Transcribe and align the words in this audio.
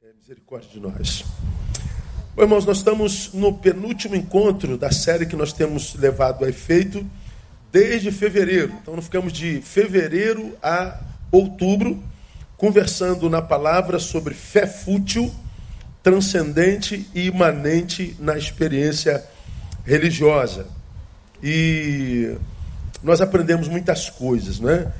É, 0.00 0.12
misericórdia 0.16 0.70
de 0.70 0.78
nós. 0.78 1.24
Bom, 2.36 2.42
irmãos, 2.42 2.64
nós 2.64 2.76
estamos 2.76 3.32
no 3.32 3.58
penúltimo 3.58 4.14
encontro 4.14 4.78
da 4.78 4.92
série 4.92 5.26
que 5.26 5.34
nós 5.34 5.52
temos 5.52 5.96
levado 5.96 6.44
a 6.44 6.48
efeito 6.48 7.04
desde 7.72 8.12
fevereiro. 8.12 8.72
Então, 8.80 8.94
nós 8.94 9.06
ficamos 9.06 9.32
de 9.32 9.60
fevereiro 9.60 10.56
a 10.62 11.00
outubro 11.32 12.00
conversando 12.56 13.28
na 13.28 13.42
palavra 13.42 13.98
sobre 13.98 14.34
fé 14.34 14.68
fútil, 14.68 15.34
transcendente 16.00 17.10
e 17.12 17.26
imanente 17.26 18.14
na 18.20 18.38
experiência 18.38 19.26
religiosa. 19.84 20.68
E 21.42 22.36
nós 23.02 23.20
aprendemos 23.20 23.66
muitas 23.66 24.08
coisas, 24.08 24.60
né? 24.60 24.92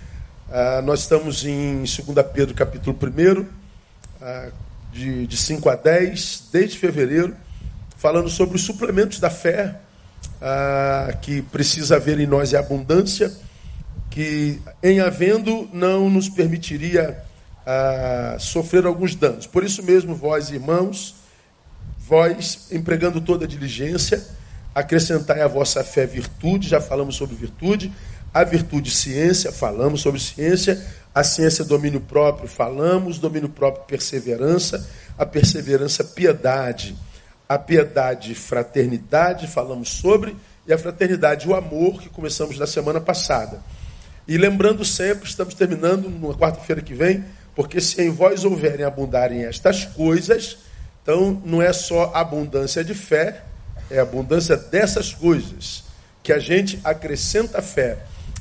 Ah, 0.50 0.82
nós 0.82 1.02
estamos 1.02 1.44
em 1.44 1.84
2 1.84 1.96
Pedro 2.34 2.52
capítulo 2.52 2.98
1, 3.00 3.46
ah, 4.20 4.50
de, 4.93 5.26
de 5.26 5.36
5 5.36 5.68
a 5.68 5.76
10, 5.76 6.49
desde 6.53 6.79
fevereiro, 6.79 7.36
falando 7.96 8.29
sobre 8.29 8.57
os 8.57 8.62
suplementos 8.62 9.21
da 9.21 9.31
fé, 9.31 9.76
ah, 10.40 11.17
que 11.21 11.43
precisa 11.43 11.96
haver 11.96 12.18
em 12.21 12.26
nós 12.26 12.54
a 12.54 12.61
abundância, 12.61 13.32
que 14.11 14.61
em 14.82 15.00
havendo 15.00 15.68
não 15.72 16.09
nos 16.09 16.29
permitiria 16.29 17.18
ah, 17.67 18.36
sofrer 18.39 18.86
alguns 18.86 19.14
danos. 19.14 19.46
Por 19.46 19.64
isso 19.64 19.82
mesmo, 19.82 20.14
vós, 20.14 20.50
irmãos, 20.50 21.14
vós, 21.98 22.68
empregando 22.70 23.20
toda 23.20 23.45
a 23.45 23.48
diligência, 23.48 24.25
acrescentai 24.75 25.43
à 25.43 25.48
vossa 25.48 25.82
fé 25.84 26.07
virtude, 26.07 26.68
já 26.68 26.81
falamos 26.81 27.17
sobre 27.17 27.34
virtude, 27.34 27.93
a 28.32 28.45
virtude 28.45 28.90
ciência, 28.90 29.50
falamos 29.50 30.00
sobre 30.00 30.20
ciência, 30.20 30.82
a 31.14 31.25
ciência 31.25 31.64
domínio 31.64 32.00
próprio, 32.00 32.48
falamos, 32.48 33.19
domínio 33.19 33.48
próprio 33.48 33.84
perseverança, 33.84 34.89
a 35.17 35.27
perseverança 35.27 36.05
piedade, 36.05 36.97
a 37.48 37.59
piedade 37.59 38.34
fraternidade, 38.34 39.47
falamos 39.47 39.89
sobre, 39.89 40.36
e 40.67 40.73
a 40.73 40.79
fraternidade 40.79 41.48
o 41.48 41.55
amor, 41.55 42.01
que 42.01 42.09
começamos 42.09 42.59
na 42.59 42.67
semana 42.67 43.01
passada. 43.01 43.61
E 44.27 44.36
lembrando 44.36 44.84
sempre, 44.84 45.27
estamos 45.27 45.55
terminando 45.55 46.11
na 46.11 46.34
quarta-feira 46.34 46.83
que 46.83 46.92
vem, 46.92 47.25
porque 47.55 47.81
se 47.81 48.03
em 48.03 48.11
vós 48.11 48.45
houverem 48.45 48.84
abundarem 48.84 49.45
estas 49.45 49.86
coisas, 49.86 50.59
então 51.03 51.42
não 51.45 51.62
é 51.62 51.73
só 51.73 52.12
abundância 52.14 52.84
de 52.84 52.92
fé, 52.92 53.42
é 53.91 53.98
abundância 53.98 54.56
dessas 54.56 55.14
coisas, 55.14 55.84
que 56.23 56.33
a 56.33 56.39
gente 56.39 56.79
acrescenta 56.84 57.62
fé. 57.62 57.98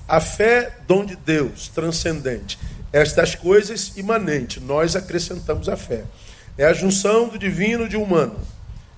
A 0.08 0.22
fé, 0.22 0.78
dom 0.88 1.04
de 1.04 1.16
Deus, 1.18 1.68
transcendente. 1.68 2.58
Estas 2.94 3.36
coisas, 3.36 3.98
imanente. 3.98 4.60
Nós 4.60 4.96
acrescentamos 4.96 5.68
a 5.68 5.76
fé. 5.76 6.06
É 6.58 6.66
a 6.66 6.74
junção 6.74 7.28
do 7.28 7.38
divino 7.38 7.86
e 7.86 7.90
do 7.90 8.02
humano. 8.02 8.40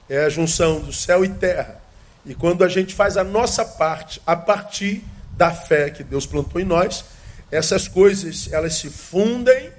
É 0.07 0.25
a 0.25 0.29
junção 0.29 0.79
do 0.79 0.93
céu 0.93 1.25
e 1.25 1.29
terra. 1.29 1.81
E 2.25 2.35
quando 2.35 2.63
a 2.63 2.67
gente 2.67 2.93
faz 2.93 3.17
a 3.17 3.23
nossa 3.23 3.65
parte, 3.65 4.21
a 4.25 4.35
partir 4.35 5.03
da 5.35 5.51
fé 5.51 5.89
que 5.89 6.03
Deus 6.03 6.27
plantou 6.27 6.61
em 6.61 6.65
nós, 6.65 7.03
essas 7.51 7.87
coisas, 7.87 8.51
elas 8.51 8.75
se 8.75 8.89
fundem, 8.89 9.71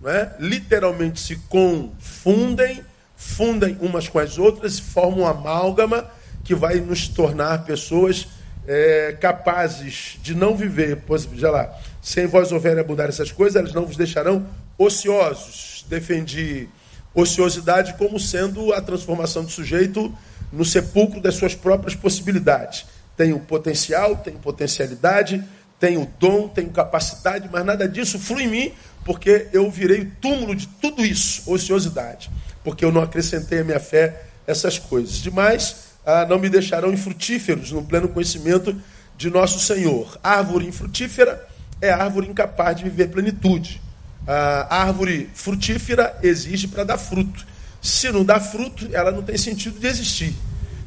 não 0.00 0.10
é? 0.10 0.36
literalmente 0.38 1.18
se 1.18 1.36
confundem, 1.48 2.84
fundem 3.16 3.76
umas 3.80 4.08
com 4.08 4.20
as 4.20 4.38
outras, 4.38 4.78
formam 4.78 5.20
uma 5.20 5.30
amálgama 5.30 6.08
que 6.44 6.54
vai 6.54 6.76
nos 6.76 7.08
tornar 7.08 7.64
pessoas 7.64 8.28
é, 8.66 9.16
capazes 9.20 10.18
de 10.22 10.34
não 10.34 10.56
viver, 10.56 11.02
pois, 11.06 11.28
já 11.34 11.50
lá, 11.50 11.78
sem 12.02 12.26
vós 12.26 12.52
houver 12.52 12.78
abundar 12.78 13.08
essas 13.08 13.30
coisas, 13.30 13.56
elas 13.56 13.72
não 13.72 13.86
vos 13.86 13.96
deixarão 13.96 14.46
ociosos. 14.78 15.84
Defendi 15.88 16.68
ociosidade 17.14 17.94
como 17.94 18.18
sendo 18.20 18.72
a 18.72 18.80
transformação 18.80 19.44
do 19.44 19.50
sujeito 19.50 20.12
no 20.52 20.64
sepulcro 20.64 21.20
das 21.20 21.34
suas 21.34 21.54
próprias 21.54 21.94
possibilidades. 21.94 22.86
Tenho 23.16 23.38
potencial, 23.40 24.16
tenho 24.16 24.38
potencialidade, 24.38 25.42
tenho 25.80 26.10
dom, 26.18 26.48
tenho 26.48 26.70
capacidade, 26.70 27.48
mas 27.50 27.64
nada 27.64 27.88
disso 27.88 28.18
flui 28.18 28.44
em 28.44 28.48
mim, 28.48 28.72
porque 29.04 29.48
eu 29.52 29.70
virei 29.70 30.00
o 30.00 30.10
túmulo 30.20 30.54
de 30.54 30.66
tudo 30.66 31.04
isso, 31.04 31.50
ociosidade, 31.50 32.30
porque 32.62 32.84
eu 32.84 32.92
não 32.92 33.02
acrescentei 33.02 33.60
a 33.60 33.64
minha 33.64 33.80
fé 33.80 34.24
essas 34.46 34.78
coisas. 34.78 35.16
Demais, 35.16 35.85
ah, 36.06 36.24
não 36.24 36.38
me 36.38 36.48
deixarão 36.48 36.92
infrutíferos 36.92 37.72
no 37.72 37.82
pleno 37.82 38.08
conhecimento 38.08 38.74
de 39.18 39.28
nosso 39.28 39.58
Senhor. 39.58 40.16
Árvore 40.22 40.66
infrutífera 40.66 41.46
é 41.80 41.90
árvore 41.90 42.28
incapaz 42.28 42.76
de 42.76 42.84
viver 42.84 43.08
plenitude. 43.08 43.82
A 44.26 44.82
árvore 44.82 45.30
frutífera 45.34 46.18
exige 46.22 46.68
para 46.68 46.84
dar 46.84 46.98
fruto. 46.98 47.46
Se 47.82 48.10
não 48.10 48.24
dá 48.24 48.40
fruto, 48.40 48.88
ela 48.92 49.12
não 49.12 49.22
tem 49.22 49.36
sentido 49.36 49.78
de 49.78 49.86
existir. 49.86 50.34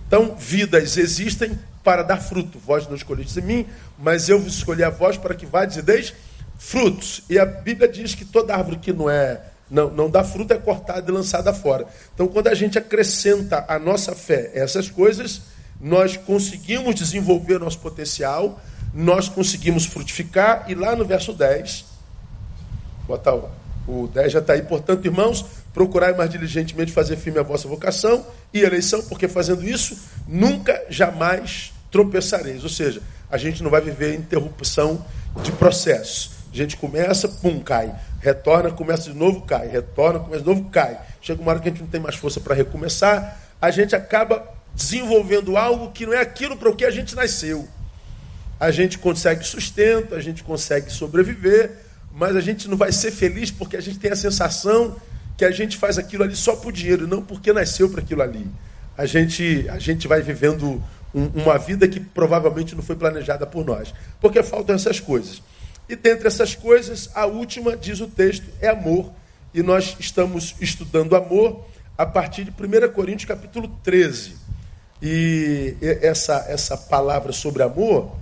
Então, 0.08 0.35
vidas 0.38 0.97
existem 0.97 1.58
para 1.84 2.02
dar 2.03 2.18
fruto. 2.18 2.59
Vós 2.59 2.88
não 2.88 2.96
escolhestes 2.96 3.38
em 3.38 3.41
mim, 3.41 3.66
mas 3.97 4.28
eu 4.28 4.41
vos 4.41 4.56
escolhi 4.56 4.84
a 4.84 4.90
vós 4.90 5.18
para 5.18 5.35
que 5.35 5.46
vá 5.46 5.63
e 5.63 5.81
deis 5.81 6.13
frutos. 6.58 7.24
E 7.29 7.40
a 7.40 7.46
Bíblia 7.46 7.88
diz 7.88 8.16
que 8.16 8.25
toda 8.25 8.56
árvore 8.56 8.78
que 8.78 8.91
não 8.91 9.09
é 9.09 9.41
não, 9.69 9.90
não 9.90 10.09
dá 10.09 10.24
fruto, 10.24 10.53
é 10.53 10.57
cortada 10.57 11.09
e 11.09 11.13
lançada 11.13 11.53
fora. 11.53 11.85
Então, 12.13 12.28
quando 12.28 12.47
a 12.47 12.56
gente 12.56 12.78
acrescenta 12.78 13.66
a 13.68 13.78
nossa 13.78 14.16
fé 14.16 14.52
essas 14.53 14.90
coisas, 14.90 15.41
nós 15.80 16.18
conseguimos 16.18 16.96
desenvolver 16.96 17.59
nosso 17.59 17.79
potencial, 17.79 18.59
nós 18.94 19.29
conseguimos 19.29 19.85
frutificar, 19.85 20.66
e 20.68 20.75
lá 20.75 20.96
no 20.96 21.06
verso 21.06 21.34
10, 21.34 21.85
bota 23.08 23.34
o, 23.34 23.50
o 23.88 24.08
10 24.08 24.31
já 24.31 24.40
está 24.40 24.53
aí, 24.53 24.63
portanto, 24.63 25.06
irmãos, 25.06 25.46
procurai 25.74 26.13
mais 26.13 26.29
diligentemente 26.29 26.91
fazer 26.91 27.16
firme 27.18 27.40
a 27.40 27.44
vossa 27.44 27.68
vocação 27.68 28.25
e 28.53 28.62
eleição, 28.62 29.02
porque 29.03 29.28
fazendo 29.28 29.63
isso, 29.63 29.97
nunca, 30.28 30.84
jamais 30.90 31.72
tropeçareis. 31.91 32.63
Ou 32.63 32.69
seja, 32.69 33.02
a 33.29 33.38
gente 33.38 33.62
não 33.63 33.69
vai 33.69 33.81
viver 33.81 34.16
interrupção 34.16 35.06
de 35.44 35.52
processo. 35.52 36.39
A 36.52 36.56
gente 36.56 36.78
começa, 36.78 37.28
pum, 37.28 37.60
cai. 37.60 37.94
Retorna, 38.20 38.72
começa 38.72 39.04
de 39.12 39.18
novo, 39.18 39.42
cai. 39.42 39.68
Retorna, 39.68 40.20
começa 40.20 40.42
de 40.42 40.50
novo, 40.50 40.70
cai. 40.70 41.00
Chega 41.22 41.42
uma 41.42 41.52
hora 41.52 41.60
que 41.60 41.70
a 41.70 41.72
gente 41.72 41.82
não 41.82 41.90
tem 41.90 42.02
mais 42.02 42.16
força 42.16 42.40
para 42.40 42.56
recomeçar. 42.56 43.40
A 43.62 43.72
gente 43.72 43.96
acaba 43.96 44.44
desenvolvendo 44.74 45.58
algo 45.58 45.92
que 45.92 46.06
não 46.06 46.14
é 46.14 46.22
aquilo 46.22 46.58
para 46.58 46.70
o 46.70 46.76
que 46.76 46.86
a 46.86 46.92
gente 46.92 47.16
nasceu. 47.16 47.68
A 48.59 48.72
gente 48.72 48.98
consegue 48.98 49.44
sustento, 49.44 50.16
a 50.16 50.22
gente 50.22 50.44
consegue 50.44 50.92
sobreviver, 50.92 51.72
mas 52.12 52.36
a 52.36 52.42
gente 52.42 52.68
não 52.68 52.76
vai 52.76 52.92
ser 52.92 53.12
feliz 53.12 53.52
porque 53.52 53.78
a 53.78 53.82
gente 53.82 54.00
tem 54.00 54.12
a 54.12 54.16
sensação 54.16 54.96
que 55.38 55.46
a 55.46 55.52
gente 55.52 55.78
faz 55.78 55.98
aquilo 55.98 56.24
ali 56.24 56.36
só 56.36 56.56
por 56.56 56.74
dinheiro, 56.74 57.08
não 57.08 57.22
porque 57.22 57.54
nasceu 57.54 57.90
para 57.90 58.02
aquilo 58.02 58.22
ali. 58.22 58.46
A 58.98 59.06
gente, 59.06 59.66
a 59.70 59.80
gente 59.80 60.08
vai 60.08 60.22
vivendo 60.22 60.84
um, 61.14 61.26
uma 61.42 61.58
vida 61.58 61.88
que 61.88 62.00
provavelmente 62.00 62.76
não 62.76 62.84
foi 62.84 62.96
planejada 62.96 63.46
por 63.48 63.66
nós, 63.66 63.94
porque 64.20 64.44
faltam 64.44 64.76
essas 64.76 65.00
coisas. 65.00 65.42
E 65.90 65.96
dentre 65.96 66.28
essas 66.28 66.54
coisas, 66.54 67.10
a 67.16 67.26
última, 67.26 67.76
diz 67.76 68.00
o 68.00 68.06
texto, 68.06 68.46
é 68.62 68.68
amor. 68.68 69.12
E 69.52 69.64
nós 69.64 69.98
estamos 70.00 70.56
estudando 70.62 71.16
amor 71.16 71.66
a 71.98 72.06
partir 72.06 72.44
de 72.44 72.52
1 72.52 72.94
Coríntios 72.94 73.28
capítulo 73.28 73.68
13. 73.84 74.36
E 75.02 75.76
essa, 75.82 76.46
essa 76.48 76.78
palavra 76.78 77.32
sobre 77.32 77.64
amor 77.64 78.16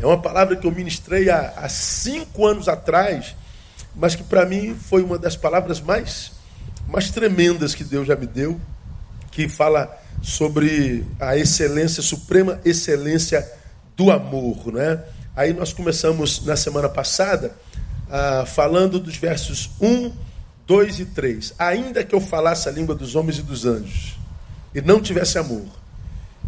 é 0.00 0.06
uma 0.06 0.20
palavra 0.20 0.54
que 0.54 0.66
eu 0.66 0.70
ministrei 0.70 1.28
há, 1.28 1.54
há 1.56 1.68
cinco 1.68 2.46
anos 2.46 2.68
atrás, 2.68 3.34
mas 3.94 4.14
que 4.14 4.22
para 4.22 4.44
mim 4.44 4.74
foi 4.74 5.02
uma 5.02 5.18
das 5.18 5.36
palavras 5.36 5.80
mais, 5.80 6.32
mais 6.86 7.10
tremendas 7.10 7.74
que 7.74 7.82
Deus 7.82 8.06
já 8.06 8.14
me 8.14 8.26
deu, 8.26 8.60
que 9.32 9.48
fala 9.48 9.96
sobre 10.20 11.04
a 11.18 11.36
excelência, 11.36 12.02
suprema 12.02 12.60
excelência 12.64 13.48
do 13.96 14.10
amor. 14.10 14.72
Né? 14.72 15.02
Aí 15.34 15.52
nós 15.52 15.72
começamos 15.72 16.44
na 16.44 16.56
semana 16.56 16.88
passada 16.88 17.54
ah, 18.10 18.44
falando 18.46 19.00
dos 19.00 19.16
versos 19.16 19.70
1, 19.80 20.12
2 20.66 21.00
e 21.00 21.04
3. 21.06 21.54
Ainda 21.58 22.04
que 22.04 22.14
eu 22.14 22.20
falasse 22.20 22.68
a 22.68 22.72
língua 22.72 22.94
dos 22.94 23.14
homens 23.14 23.38
e 23.38 23.42
dos 23.42 23.64
anjos 23.64 24.18
e 24.74 24.80
não 24.80 25.00
tivesse 25.00 25.38
amor, 25.38 25.66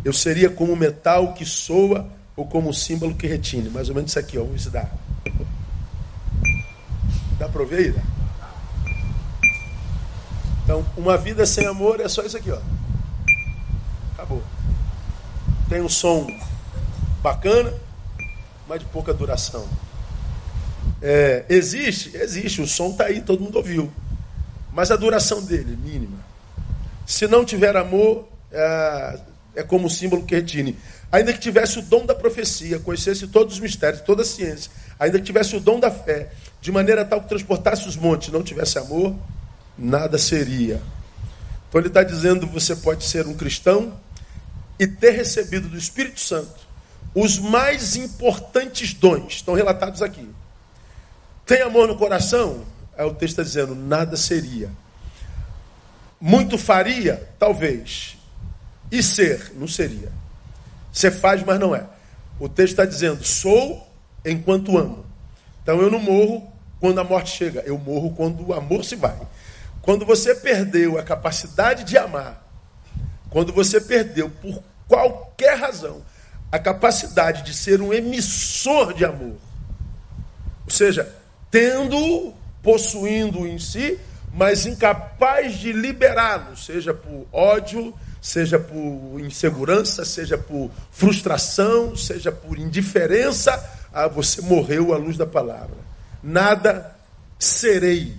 eu 0.05 0.12
seria 0.12 0.50
como 0.50 0.76
metal 0.76 1.32
que 1.32 1.44
soa 1.44 2.06
ou 2.37 2.46
como 2.46 2.73
símbolo 2.73 3.14
que 3.14 3.26
retine. 3.26 3.70
Mais 3.70 3.88
ou 3.88 3.94
menos 3.94 4.11
isso 4.11 4.19
aqui, 4.19 4.38
ó, 4.38 4.44
vamos 4.44 4.67
dar. 4.67 4.93
Dá 7.38 7.49
para 7.49 7.62
ouvir 7.62 7.76
aí? 7.76 7.94
Então, 10.64 10.85
uma 10.96 11.17
vida 11.17 11.44
sem 11.44 11.67
amor 11.67 12.00
é 12.00 12.08
só 12.08 12.23
isso 12.23 12.37
aqui, 12.37 12.50
ó. 12.50 12.58
Acabou. 14.14 14.43
Tem 15.69 15.81
um 15.81 15.88
som 15.88 16.26
bacana, 17.25 17.73
mas 18.69 18.81
de 18.81 18.87
pouca 18.87 19.15
duração. 19.15 19.67
É, 21.00 21.47
existe? 21.49 22.15
Existe. 22.15 22.61
O 22.61 22.67
som 22.67 22.91
está 22.91 23.05
aí, 23.05 23.23
todo 23.23 23.43
mundo 23.43 23.56
ouviu. 23.56 23.91
Mas 24.71 24.91
a 24.91 24.97
duração 24.97 25.43
dele, 25.43 25.75
mínima. 25.75 26.19
Se 27.06 27.26
não 27.26 27.43
tiver 27.43 27.75
amor, 27.76 28.29
é, 28.53 29.21
é 29.56 29.62
como 29.62 29.87
o 29.87 29.91
símbolo 29.91 30.26
que 30.26 30.35
retine. 30.35 30.76
Ainda 31.11 31.32
que 31.32 31.38
tivesse 31.38 31.79
o 31.79 31.82
dom 31.82 32.05
da 32.05 32.15
profecia, 32.15 32.79
conhecesse 32.79 33.27
todos 33.29 33.55
os 33.55 33.61
mistérios, 33.61 34.03
toda 34.03 34.20
a 34.20 34.25
ciência, 34.25 34.70
ainda 34.99 35.19
que 35.19 35.25
tivesse 35.25 35.56
o 35.56 35.61
dom 35.61 35.81
da 35.81 35.91
fé, 35.91 36.31
de 36.61 36.70
maneira 36.70 37.05
tal 37.05 37.23
que 37.23 37.29
transportasse 37.29 37.88
os 37.88 37.97
montes, 37.97 38.31
não 38.31 38.43
tivesse 38.43 38.79
amor, 38.79 39.15
nada 39.79 40.19
seria. 40.19 40.82
Então 41.69 41.81
ele 41.81 41.88
está 41.88 42.03
dizendo: 42.03 42.47
você 42.47 42.77
pode 42.77 43.05
ser 43.05 43.27
um 43.27 43.35
cristão 43.35 43.94
e 44.79 44.87
ter 44.87 45.12
recebido 45.12 45.69
do 45.69 45.79
Espírito 45.79 46.20
Santo 46.20 46.63
os 47.14 47.38
mais 47.38 47.94
importantes 47.94 48.93
dons, 48.93 49.34
estão 49.34 49.55
relatados 49.55 50.02
aqui. 50.02 50.28
Tem 51.46 51.62
amor 51.62 51.87
no 51.87 51.96
coração? 51.96 52.64
Aí 52.96 53.06
o 53.06 53.14
texto 53.14 53.40
está 53.40 53.43
dizendo: 53.43 53.75
nada 53.75 54.16
seria. 54.16 54.70
Muito 56.20 56.58
faria? 56.58 57.28
Talvez. 57.38 58.16
E 58.90 59.02
ser? 59.02 59.52
Não 59.55 59.69
seria. 59.69 60.11
Você 60.93 61.11
faz, 61.11 61.43
mas 61.44 61.61
não 61.61 61.75
é. 61.75 61.87
O 62.38 62.49
texto 62.49 62.72
está 62.72 62.84
dizendo: 62.84 63.25
sou 63.25 63.87
enquanto 64.25 64.76
amo. 64.76 65.05
Então 65.62 65.81
eu 65.81 65.90
não 65.90 66.00
morro 66.00 66.50
quando 66.81 67.00
a 67.00 67.05
morte 67.05 67.31
chega, 67.31 67.60
eu 67.60 67.78
morro 67.78 68.10
quando 68.14 68.49
o 68.49 68.52
amor 68.52 68.84
se 68.84 68.96
vai. 68.96 69.17
Quando 69.81 70.05
você 70.05 70.34
perdeu 70.34 70.99
a 70.99 71.02
capacidade 71.02 71.84
de 71.84 71.96
amar, 71.96 72.46
quando 73.31 73.52
você 73.52 73.81
perdeu 73.81 74.31
por 74.31 74.62
qualquer 74.88 75.58
razão 75.58 76.02
a 76.55 76.59
capacidade 76.61 77.43
de 77.43 77.53
ser 77.53 77.81
um 77.81 77.93
emissor 77.93 78.95
de 78.95 79.05
amor, 79.05 79.35
ou 80.65 80.71
seja, 80.71 81.12
tendo, 81.51 82.33
possuindo 82.62 83.45
em 83.45 83.59
si, 83.59 83.99
mas 84.33 84.65
incapaz 84.65 85.59
de 85.59 85.73
liberá-lo, 85.73 86.56
seja 86.56 86.95
por 86.95 87.27
ódio, 87.33 87.93
seja 88.23 88.56
por 88.56 89.19
insegurança, 89.19 90.05
seja 90.05 90.39
por 90.39 90.71
frustração, 90.93 91.97
seja 91.97 92.31
por 92.31 92.56
indiferença, 92.56 93.53
ah, 93.93 94.06
você 94.06 94.41
morreu 94.41 94.95
à 94.95 94.97
luz 94.97 95.17
da 95.17 95.27
palavra. 95.27 95.77
Nada 96.23 96.95
serei. 97.37 98.15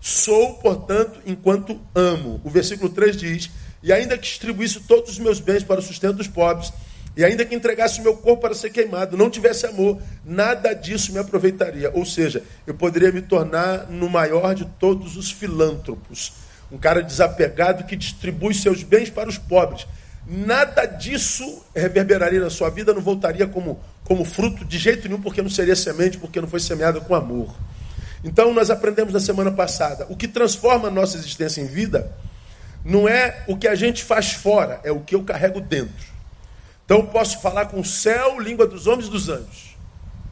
Sou, 0.00 0.54
portanto, 0.54 1.20
enquanto 1.24 1.80
amo. 1.94 2.40
O 2.42 2.50
versículo 2.50 2.90
3 2.90 3.16
diz: 3.16 3.50
E 3.80 3.92
ainda 3.92 4.18
que 4.18 4.26
distribuísse 4.26 4.80
todos 4.80 5.12
os 5.12 5.18
meus 5.20 5.38
bens 5.38 5.62
para 5.62 5.78
o 5.78 5.82
sustento 5.82 6.16
dos 6.16 6.26
pobres, 6.26 6.72
e 7.16 7.24
ainda 7.24 7.44
que 7.44 7.54
entregasse 7.54 8.00
o 8.00 8.02
meu 8.02 8.16
corpo 8.16 8.42
para 8.42 8.54
ser 8.54 8.70
queimado, 8.70 9.16
não 9.16 9.30
tivesse 9.30 9.66
amor, 9.66 10.00
nada 10.24 10.72
disso 10.74 11.12
me 11.12 11.18
aproveitaria. 11.18 11.90
Ou 11.94 12.04
seja, 12.04 12.42
eu 12.66 12.74
poderia 12.74 13.12
me 13.12 13.22
tornar 13.22 13.86
no 13.88 14.08
maior 14.08 14.54
de 14.54 14.64
todos 14.64 15.16
os 15.16 15.30
filântropos. 15.30 16.32
Um 16.72 16.78
cara 16.78 17.02
desapegado 17.02 17.84
que 17.84 17.94
distribui 17.94 18.52
seus 18.52 18.82
bens 18.82 19.10
para 19.10 19.28
os 19.28 19.38
pobres. 19.38 19.86
Nada 20.26 20.86
disso 20.86 21.62
reverberaria 21.74 22.40
na 22.40 22.50
sua 22.50 22.68
vida, 22.68 22.92
não 22.92 23.02
voltaria 23.02 23.46
como, 23.46 23.78
como 24.02 24.24
fruto 24.24 24.64
de 24.64 24.78
jeito 24.78 25.06
nenhum, 25.06 25.20
porque 25.20 25.42
não 25.42 25.50
seria 25.50 25.76
semente, 25.76 26.18
porque 26.18 26.40
não 26.40 26.48
foi 26.48 26.58
semeada 26.58 27.00
com 27.00 27.14
amor. 27.14 27.54
Então, 28.24 28.52
nós 28.54 28.70
aprendemos 28.70 29.12
na 29.12 29.20
semana 29.20 29.52
passada: 29.52 30.06
o 30.08 30.16
que 30.16 30.26
transforma 30.26 30.88
a 30.88 30.90
nossa 30.90 31.16
existência 31.16 31.60
em 31.60 31.66
vida 31.66 32.10
não 32.84 33.08
é 33.08 33.44
o 33.46 33.56
que 33.56 33.68
a 33.68 33.74
gente 33.74 34.02
faz 34.02 34.32
fora, 34.32 34.80
é 34.82 34.90
o 34.90 35.00
que 35.00 35.14
eu 35.14 35.22
carrego 35.22 35.60
dentro. 35.60 36.14
Então, 36.84 36.98
eu 36.98 37.06
posso 37.06 37.40
falar 37.40 37.66
com 37.66 37.80
o 37.80 37.84
céu, 37.84 38.38
língua 38.38 38.66
dos 38.66 38.86
homens 38.86 39.06
e 39.06 39.10
dos 39.10 39.28
anjos. 39.28 39.76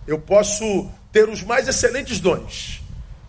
Eu 0.07 0.19
posso 0.19 0.91
ter 1.11 1.29
os 1.29 1.43
mais 1.43 1.69
excelentes 1.69 2.21
dons 2.21 2.83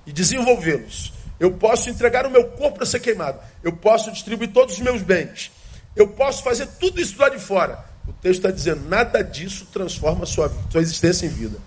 e 0.05 0.11
desenvolvê-los. 0.11 1.13
Eu 1.39 1.51
posso 1.51 1.89
entregar 1.89 2.25
o 2.25 2.31
meu 2.31 2.45
corpo 2.45 2.77
para 2.77 2.85
ser 2.85 2.99
queimado. 2.99 3.39
Eu 3.63 3.73
posso 3.73 4.11
distribuir 4.11 4.51
todos 4.51 4.75
os 4.75 4.81
meus 4.81 5.01
bens. 5.01 5.51
Eu 5.95 6.07
posso 6.07 6.43
fazer 6.43 6.67
tudo 6.79 6.99
isso 6.99 7.19
lá 7.19 7.29
de 7.29 7.39
fora. 7.39 7.83
O 8.07 8.13
texto 8.13 8.39
está 8.39 8.51
dizendo: 8.51 8.87
nada 8.87 9.23
disso 9.23 9.67
transforma 9.71 10.23
a 10.23 10.25
sua, 10.25 10.51
sua 10.69 10.81
existência 10.81 11.25
em 11.25 11.29
vida. 11.29 11.57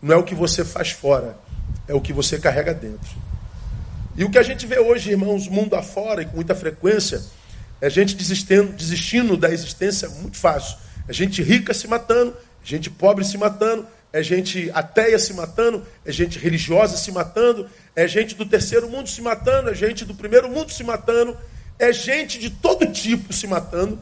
Não 0.00 0.14
é 0.14 0.18
o 0.18 0.24
que 0.24 0.34
você 0.34 0.64
faz 0.64 0.90
fora, 0.90 1.36
é 1.88 1.94
o 1.94 2.00
que 2.00 2.12
você 2.12 2.38
carrega 2.38 2.74
dentro. 2.74 3.10
E 4.16 4.24
o 4.24 4.30
que 4.30 4.38
a 4.38 4.42
gente 4.42 4.66
vê 4.66 4.78
hoje, 4.78 5.10
irmãos, 5.10 5.46
mundo 5.48 5.74
afora 5.74 6.22
e 6.22 6.26
com 6.26 6.36
muita 6.36 6.54
frequência, 6.54 7.22
é 7.80 7.90
gente 7.90 8.14
desistindo, 8.14 8.72
desistindo 8.72 9.36
da 9.36 9.50
existência 9.50 10.08
muito 10.08 10.36
fácil. 10.36 10.78
É 11.08 11.12
gente 11.12 11.42
rica 11.42 11.72
se 11.72 11.86
matando, 11.86 12.36
gente 12.62 12.90
pobre 12.90 13.24
se 13.24 13.38
matando, 13.38 13.86
é 14.12 14.22
gente 14.22 14.70
ateia 14.72 15.18
se 15.18 15.34
matando, 15.34 15.84
é 16.04 16.10
gente 16.10 16.38
religiosa 16.38 16.96
se 16.96 17.12
matando, 17.12 17.68
é 17.94 18.08
gente 18.08 18.34
do 18.34 18.46
terceiro 18.46 18.88
mundo 18.88 19.08
se 19.08 19.20
matando, 19.20 19.70
é 19.70 19.74
gente 19.74 20.04
do 20.04 20.14
primeiro 20.14 20.48
mundo 20.48 20.72
se 20.72 20.82
matando, 20.82 21.36
é 21.78 21.92
gente 21.92 22.38
de 22.38 22.50
todo 22.50 22.86
tipo 22.86 23.32
se 23.32 23.46
matando, 23.46 23.98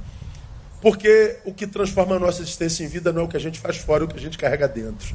porque 0.80 1.38
o 1.44 1.52
que 1.52 1.66
transforma 1.66 2.16
a 2.16 2.18
nossa 2.18 2.42
existência 2.42 2.84
em 2.84 2.88
vida 2.88 3.12
não 3.12 3.22
é 3.22 3.24
o 3.24 3.28
que 3.28 3.36
a 3.36 3.40
gente 3.40 3.58
faz 3.58 3.76
fora, 3.76 4.04
é 4.04 4.06
o 4.06 4.08
que 4.08 4.16
a 4.16 4.20
gente 4.20 4.38
carrega 4.38 4.68
dentro. 4.68 5.14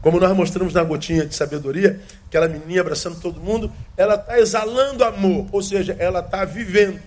Como 0.00 0.18
nós 0.18 0.36
mostramos 0.36 0.74
na 0.74 0.82
gotinha 0.82 1.24
de 1.24 1.34
sabedoria, 1.34 2.00
aquela 2.26 2.48
menininha 2.48 2.80
abraçando 2.80 3.20
todo 3.20 3.40
mundo, 3.40 3.72
ela 3.96 4.16
está 4.16 4.40
exalando 4.40 5.04
amor, 5.04 5.46
ou 5.52 5.62
seja, 5.62 5.94
ela 6.00 6.18
está 6.18 6.44
vivendo. 6.44 6.98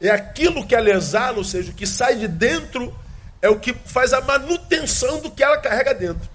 É 0.00 0.10
aquilo 0.10 0.66
que 0.66 0.74
ela 0.74 0.90
exala, 0.90 1.38
ou 1.38 1.44
seja, 1.44 1.72
o 1.72 1.74
que 1.74 1.86
sai 1.86 2.16
de 2.16 2.28
dentro, 2.28 2.94
é 3.42 3.48
o 3.48 3.58
que 3.58 3.72
faz 3.72 4.12
a 4.12 4.20
manutenção 4.20 5.20
do 5.20 5.30
que 5.30 5.42
ela 5.42 5.58
carrega 5.58 5.94
dentro. 5.94 6.28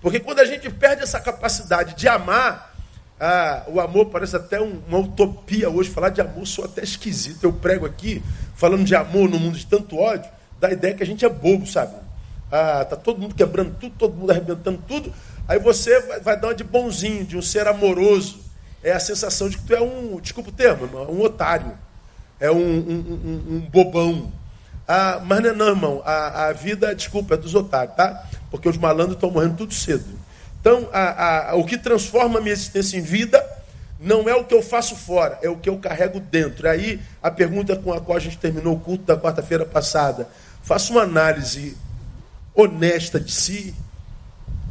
Porque 0.00 0.20
quando 0.20 0.40
a 0.40 0.44
gente 0.44 0.68
perde 0.70 1.02
essa 1.02 1.18
capacidade 1.18 1.94
de 1.94 2.06
amar, 2.06 2.74
ah, 3.18 3.64
o 3.68 3.80
amor 3.80 4.06
parece 4.06 4.36
até 4.36 4.60
um, 4.60 4.82
uma 4.86 4.98
utopia 4.98 5.70
hoje. 5.70 5.90
Falar 5.90 6.10
de 6.10 6.20
amor 6.20 6.46
sou 6.46 6.64
até 6.64 6.82
esquisito. 6.82 7.44
Eu 7.44 7.52
prego 7.52 7.86
aqui, 7.86 8.22
falando 8.54 8.84
de 8.84 8.94
amor 8.94 9.28
no 9.28 9.38
mundo 9.38 9.56
de 9.56 9.66
tanto 9.66 9.98
ódio, 9.98 10.30
dá 10.60 10.68
a 10.68 10.72
ideia 10.72 10.94
que 10.94 11.02
a 11.02 11.06
gente 11.06 11.24
é 11.24 11.28
bobo, 11.28 11.66
sabe? 11.66 11.94
Ah, 12.52 12.84
tá 12.84 12.96
todo 12.96 13.18
mundo 13.18 13.34
quebrando 13.34 13.74
tudo, 13.80 13.94
todo 13.98 14.14
mundo 14.14 14.30
arrebentando 14.30 14.82
tudo. 14.86 15.12
Aí 15.48 15.58
você 15.58 16.00
vai, 16.00 16.20
vai 16.20 16.38
dar 16.38 16.48
uma 16.48 16.54
de 16.54 16.64
bonzinho, 16.64 17.24
de 17.24 17.36
um 17.36 17.42
ser 17.42 17.66
amoroso. 17.66 18.38
É 18.82 18.92
a 18.92 19.00
sensação 19.00 19.48
de 19.48 19.56
que 19.56 19.64
tu 19.64 19.74
é 19.74 19.80
um, 19.80 20.20
desculpa 20.20 20.50
o 20.50 20.52
termo, 20.52 20.86
um 21.10 21.22
otário. 21.22 21.72
É 22.38 22.50
um, 22.50 22.56
um, 22.56 23.20
um, 23.24 23.56
um 23.56 23.60
bobão. 23.60 24.32
Ah, 24.86 25.20
mas 25.24 25.40
não 25.40 25.50
é 25.50 25.52
não, 25.52 25.68
irmão. 25.68 26.02
A, 26.04 26.46
a 26.46 26.52
vida, 26.52 26.94
desculpa, 26.94 27.34
é 27.34 27.36
dos 27.36 27.54
otários, 27.54 27.96
tá? 27.96 28.24
Porque 28.50 28.68
os 28.68 28.76
malandros 28.76 29.16
estão 29.16 29.30
morrendo 29.30 29.56
tudo 29.56 29.74
cedo. 29.74 30.04
Então, 30.60 30.88
a, 30.92 31.50
a, 31.50 31.54
o 31.54 31.64
que 31.64 31.78
transforma 31.78 32.38
a 32.38 32.42
minha 32.42 32.52
existência 32.52 32.96
em 32.96 33.00
vida 33.00 33.44
não 33.98 34.28
é 34.28 34.34
o 34.34 34.44
que 34.44 34.54
eu 34.54 34.62
faço 34.62 34.94
fora, 34.94 35.38
é 35.42 35.48
o 35.48 35.56
que 35.56 35.68
eu 35.68 35.78
carrego 35.78 36.20
dentro. 36.20 36.68
Aí, 36.68 37.00
a 37.22 37.30
pergunta 37.30 37.74
com 37.76 37.92
a 37.92 38.00
qual 38.00 38.16
a 38.16 38.20
gente 38.20 38.38
terminou 38.38 38.74
o 38.74 38.80
culto 38.80 39.04
da 39.04 39.16
quarta-feira 39.16 39.64
passada. 39.64 40.28
Faça 40.62 40.92
uma 40.92 41.02
análise 41.02 41.76
honesta 42.54 43.18
de 43.18 43.32
si 43.32 43.74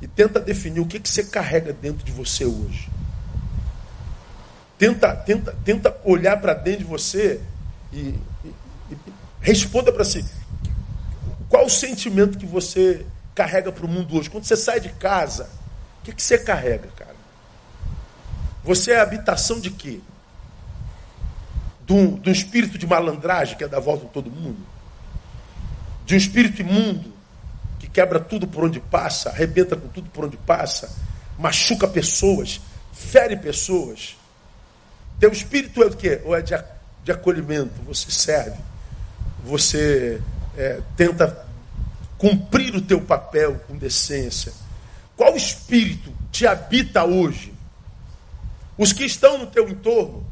e 0.02 0.08
tenta 0.08 0.40
definir 0.40 0.80
o 0.80 0.86
que, 0.86 1.00
que 1.00 1.10
você 1.10 1.24
carrega 1.24 1.74
dentro 1.74 2.06
de 2.06 2.12
você 2.12 2.46
hoje. 2.46 2.90
Tenta, 4.78 5.16
tenta, 5.16 5.56
tenta 5.64 5.96
olhar 6.04 6.40
para 6.42 6.54
dentro 6.54 6.80
de 6.80 6.86
você 6.86 7.40
e, 7.92 8.20
e, 8.44 8.54
e 8.92 8.98
responda 9.42 9.92
para 9.92 10.04
si. 10.04 10.26
Qual 11.50 11.66
o 11.66 11.70
sentimento 11.70 12.38
que 12.38 12.46
você 12.46 13.06
carrega 13.34 13.72
para 13.72 13.86
o 13.86 13.90
mundo 13.90 14.18
hoje? 14.18 14.30
Quando 14.30 14.46
você 14.46 14.58
sai 14.58 14.80
de 14.80 14.90
casa, 14.90 15.50
o 16.00 16.06
que, 16.06 16.14
que 16.14 16.22
você 16.22 16.38
carrega, 16.38 16.88
cara? 16.96 17.16
Você 18.64 18.92
é 18.92 19.00
habitação 19.00 19.60
de 19.60 19.70
quê? 19.70 20.00
Do, 21.82 22.18
do 22.18 22.32
espírito 22.32 22.78
de 22.78 22.88
malandragem 22.88 23.58
que 23.58 23.64
é 23.64 23.68
da 23.68 23.80
volta 23.80 24.06
de 24.06 24.12
todo 24.12 24.32
mundo? 24.32 24.66
De 26.06 26.16
um 26.16 26.18
espírito 26.18 26.62
imundo 26.62 27.16
quebra 27.96 28.20
tudo 28.20 28.46
por 28.46 28.66
onde 28.66 28.82
passa, 28.82 29.30
arrebenta 29.30 29.78
com 29.78 29.88
tudo 29.88 30.10
por 30.10 30.26
onde 30.26 30.36
passa, 30.36 30.94
machuca 31.40 31.88
pessoas, 31.88 32.60
fere 32.92 33.38
pessoas. 33.38 34.18
Teu 35.18 35.32
espírito 35.32 35.82
é 35.82 35.86
o 35.86 35.96
quê? 35.96 36.22
Ou 36.26 36.36
é 36.36 36.42
de, 36.42 36.54
de 37.06 37.12
acolhimento, 37.12 37.84
você 37.84 38.10
serve, 38.10 38.58
você 39.44 40.20
é, 40.58 40.82
tenta 40.98 41.46
cumprir 42.18 42.76
o 42.76 42.82
teu 42.82 43.00
papel 43.00 43.62
com 43.68 43.78
decência. 43.78 44.52
Qual 45.16 45.36
espírito 45.36 46.12
te 46.32 46.48
habita 46.48 47.06
hoje? 47.06 47.54
Os 48.76 48.92
que 48.92 49.06
estão 49.06 49.38
no 49.38 49.46
teu 49.46 49.70
entorno 49.70 50.26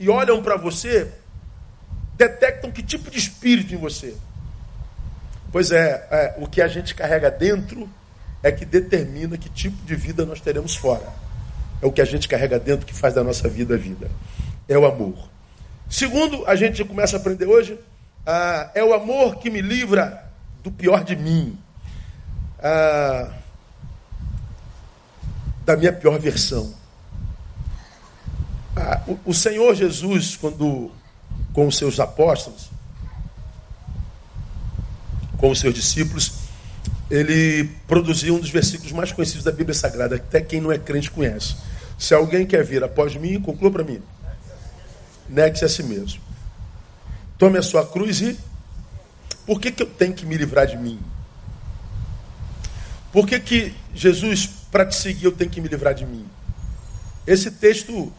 e 0.00 0.08
olham 0.08 0.42
para 0.42 0.56
você, 0.56 1.12
detectam 2.16 2.72
que 2.72 2.82
tipo 2.82 3.08
de 3.08 3.18
espírito 3.18 3.72
em 3.72 3.78
você. 3.78 4.16
Pois 5.52 5.70
é, 5.70 6.08
é, 6.10 6.34
o 6.38 6.48
que 6.48 6.60
a 6.60 6.66
gente 6.66 6.92
carrega 6.92 7.30
dentro 7.30 7.88
é 8.42 8.50
que 8.50 8.64
determina 8.64 9.38
que 9.38 9.48
tipo 9.48 9.80
de 9.86 9.94
vida 9.94 10.26
nós 10.26 10.40
teremos 10.40 10.74
fora. 10.74 11.06
É 11.80 11.86
o 11.86 11.92
que 11.92 12.00
a 12.00 12.04
gente 12.04 12.26
carrega 12.26 12.58
dentro 12.58 12.84
que 12.84 12.92
faz 12.92 13.14
da 13.14 13.22
nossa 13.22 13.48
vida 13.48 13.76
vida. 13.76 14.10
É 14.68 14.76
o 14.76 14.84
amor. 14.84 15.35
Segundo, 15.88 16.44
a 16.46 16.56
gente 16.56 16.84
começa 16.84 17.16
a 17.16 17.20
aprender 17.20 17.46
hoje, 17.46 17.78
ah, 18.26 18.70
é 18.74 18.82
o 18.82 18.92
amor 18.92 19.36
que 19.36 19.50
me 19.50 19.60
livra 19.60 20.30
do 20.62 20.70
pior 20.70 21.04
de 21.04 21.14
mim. 21.14 21.58
Ah, 22.58 23.30
da 25.64 25.76
minha 25.76 25.92
pior 25.92 26.18
versão. 26.18 26.72
Ah, 28.76 29.02
o, 29.06 29.18
o 29.26 29.34
Senhor 29.34 29.74
Jesus, 29.74 30.36
quando 30.36 30.90
com 31.52 31.66
os 31.66 31.76
seus 31.76 31.98
apóstolos, 31.98 32.70
com 35.38 35.50
os 35.50 35.58
seus 35.58 35.74
discípulos, 35.74 36.32
ele 37.10 37.70
produziu 37.86 38.34
um 38.34 38.40
dos 38.40 38.50
versículos 38.50 38.92
mais 38.92 39.12
conhecidos 39.12 39.44
da 39.44 39.52
Bíblia 39.52 39.74
Sagrada, 39.74 40.16
até 40.16 40.40
quem 40.40 40.60
não 40.60 40.72
é 40.72 40.78
crente 40.78 41.10
conhece. 41.10 41.56
Se 41.98 42.14
alguém 42.14 42.46
quer 42.46 42.64
vir 42.64 42.82
após 42.84 43.14
mim, 43.14 43.40
conclua 43.40 43.70
para 43.70 43.84
mim. 43.84 44.02
Negue-se 45.28 45.64
a 45.64 45.68
si 45.68 45.82
mesmo. 45.82 46.20
Tome 47.38 47.58
a 47.58 47.62
sua 47.62 47.86
cruz 47.86 48.20
e. 48.20 48.38
Por 49.44 49.60
que, 49.60 49.70
que 49.70 49.82
eu 49.82 49.86
tenho 49.86 50.12
que 50.12 50.26
me 50.26 50.36
livrar 50.36 50.66
de 50.66 50.76
mim? 50.76 51.00
Por 53.12 53.26
que, 53.26 53.38
que 53.38 53.74
Jesus, 53.94 54.46
para 54.70 54.84
te 54.84 54.96
seguir, 54.96 55.24
eu 55.24 55.32
tenho 55.32 55.50
que 55.50 55.60
me 55.60 55.68
livrar 55.68 55.94
de 55.94 56.04
mim? 56.04 56.26
Esse 57.26 57.50
texto, 57.50 58.12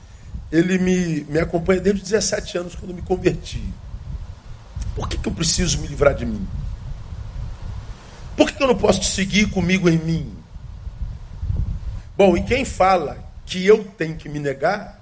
ele 0.52 0.78
me, 0.78 1.26
me 1.26 1.40
acompanha 1.40 1.82
desde 1.82 2.02
os 2.02 2.10
17 2.10 2.58
anos, 2.58 2.76
quando 2.76 2.94
me 2.94 3.02
converti. 3.02 3.62
Por 4.96 5.08
que, 5.08 5.18
que 5.18 5.28
eu 5.28 5.34
preciso 5.34 5.80
me 5.80 5.88
livrar 5.88 6.16
de 6.16 6.26
mim? 6.26 6.48
Por 8.36 8.48
que, 8.48 8.54
que 8.54 8.64
eu 8.64 8.68
não 8.68 8.78
posso 8.78 9.02
te 9.02 9.08
seguir 9.08 9.50
comigo 9.50 9.90
em 9.90 9.98
mim? 9.98 10.34
Bom, 12.16 12.36
e 12.36 12.44
quem 12.44 12.66
fala 12.66 13.24
que 13.46 13.64
eu 13.66 13.84
tenho 13.84 14.16
que 14.16 14.28
me 14.28 14.40
negar 14.40 14.97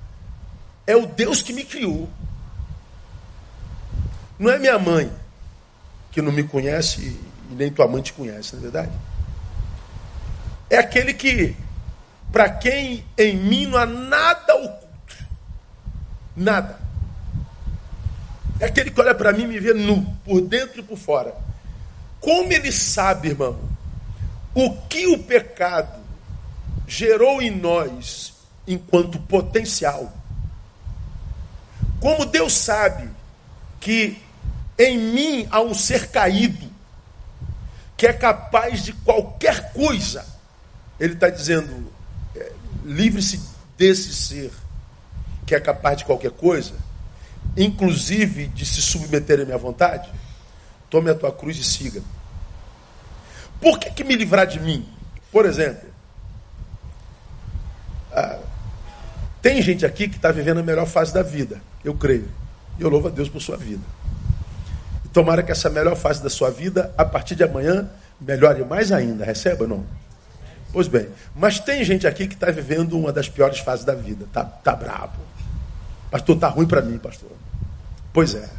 é 0.88 0.96
o 0.96 1.06
Deus 1.06 1.42
que 1.42 1.54
me 1.54 1.64
criou. 1.64 2.10
Não 4.38 4.52
é 4.52 4.60
minha 4.60 4.78
mãe, 4.78 5.12
que 6.12 6.22
não 6.22 6.32
me 6.32 6.44
conhece 6.44 7.02
e 7.02 7.54
nem 7.54 7.72
tua 7.72 7.88
mãe 7.88 8.02
te 8.02 8.14
conhece, 8.14 8.54
não 8.54 8.60
é 8.60 8.64
verdade? 8.64 8.92
É 10.70 10.78
aquele 10.78 11.14
que, 11.14 11.56
para 12.32 12.50
quem 12.50 13.06
em 13.18 13.38
mim 13.38 13.68
não 13.68 13.78
há 13.78 13.86
nada 13.86 14.56
oculto. 14.56 15.26
Nada. 16.36 16.80
É 18.60 18.66
aquele 18.66 18.92
que 18.92 19.00
olha 19.00 19.14
para 19.14 19.32
mim 19.32 19.44
e 19.44 19.48
me 19.48 19.60
vê 19.60 19.74
nu, 19.74 20.06
por 20.24 20.42
dentro 20.42 20.80
e 20.80 20.84
por 20.84 20.98
fora. 20.98 21.36
Como 22.20 22.52
ele 22.52 22.72
sabe, 22.72 23.30
irmão, 23.30 23.58
o 24.54 24.72
que 24.88 25.08
o 25.08 25.20
pecado 25.20 26.02
gerou 26.88 27.42
em 27.42 27.52
nós 27.52 28.34
enquanto 28.68 29.20
potencial. 29.20 30.12
Como 32.06 32.24
Deus 32.24 32.54
sabe 32.54 33.10
que 33.80 34.22
em 34.78 34.96
mim 34.96 35.48
há 35.50 35.60
um 35.60 35.74
ser 35.74 36.12
caído 36.12 36.70
que 37.98 38.06
é 38.06 38.14
capaz 38.14 38.84
de 38.84 38.94
qualquer 38.94 39.74
coisa, 39.74 40.24
ele 41.00 41.14
está 41.14 41.32
dizendo: 41.32 41.92
é, 42.36 42.52
livre-se 42.84 43.42
desse 43.76 44.14
ser 44.14 44.52
que 45.48 45.56
é 45.56 45.60
capaz 45.60 45.98
de 45.98 46.06
qualquer 46.06 46.30
coisa, 46.30 46.76
inclusive 47.58 48.50
de 48.50 48.68
se 48.68 48.84
submeter 48.84 49.42
à 49.42 49.44
minha 49.44 49.58
vontade. 49.58 50.08
Tome 50.92 51.10
a 51.10 51.16
tua 51.16 51.32
cruz 51.32 51.58
e 51.58 51.64
siga. 51.64 52.04
Por 53.60 53.80
que, 53.80 53.90
que 53.90 54.04
me 54.04 54.16
livrar 54.16 54.46
de 54.46 54.60
mim? 54.60 54.88
Por 55.32 55.44
exemplo, 55.44 55.90
ah, 58.12 58.45
tem 59.46 59.62
gente 59.62 59.86
aqui 59.86 60.08
que 60.08 60.16
está 60.16 60.32
vivendo 60.32 60.62
a 60.62 60.64
melhor 60.64 60.88
fase 60.88 61.14
da 61.14 61.22
vida, 61.22 61.62
eu 61.84 61.94
creio. 61.94 62.28
E 62.80 62.82
eu 62.82 62.90
louvo 62.90 63.10
a 63.10 63.12
Deus 63.12 63.30
por 63.30 63.40
sua 63.40 63.56
vida. 63.56 63.84
E 65.06 65.08
tomara 65.10 65.44
que 65.44 65.52
essa 65.52 65.70
melhor 65.70 65.96
fase 65.96 66.24
da 66.24 66.32
sua 66.32 66.50
vida, 66.50 66.92
a 66.98 67.06
partir 67.06 67.36
de 67.36 67.44
amanhã, 67.44 67.88
melhore 68.20 68.66
mais 68.66 68.92
ainda. 68.92 69.24
Receba 69.24 69.66
ou 69.66 69.70
não? 69.70 69.86
Pois 70.74 70.88
bem, 70.88 71.10
mas 71.36 71.60
tem 71.60 71.84
gente 71.84 72.08
aqui 72.08 72.28
que 72.28 72.34
está 72.34 72.50
vivendo 72.50 72.98
uma 72.98 73.14
das 73.14 73.30
piores 73.30 73.60
fases 73.60 73.86
da 73.86 73.94
vida. 73.94 74.26
Tá, 74.34 74.44
tá 74.44 74.76
brabo. 74.76 75.20
Pastor, 76.10 76.40
tá 76.40 76.48
ruim 76.48 76.66
para 76.66 76.82
mim, 76.82 76.98
pastor. 76.98 77.30
Pois 78.12 78.34
é. 78.34 78.50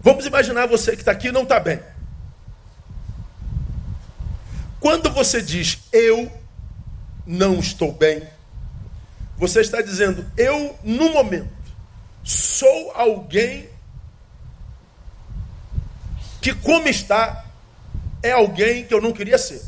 Vamos 0.00 0.26
imaginar 0.26 0.66
você 0.66 0.96
que 0.96 1.02
está 1.02 1.12
aqui 1.12 1.28
e 1.28 1.32
não 1.32 1.44
está 1.44 1.60
bem. 1.60 1.78
Quando 4.80 5.12
você 5.12 5.40
diz 5.40 5.78
eu 5.92 6.28
não 7.24 7.60
estou 7.60 7.92
bem, 7.92 8.33
você 9.36 9.60
está 9.60 9.82
dizendo, 9.82 10.24
eu, 10.36 10.76
no 10.82 11.10
momento, 11.12 11.50
sou 12.22 12.92
alguém 12.94 13.68
que, 16.40 16.54
como 16.54 16.88
está, 16.88 17.44
é 18.22 18.32
alguém 18.32 18.84
que 18.84 18.94
eu 18.94 19.00
não 19.00 19.12
queria 19.12 19.38
ser. 19.38 19.62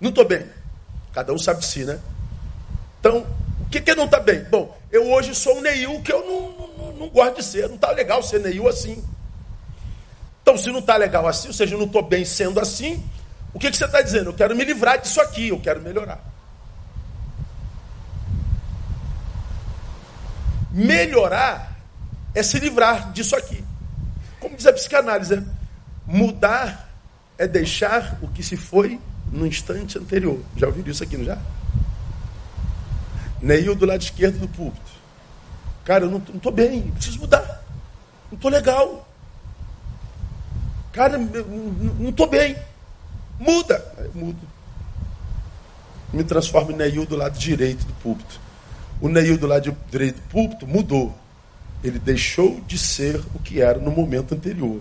Não 0.00 0.10
estou 0.10 0.24
bem. 0.24 0.46
Cada 1.12 1.32
um 1.32 1.38
sabe 1.38 1.60
de 1.60 1.66
si, 1.66 1.84
né? 1.84 1.98
Então, 3.00 3.26
o 3.60 3.68
que, 3.70 3.80
que 3.80 3.94
não 3.94 4.04
está 4.04 4.20
bem? 4.20 4.44
Bom, 4.44 4.76
eu 4.90 5.10
hoje 5.10 5.34
sou 5.34 5.58
um 5.58 5.60
Neil 5.60 6.00
que 6.02 6.12
eu 6.12 6.24
não, 6.24 6.68
não, 6.76 6.92
não 6.92 7.08
gosto 7.08 7.36
de 7.36 7.44
ser. 7.44 7.68
Não 7.68 7.74
está 7.74 7.90
legal 7.90 8.22
ser 8.22 8.40
Neil 8.40 8.68
assim. 8.68 9.04
Então, 10.42 10.56
se 10.56 10.70
não 10.70 10.78
está 10.78 10.96
legal 10.96 11.26
assim, 11.26 11.48
ou 11.48 11.54
seja, 11.54 11.74
eu 11.74 11.78
não 11.78 11.86
estou 11.86 12.02
bem 12.02 12.24
sendo 12.24 12.58
assim, 12.58 13.04
o 13.52 13.58
que, 13.58 13.70
que 13.70 13.76
você 13.76 13.84
está 13.84 14.00
dizendo? 14.00 14.30
Eu 14.30 14.34
quero 14.34 14.56
me 14.56 14.64
livrar 14.64 14.98
disso 14.98 15.20
aqui, 15.20 15.48
eu 15.48 15.60
quero 15.60 15.80
melhorar. 15.80 16.24
Melhorar 20.78 21.76
é 22.34 22.42
se 22.42 22.58
livrar 22.58 23.12
disso 23.12 23.34
aqui. 23.34 23.64
Como 24.38 24.56
diz 24.56 24.66
a 24.66 24.72
psicanálise, 24.72 25.36
né? 25.36 25.44
mudar 26.06 26.88
é 27.36 27.46
deixar 27.46 28.18
o 28.22 28.28
que 28.28 28.42
se 28.42 28.56
foi 28.56 29.00
no 29.30 29.46
instante 29.46 29.98
anterior. 29.98 30.40
Já 30.56 30.66
ouviram 30.66 30.90
isso 30.90 31.02
aqui, 31.02 31.16
não 31.16 31.24
já? 31.24 31.38
Neil 33.42 33.74
do 33.74 33.86
lado 33.86 34.00
esquerdo 34.00 34.38
do 34.38 34.48
púlpito. 34.48 34.90
Cara, 35.84 36.04
eu 36.04 36.10
não, 36.10 36.18
estou 36.18 36.52
bem, 36.52 36.90
preciso 36.92 37.18
mudar. 37.18 37.64
Não 38.30 38.36
estou 38.36 38.50
legal. 38.50 39.08
Cara, 40.92 41.18
não 41.18 42.08
estou 42.10 42.26
bem. 42.26 42.56
Muda. 43.38 43.84
Muda. 44.14 44.46
Me 46.12 46.24
transformo 46.24 46.72
em 46.72 46.76
Neil 46.76 47.04
do 47.04 47.16
lado 47.16 47.38
direito 47.38 47.84
do 47.84 47.92
púlpito. 47.94 48.40
O 49.00 49.08
Neil 49.08 49.38
do 49.38 49.46
lado 49.46 49.76
direito 49.90 50.16
do 50.16 50.28
púlpito 50.28 50.66
mudou. 50.66 51.16
Ele 51.82 51.98
deixou 51.98 52.60
de 52.66 52.76
ser 52.76 53.20
o 53.34 53.38
que 53.38 53.60
era 53.60 53.78
no 53.78 53.90
momento 53.90 54.34
anterior. 54.34 54.80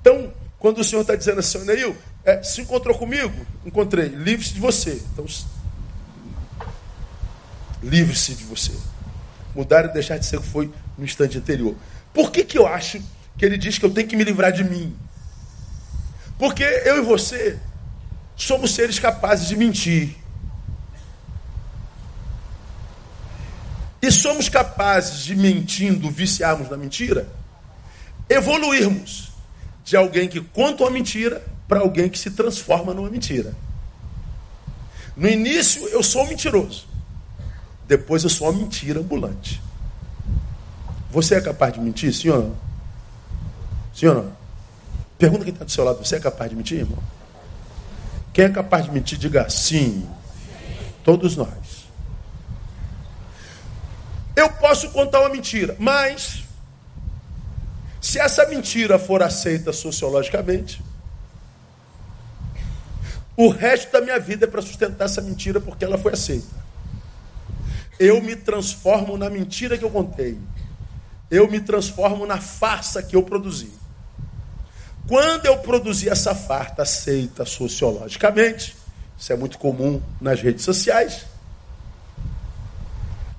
Então, 0.00 0.32
quando 0.58 0.78
o 0.78 0.84
Senhor 0.84 1.02
está 1.02 1.14
dizendo 1.14 1.40
assim, 1.40 1.58
Neil, 1.64 1.94
é, 2.24 2.42
se 2.42 2.62
encontrou 2.62 2.96
comigo? 2.96 3.34
Encontrei. 3.66 4.08
Livre-se 4.08 4.54
de 4.54 4.60
você. 4.60 5.02
Então, 5.12 5.26
livre-se 7.82 8.34
de 8.34 8.44
você. 8.44 8.72
Mudar 9.54 9.84
e 9.84 9.92
deixar 9.92 10.18
de 10.18 10.24
ser 10.24 10.38
o 10.38 10.40
que 10.40 10.48
foi 10.48 10.72
no 10.96 11.04
instante 11.04 11.36
anterior. 11.36 11.74
Por 12.12 12.30
que, 12.30 12.44
que 12.44 12.56
eu 12.56 12.66
acho 12.66 13.00
que 13.36 13.44
ele 13.44 13.58
diz 13.58 13.78
que 13.78 13.84
eu 13.84 13.90
tenho 13.90 14.08
que 14.08 14.16
me 14.16 14.24
livrar 14.24 14.52
de 14.52 14.64
mim? 14.64 14.96
Porque 16.38 16.62
eu 16.62 16.98
e 16.98 17.00
você 17.02 17.58
somos 18.36 18.74
seres 18.74 18.98
capazes 18.98 19.48
de 19.48 19.56
mentir. 19.56 20.16
E 24.04 24.12
somos 24.12 24.50
capazes 24.50 25.24
de, 25.24 25.34
mentindo, 25.34 26.10
viciarmos 26.10 26.68
na 26.68 26.76
mentira, 26.76 27.26
evoluirmos 28.28 29.32
de 29.82 29.96
alguém 29.96 30.28
que 30.28 30.42
conta 30.42 30.82
uma 30.82 30.90
mentira 30.90 31.42
para 31.66 31.80
alguém 31.80 32.10
que 32.10 32.18
se 32.18 32.32
transforma 32.32 32.92
numa 32.92 33.08
mentira. 33.08 33.54
No 35.16 35.26
início 35.26 35.88
eu 35.88 36.02
sou 36.02 36.22
um 36.22 36.28
mentiroso. 36.28 36.86
Depois 37.88 38.22
eu 38.24 38.28
sou 38.28 38.50
uma 38.50 38.60
mentira 38.60 39.00
ambulante. 39.00 39.62
Você 41.10 41.36
é 41.36 41.40
capaz 41.40 41.72
de 41.72 41.80
mentir, 41.80 42.12
sim 42.12 42.28
ou 42.28 42.42
não? 42.42 42.56
Sim 43.94 44.08
ou 44.08 44.16
não? 44.16 44.32
Pergunta 45.16 45.44
quem 45.44 45.52
está 45.54 45.64
do 45.64 45.70
seu 45.70 45.82
lado: 45.82 46.04
você 46.04 46.16
é 46.16 46.20
capaz 46.20 46.50
de 46.50 46.56
mentir, 46.56 46.80
irmão? 46.80 47.02
Quem 48.34 48.44
é 48.44 48.48
capaz 48.50 48.84
de 48.84 48.90
mentir, 48.90 49.16
diga 49.16 49.48
sim. 49.48 50.06
Todos 51.02 51.38
nós. 51.38 51.63
Eu 54.36 54.50
posso 54.50 54.90
contar 54.90 55.20
uma 55.20 55.28
mentira, 55.28 55.76
mas 55.78 56.44
se 58.00 58.18
essa 58.18 58.46
mentira 58.46 58.98
for 58.98 59.22
aceita 59.22 59.72
sociologicamente, 59.72 60.82
o 63.36 63.48
resto 63.48 63.90
da 63.90 64.00
minha 64.00 64.18
vida 64.18 64.44
é 64.44 64.48
para 64.48 64.62
sustentar 64.62 65.06
essa 65.06 65.20
mentira 65.20 65.60
porque 65.60 65.84
ela 65.84 65.98
foi 65.98 66.12
aceita. 66.12 66.64
Eu 67.98 68.20
me 68.20 68.36
transformo 68.36 69.16
na 69.16 69.30
mentira 69.30 69.78
que 69.78 69.84
eu 69.84 69.90
contei. 69.90 70.38
Eu 71.30 71.50
me 71.50 71.60
transformo 71.60 72.26
na 72.26 72.40
farsa 72.40 73.02
que 73.02 73.16
eu 73.16 73.22
produzi. 73.22 73.72
Quando 75.08 75.46
eu 75.46 75.58
produzi 75.58 76.08
essa 76.08 76.34
farta 76.34 76.82
aceita 76.82 77.44
sociologicamente, 77.44 78.76
isso 79.18 79.32
é 79.32 79.36
muito 79.36 79.58
comum 79.58 80.00
nas 80.20 80.40
redes 80.40 80.64
sociais, 80.64 81.26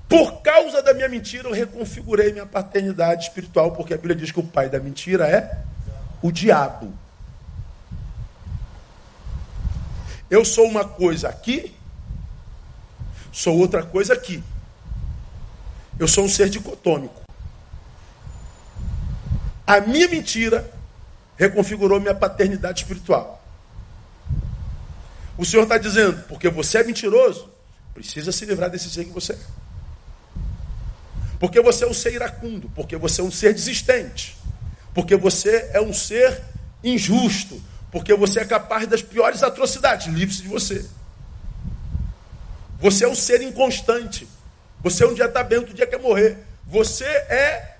por 0.08 0.40
causa 0.40 0.82
da 0.82 0.94
minha 0.94 1.08
mentira, 1.08 1.48
eu 1.48 1.52
reconfigurei 1.52 2.32
minha 2.32 2.46
paternidade 2.46 3.24
espiritual, 3.24 3.72
porque 3.72 3.94
a 3.94 3.96
Bíblia 3.96 4.14
diz 4.14 4.30
que 4.30 4.38
o 4.38 4.46
pai 4.46 4.68
da 4.68 4.78
mentira 4.78 5.26
é 5.26 5.64
o 6.22 6.30
diabo. 6.30 6.92
Eu 10.30 10.44
sou 10.44 10.66
uma 10.66 10.84
coisa 10.84 11.28
aqui, 11.28 11.74
sou 13.32 13.58
outra 13.58 13.82
coisa 13.84 14.12
aqui. 14.12 14.42
Eu 15.98 16.06
sou 16.06 16.24
um 16.24 16.28
ser 16.28 16.48
dicotômico. 16.50 17.22
A 19.66 19.80
minha 19.80 20.06
mentira 20.08 20.70
reconfigurou 21.36 22.00
minha 22.00 22.14
paternidade 22.14 22.82
espiritual. 22.82 23.42
O 25.36 25.44
Senhor 25.44 25.64
está 25.64 25.78
dizendo, 25.78 26.22
porque 26.28 26.48
você 26.48 26.78
é 26.78 26.84
mentiroso, 26.84 27.50
precisa 27.92 28.30
se 28.30 28.44
livrar 28.44 28.70
desse 28.70 28.88
ser 28.88 29.04
que 29.04 29.10
você 29.10 29.32
é. 29.32 29.65
Porque 31.38 31.60
você 31.60 31.84
é 31.84 31.88
um 31.88 31.94
ser 31.94 32.14
iracundo, 32.14 32.70
porque 32.74 32.96
você 32.96 33.20
é 33.20 33.24
um 33.24 33.30
ser 33.30 33.52
desistente, 33.52 34.36
porque 34.94 35.16
você 35.16 35.70
é 35.72 35.80
um 35.80 35.92
ser 35.92 36.42
injusto, 36.82 37.60
porque 37.90 38.14
você 38.14 38.40
é 38.40 38.44
capaz 38.44 38.86
das 38.86 39.02
piores 39.02 39.42
atrocidades. 39.42 40.06
Livre-se 40.06 40.42
de 40.42 40.48
você. 40.48 40.84
Você 42.78 43.04
é 43.04 43.08
um 43.08 43.14
ser 43.14 43.42
inconstante. 43.42 44.28
Você 44.82 45.04
um 45.04 45.14
dia 45.14 45.26
está 45.26 45.42
bem, 45.42 45.58
outro 45.58 45.74
dia 45.74 45.86
quer 45.86 46.00
morrer. 46.00 46.38
Você 46.66 47.04
é 47.04 47.76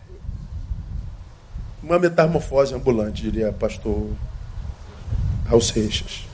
uma 1.82 1.98
metamorfose 1.98 2.75
ambulante, 2.75 3.22
diria 3.22 3.52
pastor 3.52 4.10
Raul 5.46 5.60
Seixas. 5.60 6.26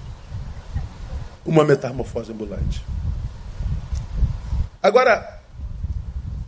Uma 1.45 1.65
metamorfose 1.65 2.33
ambulante. 2.33 2.85
Agora, 4.83 5.42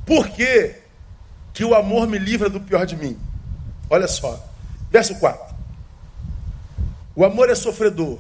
por 0.05 0.29
que, 0.29 0.75
que 1.53 1.65
o 1.65 1.75
amor 1.75 2.07
me 2.07 2.19
livra 2.19 2.49
do 2.49 2.61
pior 2.61 2.85
de 2.87 2.97
mim? 2.97 3.19
Olha 3.89 4.09
só, 4.09 4.45
verso 4.91 5.15
4. 5.17 5.55
O 7.17 7.25
amor 7.25 7.49
é 7.49 7.55
sofredor, 7.55 8.19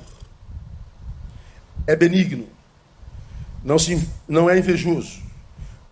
é 1.86 1.96
benigno, 1.96 2.46
não, 3.64 3.78
se, 3.78 4.08
não 4.28 4.48
é 4.48 4.58
invejoso. 4.58 5.22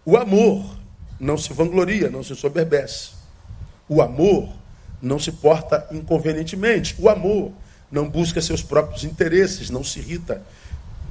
O 0.05 0.17
amor 0.17 0.65
não 1.19 1.39
se 1.39 1.53
vangloria, 1.53 2.11
não 2.11 2.23
se 2.23 2.35
soberbece. 2.35 3.11
O 3.89 4.03
amor 4.03 4.53
não 5.01 5.19
se 5.19 5.33
porta 5.33 5.87
inconvenientemente. 5.91 6.95
O 6.99 7.09
amor 7.09 7.53
não 7.91 8.09
busca 8.09 8.41
seus 8.41 8.63
próprios 8.63 9.05
interesses, 9.05 9.71
não 9.71 9.85
se 9.85 9.99
irrita, 9.99 10.43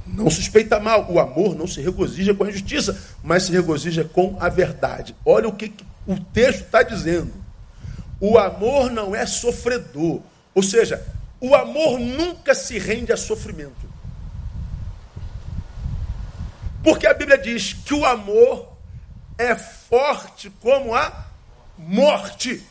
não 0.06 0.28
suspeita 0.30 0.80
mal. 0.80 1.10
O 1.10 1.18
amor 1.18 1.54
não 1.54 1.66
se 1.66 1.80
regozija 1.80 2.34
com 2.34 2.44
a 2.44 2.48
injustiça, 2.48 2.98
mas 3.22 3.44
se 3.44 3.52
regozija 3.52 4.04
com 4.04 4.36
a 4.40 4.48
verdade. 4.48 5.14
Olha 5.24 5.48
o 5.48 5.52
que 5.52 5.72
o 6.06 6.18
texto 6.18 6.62
está 6.62 6.82
dizendo. 6.82 7.32
O 8.20 8.38
amor 8.38 8.90
não 8.90 9.14
é 9.14 9.26
sofredor. 9.26 10.20
Ou 10.54 10.62
seja, 10.62 11.04
o 11.40 11.54
amor 11.54 11.98
nunca 11.98 12.54
se 12.54 12.78
rende 12.78 13.12
a 13.12 13.16
sofrimento. 13.16 13.90
Porque 16.82 17.06
a 17.06 17.14
Bíblia 17.14 17.38
diz 17.38 17.72
que 17.72 17.94
o 17.94 18.04
amor 18.04 18.72
é 19.38 19.54
forte 19.54 20.50
como 20.60 20.94
a 20.94 21.26
morte. 21.78 22.64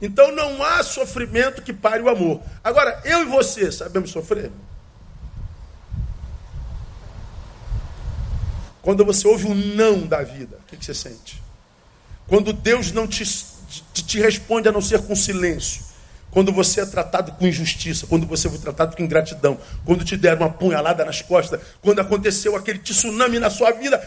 Então 0.00 0.32
não 0.32 0.62
há 0.62 0.82
sofrimento 0.82 1.62
que 1.62 1.72
pare 1.72 2.02
o 2.02 2.08
amor. 2.08 2.40
Agora, 2.62 3.00
eu 3.04 3.22
e 3.22 3.24
você 3.24 3.70
sabemos 3.72 4.10
sofrer? 4.10 4.50
Quando 8.82 9.04
você 9.04 9.26
ouve 9.26 9.46
o 9.46 9.54
não 9.54 10.06
da 10.06 10.22
vida, 10.22 10.58
o 10.62 10.76
que, 10.76 10.84
você 10.84 10.94
sente? 10.94 11.42
Quando 12.26 12.52
Deus 12.52 12.92
não 12.92 13.06
te, 13.06 13.24
te, 13.24 14.04
te 14.04 14.20
responde 14.20 14.68
a 14.68 14.72
não 14.72 14.80
ser 14.80 15.02
com 15.02 15.16
silêncio. 15.16 15.88
Quando 16.30 16.52
você 16.52 16.82
é 16.82 16.86
tratado 16.86 17.32
com 17.32 17.46
injustiça, 17.46 18.06
quando 18.06 18.26
você 18.26 18.50
foi 18.50 18.58
tratado 18.58 18.94
com 18.94 19.02
ingratidão, 19.02 19.58
quando 19.84 20.04
te 20.04 20.14
deram 20.14 20.42
uma 20.42 20.50
punhalada 20.50 21.02
nas 21.04 21.22
costas, 21.22 21.58
quando 21.80 22.00
aconteceu 22.00 22.54
aquele 22.54 22.78
tsunami 22.78 23.38
na 23.38 23.48
sua 23.48 23.70
vida, 23.70 23.98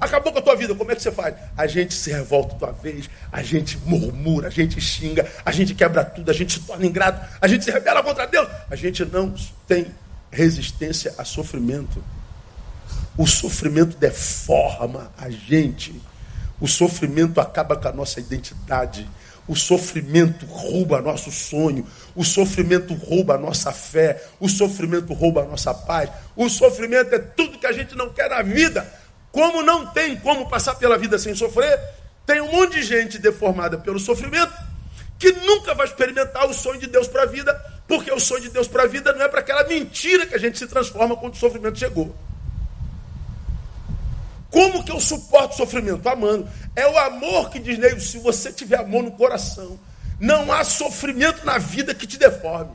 acabou 0.00 0.32
com 0.32 0.38
a 0.38 0.42
tua 0.42 0.56
vida, 0.56 0.74
como 0.74 0.90
é 0.90 0.96
que 0.96 1.02
você 1.02 1.12
faz? 1.12 1.34
A 1.56 1.66
gente 1.66 1.92
se 1.92 2.10
revolta 2.10 2.54
tua 2.54 2.72
vez, 2.72 3.10
a 3.30 3.42
gente 3.42 3.78
murmura, 3.84 4.48
a 4.48 4.50
gente 4.50 4.80
xinga, 4.80 5.30
a 5.44 5.52
gente 5.52 5.74
quebra 5.74 6.04
tudo, 6.06 6.30
a 6.30 6.34
gente 6.34 6.54
se 6.54 6.60
torna 6.60 6.86
ingrato, 6.86 7.24
a 7.38 7.46
gente 7.46 7.64
se 7.64 7.70
rebela 7.70 8.02
contra 8.02 8.26
Deus, 8.26 8.48
a 8.70 8.74
gente 8.74 9.04
não 9.04 9.34
tem 9.68 9.86
resistência 10.30 11.14
a 11.18 11.24
sofrimento. 11.24 12.02
O 13.16 13.26
sofrimento 13.26 13.96
deforma 13.96 15.10
a 15.16 15.30
gente. 15.30 16.00
O 16.60 16.68
sofrimento 16.68 17.40
acaba 17.40 17.76
com 17.76 17.88
a 17.88 17.92
nossa 17.92 18.20
identidade. 18.20 19.08
O 19.48 19.54
sofrimento 19.54 20.44
rouba 20.44 21.00
nosso 21.00 21.30
sonho, 21.30 21.86
o 22.16 22.24
sofrimento 22.24 22.94
rouba 22.94 23.34
a 23.34 23.38
nossa 23.38 23.70
fé, 23.70 24.20
o 24.40 24.48
sofrimento 24.48 25.12
rouba 25.14 25.42
a 25.42 25.46
nossa 25.46 25.72
paz. 25.72 26.10
O 26.34 26.48
sofrimento 26.48 27.14
é 27.14 27.18
tudo 27.18 27.58
que 27.58 27.66
a 27.66 27.72
gente 27.72 27.94
não 27.94 28.10
quer 28.10 28.28
na 28.28 28.42
vida. 28.42 28.92
Como 29.30 29.62
não 29.62 29.86
tem 29.86 30.16
como 30.16 30.48
passar 30.48 30.74
pela 30.74 30.98
vida 30.98 31.16
sem 31.16 31.34
sofrer, 31.34 31.78
tem 32.26 32.40
um 32.40 32.50
monte 32.50 32.74
de 32.74 32.82
gente 32.82 33.18
deformada 33.18 33.78
pelo 33.78 34.00
sofrimento 34.00 34.52
que 35.18 35.32
nunca 35.32 35.74
vai 35.74 35.86
experimentar 35.86 36.46
o 36.46 36.52
sonho 36.52 36.80
de 36.80 36.88
Deus 36.88 37.06
para 37.06 37.22
a 37.22 37.26
vida, 37.26 37.54
porque 37.86 38.10
o 38.12 38.20
sonho 38.20 38.42
de 38.42 38.50
Deus 38.50 38.66
para 38.66 38.82
a 38.82 38.86
vida 38.86 39.12
não 39.12 39.22
é 39.22 39.28
para 39.28 39.40
aquela 39.40 39.64
mentira 39.64 40.26
que 40.26 40.34
a 40.34 40.38
gente 40.38 40.58
se 40.58 40.66
transforma 40.66 41.16
quando 41.16 41.34
o 41.34 41.38
sofrimento 41.38 41.78
chegou. 41.78 42.14
Como 44.56 44.82
que 44.82 44.90
eu 44.90 44.98
suporto 44.98 45.52
o 45.52 45.56
sofrimento? 45.58 46.08
Amando. 46.08 46.48
É 46.74 46.88
o 46.88 46.96
amor 46.96 47.50
que 47.50 47.58
diz, 47.58 47.78
Nego, 47.78 48.00
se 48.00 48.18
você 48.18 48.50
tiver 48.50 48.78
amor 48.78 49.02
no 49.02 49.10
coração, 49.10 49.78
não 50.18 50.50
há 50.50 50.64
sofrimento 50.64 51.44
na 51.44 51.58
vida 51.58 51.94
que 51.94 52.06
te 52.06 52.16
deforme. 52.16 52.72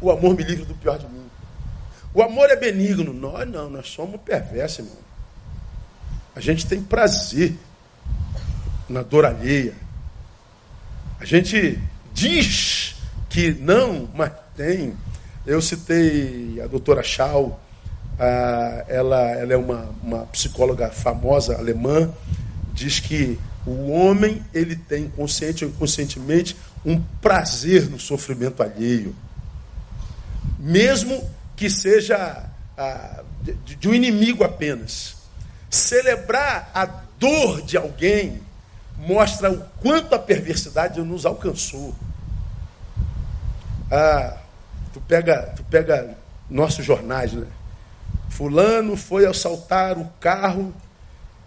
O 0.00 0.10
amor 0.10 0.34
me 0.34 0.42
livra 0.42 0.64
do 0.64 0.74
pior 0.74 0.98
de 0.98 1.06
mim. 1.06 1.26
O 2.14 2.22
amor 2.22 2.48
é 2.48 2.56
benigno. 2.56 3.12
Nós 3.12 3.46
não, 3.46 3.68
nós 3.68 3.86
somos 3.86 4.18
perversos, 4.22 4.78
irmão. 4.78 4.96
A 6.34 6.40
gente 6.40 6.66
tem 6.66 6.82
prazer 6.82 7.54
na 8.88 9.02
dor 9.02 9.26
alheia. 9.26 9.74
A 11.20 11.26
gente 11.26 11.78
diz 12.14 12.96
que 13.28 13.52
não, 13.52 14.08
mas 14.14 14.32
tem. 14.56 14.96
Eu 15.46 15.60
citei 15.60 16.58
a 16.64 16.66
doutora 16.66 17.02
Shaw 17.02 17.60
ah, 18.20 18.84
ela, 18.86 19.30
ela 19.30 19.54
é 19.54 19.56
uma, 19.56 19.88
uma 20.02 20.26
psicóloga 20.26 20.90
famosa 20.90 21.56
alemã, 21.56 22.12
diz 22.74 23.00
que 23.00 23.40
o 23.66 23.90
homem 23.90 24.44
ele 24.52 24.76
tem 24.76 25.08
consciente 25.08 25.64
ou 25.64 25.70
inconscientemente 25.70 26.54
um 26.84 27.00
prazer 27.22 27.88
no 27.88 27.98
sofrimento 27.98 28.62
alheio, 28.62 29.16
mesmo 30.58 31.28
que 31.56 31.70
seja 31.70 32.44
ah, 32.76 33.22
de, 33.42 33.76
de 33.76 33.88
um 33.88 33.94
inimigo 33.94 34.44
apenas. 34.44 35.16
Celebrar 35.70 36.70
a 36.74 36.84
dor 37.18 37.62
de 37.62 37.78
alguém 37.78 38.42
mostra 38.98 39.50
o 39.50 39.64
quanto 39.80 40.14
a 40.14 40.18
perversidade 40.18 41.00
nos 41.00 41.24
alcançou. 41.24 41.94
Ah, 43.90 44.36
tu 44.92 45.00
pega, 45.00 45.54
tu 45.56 45.64
pega 45.64 46.18
nossos 46.50 46.84
jornais, 46.84 47.32
né? 47.32 47.46
Fulano 48.30 48.96
foi 48.96 49.26
assaltar 49.26 49.98
o 49.98 50.06
carro 50.20 50.72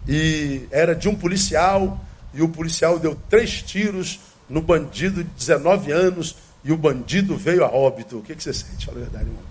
e 0.06 0.68
era 0.70 0.94
de 0.94 1.08
um 1.08 1.14
policial, 1.16 1.98
e 2.32 2.42
o 2.42 2.48
policial 2.48 2.98
deu 2.98 3.16
três 3.28 3.62
tiros 3.62 4.20
no 4.48 4.60
bandido 4.60 5.24
de 5.24 5.30
19 5.30 5.90
anos 5.90 6.36
e 6.62 6.70
o 6.70 6.76
bandido 6.76 7.36
veio 7.36 7.64
a 7.64 7.68
óbito. 7.68 8.18
O 8.18 8.22
que, 8.22 8.36
que 8.36 8.42
você 8.42 8.52
sente? 8.52 8.86
Fala 8.86 8.98
a 8.98 9.00
verdade, 9.00 9.24
irmão. 9.24 9.42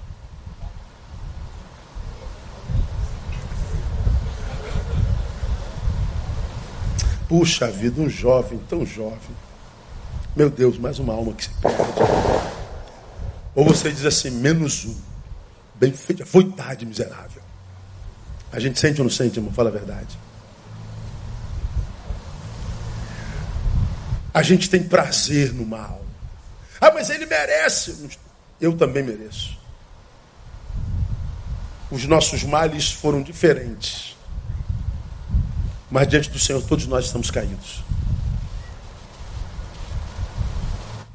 Puxa 7.27 7.69
vida, 7.71 7.99
um 7.99 8.09
jovem, 8.09 8.59
tão 8.69 8.85
jovem. 8.85 9.17
Meu 10.35 10.49
Deus, 10.49 10.77
mais 10.77 10.99
uma 10.99 11.13
alma 11.13 11.33
que 11.33 11.45
se 11.45 11.49
perde. 11.49 11.77
Ou 13.55 13.65
você 13.65 13.91
diz 13.91 14.05
assim, 14.05 14.29
menos 14.29 14.85
um. 14.85 15.12
Bem 15.83 15.91
feita, 15.91 16.25
foi 16.25 16.49
tarde, 16.49 16.85
miserável. 16.85 17.41
A 18.53 18.57
gente 18.57 18.79
sente 18.79 19.01
ou 19.01 19.03
não 19.03 19.11
sente, 19.11 19.37
irmão? 19.37 19.51
Fala 19.51 19.67
a 19.67 19.71
verdade. 19.73 20.17
A 24.33 24.41
gente 24.41 24.69
tem 24.69 24.81
prazer 24.81 25.51
no 25.51 25.65
mal. 25.65 26.01
Ah, 26.79 26.89
mas 26.93 27.09
ele 27.09 27.25
merece. 27.25 28.07
Eu 28.61 28.77
também 28.77 29.03
mereço. 29.03 29.59
Os 31.91 32.05
nossos 32.05 32.45
males 32.45 32.89
foram 32.89 33.21
diferentes. 33.21 34.15
Mas 35.91 36.07
diante 36.07 36.29
do 36.29 36.39
Senhor 36.39 36.63
todos 36.63 36.87
nós 36.87 37.07
estamos 37.07 37.29
caídos. 37.29 37.83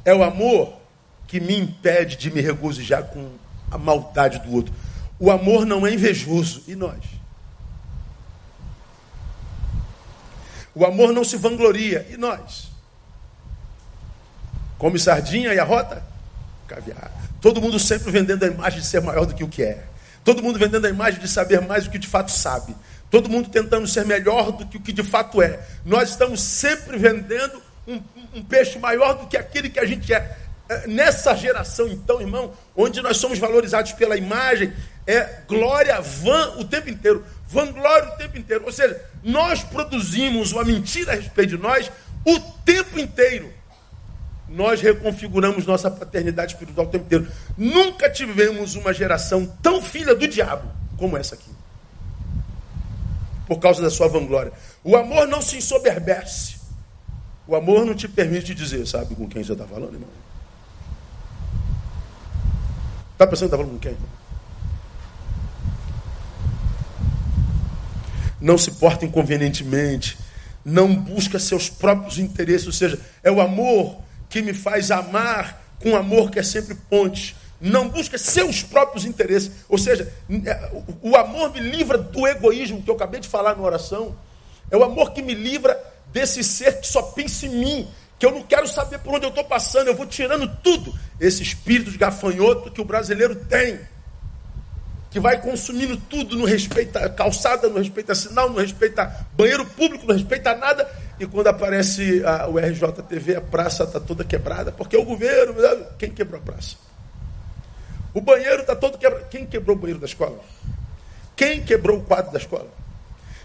É 0.05 0.13
o 0.13 0.23
amor 0.23 0.79
que 1.27 1.41
me 1.41 1.59
impede 1.59 2.19
de 2.19 2.31
me 2.31 2.43
regozijar 2.43 3.05
com 3.05 3.31
a 3.71 3.79
maldade 3.79 4.39
do 4.41 4.55
outro. 4.55 4.75
O 5.19 5.31
amor 5.31 5.67
não 5.67 5.87
é 5.87 5.93
invejoso. 5.93 6.63
E 6.67 6.75
nós? 6.75 7.03
O 10.75 10.85
amor 10.85 11.13
não 11.13 11.25
se 11.25 11.37
vangloria. 11.37 12.07
E 12.11 12.17
nós? 12.17 12.69
Come 14.79 14.99
sardinha 14.99 15.53
e 15.53 15.59
a 15.59 15.65
rota? 15.65 16.03
Caviar. 16.69 17.11
Todo 17.41 17.61
mundo 17.61 17.79
sempre 17.79 18.11
vendendo 18.11 18.45
a 18.45 18.47
imagem 18.47 18.81
de 18.81 18.87
ser 18.87 19.01
maior 19.01 19.27
do 19.27 19.35
que 19.35 19.43
o 19.43 19.49
que 19.49 19.63
é. 19.63 19.85
Todo 20.25 20.43
mundo 20.43 20.59
vendendo 20.59 20.87
a 20.87 20.91
imagem 20.91 21.21
de 21.21 21.29
saber 21.29 21.61
mais 21.61 21.85
do 21.85 21.91
que 21.91 21.99
de 21.99 22.07
fato 22.07 22.31
sabe. 22.31 22.75
Todo 23.11 23.29
mundo 23.29 23.49
tentando 23.49 23.87
ser 23.87 24.05
melhor 24.05 24.53
do 24.53 24.67
que 24.67 24.77
o 24.77 24.81
que 24.81 24.93
de 24.93 25.03
fato 25.03 25.41
é. 25.41 25.61
Nós 25.85 26.11
estamos 26.11 26.41
sempre 26.41 26.99
vendendo 26.99 27.63
um, 27.87 28.03
um 28.35 28.43
peixe 28.43 28.79
maior 28.79 29.15
do 29.15 29.27
que 29.27 29.37
aquele 29.37 29.71
que 29.71 29.81
a 29.81 29.87
gente 29.87 30.13
é. 30.13 30.37
É. 30.69 30.87
Nessa 30.87 31.35
geração, 31.35 31.89
então, 31.89 32.21
irmão, 32.21 32.53
onde 32.77 33.01
nós 33.01 33.17
somos 33.17 33.39
valorizados 33.39 33.93
pela 33.93 34.17
imagem, 34.17 34.73
é 35.07 35.41
glória 35.49 36.01
vã 36.01 36.57
o 36.59 36.65
tempo 36.65 36.91
inteiro, 36.91 37.25
vanglória 37.47 38.11
o 38.11 38.17
tempo 38.17 38.37
inteiro. 38.37 38.65
Ou 38.67 38.73
seja, 38.73 39.01
nós 39.23 39.63
produzimos 39.63 40.53
uma 40.53 40.65
mentira 40.65 41.13
a 41.13 41.15
respeito 41.15 41.57
de 41.57 41.63
nós 41.63 41.91
o 42.25 42.39
tempo 42.65 42.99
inteiro. 42.99 43.53
Nós 44.49 44.81
reconfiguramos 44.81 45.67
nossa 45.67 45.91
paternidade 45.91 46.53
espiritual 46.53 46.87
o 46.87 46.91
tempo 46.91 47.05
inteiro. 47.05 47.29
Nunca 47.57 48.11
tivemos 48.11 48.75
uma 48.75 48.93
geração 48.93 49.47
tão 49.63 49.83
filha 49.83 50.15
do 50.15 50.27
diabo 50.27 50.71
como 50.97 51.17
essa 51.17 51.35
aqui. 51.35 51.51
Por 53.47 53.59
causa 53.59 53.81
da 53.81 53.91
sua 53.91 54.09
vanglória. 54.09 54.53
O 54.85 54.97
amor 54.97 55.27
não 55.27 55.41
se 55.41 55.57
ensoberbece. 55.57 56.57
O 57.47 57.57
amor 57.57 57.87
não 57.87 57.95
te 57.95 58.07
permite 58.07 58.55
dizer, 58.55 58.87
sabe 58.87 59.15
com 59.15 59.27
quem 59.27 59.43
você 59.43 59.53
está 59.53 59.65
falando, 59.65 59.95
irmão? 59.95 60.28
Está 63.19 63.27
pensando 63.27 63.49
que 63.51 63.57
está 63.57 63.57
falando 63.57 63.73
com 63.73 63.79
quem? 63.81 63.97
Não 68.41 68.57
se 68.57 68.71
porta 68.71 69.05
inconvenientemente. 69.05 70.17
Não 70.65 70.95
busca 70.95 71.37
seus 71.41 71.69
próprios 71.69 72.21
interesses. 72.21 72.65
Ou 72.69 72.73
seja, 72.73 73.01
é 73.25 73.29
o 73.29 73.41
amor 73.41 73.99
que 74.29 74.41
me 74.41 74.55
faz 74.55 74.93
amar 74.93 75.61
com 75.83 75.97
amor 75.97 76.31
que 76.31 76.39
é 76.39 76.45
sempre 76.45 76.77
ponte. 76.89 77.35
Não 77.61 77.89
busca 77.89 78.17
seus 78.17 78.63
próprios 78.63 79.05
interesses. 79.05 79.51
Ou 79.69 79.79
seja, 79.79 80.13
é, 80.47 80.71
o 81.03 81.17
amor 81.17 81.53
me 81.53 81.59
livra 81.59 81.99
do 81.99 82.25
egoísmo 82.25 82.81
que 82.81 82.89
eu 82.89 82.95
acabei 82.95 83.19
de 83.19 83.27
falar 83.27 83.57
na 83.57 83.63
oração. 83.65 84.15
É 84.71 84.77
o 84.77 84.85
amor 84.85 85.11
que 85.11 85.23
me 85.23 85.35
livra 85.35 85.77
desse 86.13 86.45
ser 86.45 86.81
que 86.81 86.87
só 86.87 87.03
pensa 87.03 87.47
em 87.47 87.51
mim, 87.51 87.89
que 88.19 88.27
eu 88.27 88.33
não 88.33 88.43
quero 88.43 88.67
saber 88.67 88.99
por 88.99 89.15
onde 89.15 89.27
eu 89.27 89.31
estou 89.31 89.45
passando, 89.45 89.87
eu 89.87 89.95
vou 89.95 90.07
tirando 90.07 90.49
tudo. 90.63 90.93
Esse 91.21 91.43
espírito 91.43 91.91
de 91.91 91.99
gafanhoto 91.99 92.71
que 92.71 92.81
o 92.81 92.85
brasileiro 92.85 93.37
tem, 93.37 93.79
que 95.11 95.21
vai 95.21 95.41
consumindo 95.41 95.97
tudo, 95.97 96.37
não 96.37 96.45
respeita 96.45 97.09
calçada, 97.11 97.69
não 97.69 97.79
respeita 97.79 98.15
sinal, 98.15 98.51
não 98.51 98.57
respeita 98.57 99.27
banheiro 99.35 99.65
público, 99.65 100.07
não 100.07 100.15
respeita 100.15 100.55
nada. 100.55 100.89
E 101.21 101.27
quando 101.27 101.47
aparece 101.47 102.23
a, 102.25 102.49
o 102.49 102.59
RJTV, 102.59 103.37
a 103.37 103.41
praça 103.41 103.85
está 103.85 104.01
toda 104.01 104.25
quebrada, 104.25 104.73
porque 104.73 104.97
o 104.97 105.05
governo. 105.05 105.55
Quem 105.97 106.11
quebrou 106.11 106.41
a 106.41 106.45
praça? 106.45 106.77
O 108.13 108.21
banheiro 108.21 108.63
está 108.63 108.75
todo 108.75 108.99
quebrado. 108.99 109.27
Quem 109.31 109.47
quebrou 109.47 109.77
o 109.77 109.79
banheiro 109.79 110.01
da 110.01 110.07
escola? 110.07 110.41
Quem 111.37 111.63
quebrou 111.63 111.99
o 111.99 112.03
quadro 112.03 112.33
da 112.33 112.39
escola? 112.39 112.69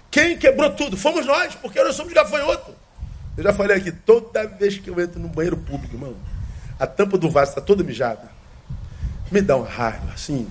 Quem 0.09 0.37
quebrou 0.37 0.71
tudo? 0.71 0.97
Fomos 0.97 1.25
nós, 1.25 1.53
porque 1.55 1.81
nós 1.83 1.95
somos 1.95 2.11
gafanhoto. 2.11 2.82
Eu 3.35 3.43
já 3.43 3.53
falei 3.53 3.77
aqui, 3.77 3.91
toda 3.91 4.47
vez 4.47 4.77
que 4.77 4.89
eu 4.89 4.99
entro 4.99 5.19
no 5.19 5.27
banheiro 5.27 5.57
público, 5.57 5.95
irmão, 5.95 6.15
a 6.79 6.85
tampa 6.85 7.17
do 7.17 7.29
vaso 7.29 7.49
está 7.49 7.61
toda 7.61 7.83
mijada. 7.83 8.29
Me 9.31 9.41
dá 9.41 9.55
uma 9.55 9.67
raiva, 9.67 10.11
assim. 10.13 10.47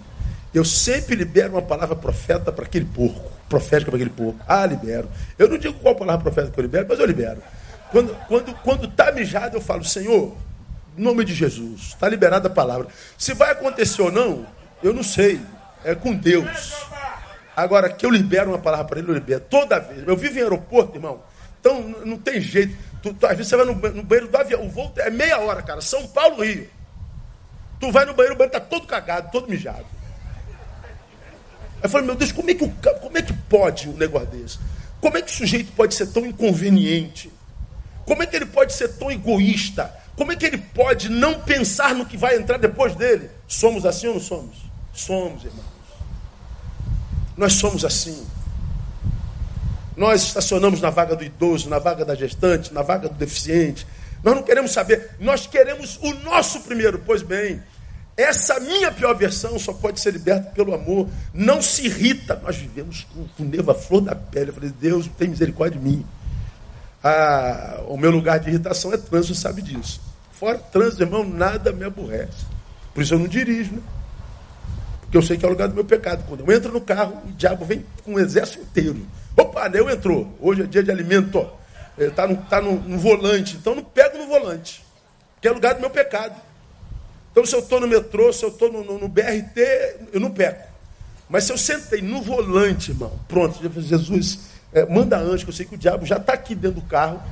Eu 0.53 0.65
sempre 0.65 1.15
libero 1.15 1.53
uma 1.53 1.63
palavra 1.63 1.95
profeta 1.95 2.53
para 2.53 2.65
aquele 2.65 2.85
porco, 2.85 3.31
profética 3.49 3.91
para 3.91 3.97
aquele 3.97 4.11
porco. 4.11 4.39
Ah, 4.47 4.67
libero. 4.67 5.09
Eu 5.39 5.49
não 5.49 5.57
digo 5.57 5.79
qual 5.79 5.95
palavra 5.95 6.23
profética 6.23 6.53
que 6.53 6.61
eu 6.61 6.65
libero, 6.65 6.87
mas 6.89 6.99
eu 6.99 7.07
libero. 7.07 7.43
Quando 7.91 8.15
quando 8.27 8.55
quando 8.63 8.85
está 8.87 9.13
mijado, 9.13 9.57
eu 9.57 9.61
falo, 9.61 9.85
Senhor, 9.85 10.37
em 10.97 11.03
nome 11.03 11.25
de 11.25 11.35
Jesus, 11.35 11.89
está 11.89 12.09
liberada 12.09 12.49
a 12.49 12.51
palavra. 12.51 12.89
Se 13.17 13.33
vai 13.33 13.51
acontecer 13.53 14.03
ou 14.03 14.11
não, 14.11 14.47
eu 14.83 14.93
não 14.93 15.03
sei. 15.03 15.41
É 15.85 15.95
com 15.95 16.15
Deus. 16.15 16.75
Agora, 17.57 17.89
que 17.89 18.05
eu 18.05 18.11
libero 18.11 18.51
uma 18.51 18.59
palavra 18.59 18.87
para 18.87 18.99
ele, 18.99 19.11
eu 19.11 19.15
libero. 19.15 19.45
Toda 19.49 19.79
vez. 19.79 20.07
Eu 20.07 20.17
vivo 20.17 20.39
em 20.39 20.43
aeroporto, 20.43 20.97
irmão. 20.97 21.21
Então, 21.63 21.81
não 22.05 22.19
tem 22.19 22.41
jeito. 22.41 22.77
Tu, 23.01 23.15
tu, 23.15 23.25
às 23.25 23.37
vezes 23.37 23.49
você 23.49 23.57
vai 23.57 23.65
no, 23.65 23.75
no, 23.75 24.03
banheiro 24.03 24.27
do 24.27 24.37
avião. 24.37 24.67
O 24.67 24.69
voo 24.69 24.93
é 24.97 25.11
meia 25.11 25.39
hora, 25.39 25.63
cara. 25.63 25.81
São 25.81 26.09
Paulo, 26.09 26.43
Rio. 26.43 26.69
Tu 27.79 27.93
vai 27.93 28.05
no 28.05 28.15
banheiro, 28.15 28.35
o 28.35 28.39
banheiro 28.39 28.57
está 28.57 28.61
todo 28.61 28.85
cagado, 28.85 29.31
todo 29.31 29.49
mijado. 29.49 29.87
Eu 31.81 31.89
falei, 31.89 32.05
meu 32.05 32.17
Deus, 32.17 32.33
como 32.33 32.51
é, 32.51 32.55
que, 32.55 32.69
como 32.69 33.17
é 33.17 33.23
que 33.23 33.33
pode 33.33 33.89
um 33.89 33.97
negócio 33.97 34.27
desse? 34.29 34.59
Como 35.01 35.17
é 35.17 35.23
que 35.23 35.31
o 35.31 35.35
sujeito 35.35 35.71
pode 35.73 35.95
ser 35.95 36.07
tão 36.09 36.27
inconveniente? 36.27 37.33
Como 38.05 38.25
é 38.25 38.27
que 38.27 38.35
ele 38.35 38.47
pode 38.47 38.73
ser 38.73 38.89
tão 38.89 39.11
egoísta? 39.11 39.93
Como 40.17 40.33
é 40.33 40.37
que 40.37 40.45
ele 40.45 40.59
pode 40.59 41.09
não 41.09 41.41
pensar 41.41 41.95
no 41.95 42.07
que 42.07 42.17
vai 42.17 42.37
entrar 42.37 42.59
depois 42.59 42.97
dele? 42.97 43.31
Somos 43.47 43.87
assim 43.87 44.09
ou 44.09 44.15
não 44.15 44.21
somos? 44.21 44.57
Somos, 44.93 45.45
irmão. 45.45 45.65
Nós 47.37 47.53
somos 47.55 47.85
assim. 47.85 48.27
Nós 50.03 50.25
estacionamos 50.25 50.81
na 50.81 50.91
vaga 50.91 51.15
do 51.15 51.23
idoso, 51.23 51.71
na 51.71 51.79
vaga 51.79 52.05
da 52.05 52.17
gestante, 52.17 52.75
na 52.75 52.83
vaga 52.83 53.09
do 53.09 53.15
deficiente. 53.15 53.87
Nós 54.21 54.35
não 54.35 54.43
queremos 54.43 54.73
saber, 54.73 55.11
nós 55.21 55.47
queremos 55.47 55.97
o 56.03 56.13
nosso 56.25 56.63
primeiro. 56.63 56.99
Pois 57.07 57.23
bem, 57.23 57.63
essa 58.17 58.59
minha 58.59 58.91
pior 58.91 59.15
versão 59.15 59.57
só 59.61 59.73
pode 59.73 60.01
ser 60.01 60.13
liberta 60.13 60.51
pelo 60.51 60.75
amor. 60.75 61.09
Não 61.33 61.63
se 61.63 61.87
irrita. 61.87 62.35
Nós 62.43 62.57
vivemos 62.57 63.07
com, 63.39 63.45
neva 63.45 63.75
flor 63.75 64.01
da 64.01 64.17
pele. 64.17 64.51
Eu 64.51 64.55
falei, 64.55 64.71
Deus, 64.71 65.09
tem 65.17 65.29
misericórdia 65.29 65.79
de 65.79 65.87
mim. 65.89 66.05
Ah, 67.05 67.85
o 67.87 67.97
meu 67.97 68.11
lugar 68.11 68.41
de 68.41 68.49
irritação 68.49 68.93
é 68.93 68.97
trânsito, 68.97 69.37
sabe 69.37 69.63
disso. 69.63 70.01
Fora 70.33 70.59
trânsito, 70.59 71.05
irmão, 71.05 71.23
nada 71.23 71.71
me 71.71 71.85
aborrece. 71.85 72.45
Por 72.93 73.05
isso 73.05 73.15
eu 73.15 73.21
não 73.21 73.29
dirijo, 73.29 73.75
né? 73.75 73.83
Porque 75.03 75.17
eu 75.17 75.23
sei 75.23 75.37
que 75.37 75.45
é 75.45 75.49
o 75.49 75.53
lugar 75.53 75.69
do 75.69 75.77
meu 75.77 75.85
pecado. 75.85 76.25
Quando 76.27 76.41
eu 76.41 76.53
entro 76.57 76.73
no 76.73 76.81
carro, 76.81 77.23
o 77.25 77.31
diabo 77.35 77.65
vem 77.65 77.87
com 78.05 78.15
o 78.15 78.19
exército 78.19 78.65
inteiro. 78.65 79.07
Opa, 79.37 79.71
eu 79.75 79.89
entrou. 79.89 80.37
Hoje 80.41 80.63
é 80.63 80.67
dia 80.67 80.83
de 80.83 80.91
alimento. 80.91 81.49
Está 81.99 82.27
no, 82.27 82.37
tá 82.37 82.61
no, 82.61 82.75
no, 82.81 82.99
volante. 82.99 83.57
Então 83.57 83.75
não 83.75 83.85
pego 83.85 84.19
no 84.19 84.27
volante. 84.27 84.85
Que 85.41 85.49
é 85.49 85.51
lugar 85.51 85.75
do 85.75 85.81
meu 85.81 85.91
pecado. 85.91 86.35
Então 87.31 87.45
se 87.45 87.55
eu 87.55 87.61
estou 87.61 87.81
no 87.81 87.89
metrô, 87.89 88.33
se 88.33 88.45
eu 88.45 88.51
estou 88.51 88.73
no, 88.73 88.85
no, 88.85 88.99
no, 88.99 89.09
BRT, 89.09 89.61
eu 90.13 90.21
não 90.21 90.31
peco. 90.31 90.69
Mas 91.29 91.45
se 91.45 91.53
eu 91.53 91.59
sentei 91.59 92.03
no 92.03 92.21
volante, 92.21 92.91
irmão, 92.91 93.19
pronto, 93.27 93.59
Jesus, 93.81 94.51
é, 94.73 94.85
manda 94.85 95.19
anjo, 95.19 95.45
que 95.45 95.51
eu 95.51 95.55
sei 95.55 95.65
que 95.65 95.75
o 95.75 95.79
diabo 95.79 96.05
já 96.05 96.17
está 96.17 96.35
aqui 96.35 96.55
dentro 96.55 96.81
do 96.81 96.87
carro, 96.87 97.23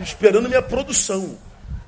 esperando 0.00 0.48
minha 0.48 0.62
produção. 0.62 1.36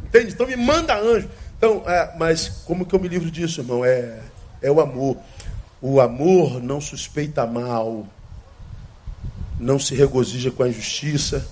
Entende? 0.05 0.33
Então 0.33 0.47
me 0.47 0.57
manda 0.57 0.97
anjo. 0.97 1.29
Então, 1.57 1.83
é, 1.85 2.15
mas 2.17 2.49
como 2.65 2.87
que 2.87 2.95
eu 2.95 3.01
me 3.01 3.09
livro 3.09 3.29
disso, 3.29 3.61
irmão? 3.61 3.85
É 3.85 4.21
é 4.63 4.71
o 4.71 4.81
amor. 4.81 5.17
O 5.81 6.01
amor 6.01 6.63
não 6.63 6.81
suspeita 6.81 7.47
mal, 7.47 8.07
não 9.59 9.79
se 9.79 9.95
regozija 9.95 10.51
com 10.51 10.63
a 10.63 10.69
injustiça, 10.69 11.47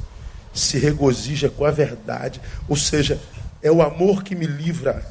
se 0.54 0.78
regozija 0.78 1.50
com 1.50 1.64
a 1.64 1.70
verdade. 1.70 2.40
Ou 2.68 2.76
seja, 2.76 3.20
é 3.62 3.70
o 3.70 3.82
amor 3.82 4.22
que 4.22 4.34
me 4.34 4.46
livra 4.46 5.04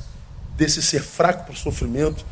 desse 0.58 0.81
ser 0.81 1.01
fraco 1.01 1.45
para 1.45 1.53
o 1.53 1.58
sofrimento, 1.58 2.25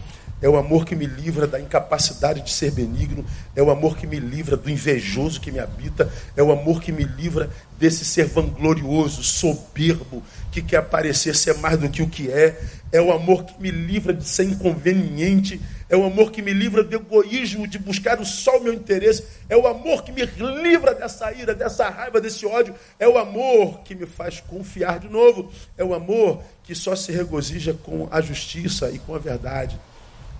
é 0.43 0.49
o 0.49 0.57
amor 0.57 0.85
que 0.85 0.93
me 0.93 1.05
livra 1.05 1.47
da 1.47 1.57
incapacidade 1.57 2.41
de 2.41 2.51
ser 2.51 2.71
benigno, 2.71 3.25
é 3.55 3.63
o 3.63 3.71
amor 3.71 3.95
que 3.95 4.05
me 4.05 4.19
livra 4.19 4.57
do 4.57 4.69
invejoso 4.69 5.39
que 5.39 5.49
me 5.49 5.57
habita, 5.57 6.11
é 6.35 6.43
o 6.43 6.51
amor 6.51 6.81
que 6.81 6.91
me 6.91 7.05
livra 7.05 7.49
desse 7.79 8.03
ser 8.03 8.25
vanglorioso, 8.25 9.23
soberbo, 9.23 10.21
que 10.51 10.61
quer 10.61 10.81
parecer 10.81 11.33
ser 11.33 11.57
mais 11.59 11.79
do 11.79 11.89
que 11.89 12.01
o 12.01 12.09
que 12.09 12.29
é, 12.29 12.59
é 12.91 13.01
o 13.01 13.13
amor 13.13 13.45
que 13.45 13.59
me 13.61 13.71
livra 13.71 14.13
de 14.13 14.25
ser 14.25 14.43
inconveniente, 14.43 15.61
é 15.89 15.95
o 15.95 16.03
amor 16.03 16.29
que 16.29 16.41
me 16.41 16.51
livra 16.51 16.83
do 16.83 16.93
egoísmo, 16.93 17.65
de 17.65 17.79
buscar 17.79 18.21
só 18.25 18.57
o 18.57 18.63
meu 18.65 18.73
interesse, 18.73 19.23
é 19.47 19.55
o 19.55 19.65
amor 19.65 20.03
que 20.03 20.11
me 20.11 20.25
livra 20.61 20.93
dessa 20.93 21.31
ira, 21.31 21.55
dessa 21.55 21.89
raiva, 21.89 22.19
desse 22.19 22.45
ódio, 22.45 22.75
é 22.99 23.07
o 23.07 23.17
amor 23.17 23.79
que 23.85 23.95
me 23.95 24.05
faz 24.05 24.41
confiar 24.41 24.99
de 24.99 25.07
novo, 25.07 25.49
é 25.77 25.85
o 25.85 25.93
amor 25.93 26.43
que 26.65 26.75
só 26.75 26.97
se 26.97 27.13
regozija 27.13 27.73
com 27.73 28.09
a 28.11 28.19
justiça 28.19 28.91
e 28.91 28.99
com 28.99 29.15
a 29.15 29.19
verdade. 29.19 29.79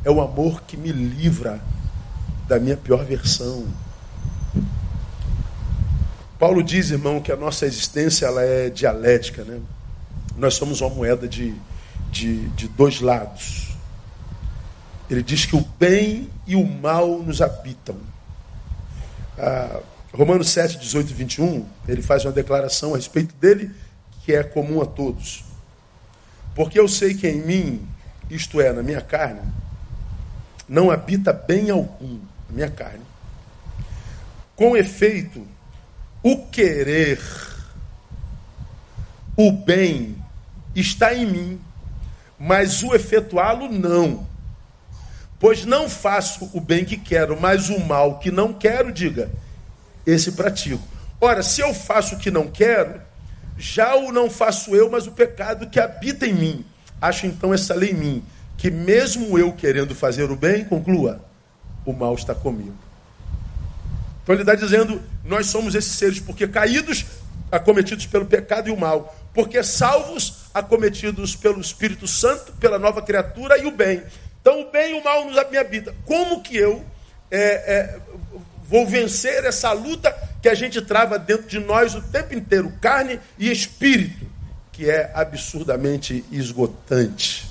É 0.03 0.11
o 0.11 0.21
amor 0.21 0.63
que 0.63 0.75
me 0.75 0.91
livra 0.91 1.61
da 2.47 2.59
minha 2.59 2.75
pior 2.75 3.05
versão. 3.05 3.65
Paulo 6.37 6.61
diz, 6.61 6.91
irmão, 6.91 7.21
que 7.21 7.31
a 7.31 7.37
nossa 7.37 7.65
existência 7.65 8.25
ela 8.25 8.43
é 8.43 8.69
dialética, 8.69 9.43
né? 9.43 9.59
Nós 10.35 10.55
somos 10.55 10.81
uma 10.81 10.89
moeda 10.89 11.27
de, 11.27 11.55
de, 12.11 12.47
de 12.49 12.67
dois 12.67 12.99
lados. 12.99 13.69
Ele 15.09 15.23
diz 15.23 15.45
que 15.45 15.55
o 15.55 15.61
bem 15.79 16.29
e 16.45 16.55
o 16.55 16.65
mal 16.65 17.19
nos 17.19 17.41
habitam. 17.41 17.95
Ah, 19.37 19.79
Romanos 20.13 20.49
7, 20.49 20.77
18 20.77 21.11
e 21.11 21.13
21, 21.13 21.65
ele 21.87 22.01
faz 22.01 22.25
uma 22.25 22.31
declaração 22.31 22.93
a 22.93 22.97
respeito 22.97 23.33
dele 23.35 23.71
que 24.23 24.33
é 24.33 24.43
comum 24.43 24.81
a 24.81 24.85
todos. 24.85 25.43
Porque 26.55 26.79
eu 26.79 26.87
sei 26.87 27.13
que 27.13 27.27
em 27.27 27.41
mim, 27.41 27.87
isto 28.29 28.61
é, 28.61 28.71
na 28.71 28.83
minha 28.83 29.01
carne, 29.01 29.41
não 30.67 30.91
habita 30.91 31.34
bem 31.34 31.69
algum, 31.69 32.19
a 32.49 32.54
minha 32.54 32.69
carne. 32.69 33.04
Com 34.56 34.78
efeito, 34.78 35.45
o 36.21 36.45
querer, 36.47 37.19
o 39.36 39.52
bem, 39.52 40.15
está 40.76 41.13
em 41.13 41.26
mim, 41.26 41.62
mas 42.39 42.84
o 42.84 42.93
efetuá-lo 42.93 43.71
não. 43.71 44.28
Pois 45.39 45.65
não 45.65 45.89
faço 45.89 46.49
o 46.54 46.62
bem 46.62 46.86
que 46.86 46.97
quero, 46.97 47.39
mas 47.39 47.69
o 47.69 47.80
mal 47.80 48.19
que 48.19 48.32
não 48.32 48.54
quero, 48.54 48.91
diga, 48.91 49.30
esse 50.06 50.32
pratico. 50.32 50.88
Ora, 51.19 51.43
se 51.43 51.62
eu 51.62 51.73
faço 51.73 52.15
o 52.15 52.17
que 52.17 52.32
não 52.32 52.47
quero, 52.47 53.02
já 53.58 53.95
o 53.95 54.12
não 54.12 54.30
faço 54.30 54.76
eu, 54.76 54.89
mas 54.89 55.08
o 55.08 55.12
pecado 55.12 55.69
que 55.69 55.80
habita 55.80 56.26
em 56.26 56.34
mim. 56.34 56.65
Acho 57.02 57.26
então 57.28 57.54
essa 57.54 57.73
lei 57.73 57.91
em 57.91 57.93
mim, 57.93 58.23
que 58.57 58.71
mesmo 58.71 59.37
eu 59.37 59.51
querendo 59.51 59.93
fazer 59.93 60.31
o 60.31 60.35
bem, 60.35 60.63
conclua, 60.63 61.23
o 61.85 61.93
mal 61.93 62.15
está 62.15 62.33
comigo. 62.33 62.75
Então 64.23 64.35
ele 64.35 64.43
está 64.43 64.55
dizendo, 64.55 65.01
nós 65.23 65.47
somos 65.47 65.75
esses 65.75 65.91
seres, 65.93 66.19
porque 66.19 66.47
caídos, 66.47 67.05
acometidos 67.51 68.05
pelo 68.05 68.25
pecado 68.25 68.69
e 68.69 68.71
o 68.71 68.77
mal, 68.77 69.15
porque 69.33 69.61
salvos, 69.63 70.45
acometidos 70.53 71.35
pelo 71.35 71.59
Espírito 71.59 72.07
Santo, 72.07 72.53
pela 72.53 72.79
nova 72.79 73.01
criatura 73.01 73.57
e 73.57 73.65
o 73.65 73.71
bem. 73.71 74.03
Então 74.41 74.61
o 74.61 74.71
bem 74.71 74.95
e 74.95 74.99
o 74.99 75.03
mal 75.03 75.25
nos 75.25 75.35
vida. 75.69 75.93
Como 76.05 76.41
que 76.41 76.55
eu 76.55 76.85
é, 77.29 77.39
é, 77.39 77.99
vou 78.67 78.87
vencer 78.87 79.43
essa 79.43 79.71
luta 79.73 80.15
que 80.41 80.47
a 80.47 80.53
gente 80.53 80.81
trava 80.81 81.17
dentro 81.17 81.47
de 81.47 81.59
nós 81.59 81.95
o 81.95 82.01
tempo 82.01 82.33
inteiro, 82.33 82.71
carne 82.79 83.19
e 83.37 83.51
espírito? 83.51 84.33
que 84.73 84.89
é 84.89 85.11
absurdamente 85.13 86.25
esgotante. 86.31 87.47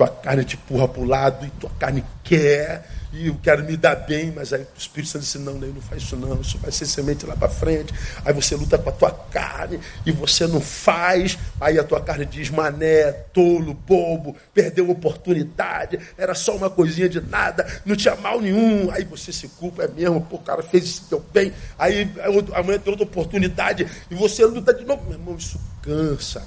Tua 0.00 0.08
carne 0.08 0.44
te 0.46 0.56
empurra 0.56 0.88
para 0.88 1.02
o 1.02 1.04
lado 1.04 1.44
e 1.44 1.50
tua 1.60 1.68
carne 1.78 2.02
quer, 2.24 2.88
e 3.12 3.26
eu 3.26 3.36
quero 3.42 3.62
me 3.64 3.76
dar 3.76 3.96
bem, 3.96 4.32
mas 4.34 4.50
aí 4.50 4.62
o 4.62 4.78
Espírito 4.78 5.10
Santo 5.10 5.24
disse, 5.24 5.38
não, 5.38 5.52
não 5.52 5.82
faz 5.82 6.02
isso 6.02 6.16
não, 6.16 6.40
isso 6.40 6.56
vai 6.56 6.72
ser 6.72 6.86
semente 6.86 7.26
lá 7.26 7.36
para 7.36 7.50
frente. 7.50 7.92
Aí 8.24 8.32
você 8.32 8.56
luta 8.56 8.78
com 8.78 8.88
a 8.88 8.92
tua 8.92 9.10
carne 9.10 9.78
e 10.06 10.10
você 10.10 10.46
não 10.46 10.58
faz. 10.58 11.36
Aí 11.60 11.78
a 11.78 11.84
tua 11.84 12.00
carne 12.00 12.24
diz, 12.24 12.48
mané, 12.48 13.12
tolo, 13.12 13.74
bobo, 13.74 14.34
perdeu 14.54 14.88
oportunidade, 14.88 16.00
era 16.16 16.34
só 16.34 16.56
uma 16.56 16.70
coisinha 16.70 17.06
de 17.06 17.20
nada, 17.20 17.66
não 17.84 17.94
tinha 17.94 18.16
mal 18.16 18.40
nenhum. 18.40 18.90
Aí 18.92 19.04
você 19.04 19.30
se 19.30 19.48
culpa, 19.48 19.82
é 19.82 19.88
mesmo, 19.88 20.22
pô, 20.22 20.36
o 20.36 20.38
cara 20.38 20.62
fez 20.62 20.84
isso, 20.84 21.06
deu 21.10 21.22
bem. 21.30 21.52
Aí 21.78 22.10
amanhã 22.54 22.78
tem 22.78 22.90
outra 22.90 23.04
oportunidade 23.04 23.86
e 24.10 24.14
você 24.14 24.46
luta 24.46 24.72
de 24.72 24.82
novo. 24.82 25.02
Meu 25.04 25.18
irmão, 25.18 25.36
isso 25.36 25.60
cansa. 25.82 26.42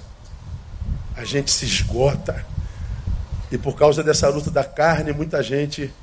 A 1.15 1.23
gente 1.23 1.51
se 1.51 1.65
esgota. 1.65 2.43
E 3.53 3.57
por 3.59 3.75
causa 3.75 4.01
dessa 4.01 4.27
luta 4.29 4.49
da 4.49 4.63
carne, 4.63 5.13
muita 5.13 5.43
gente 5.43 5.93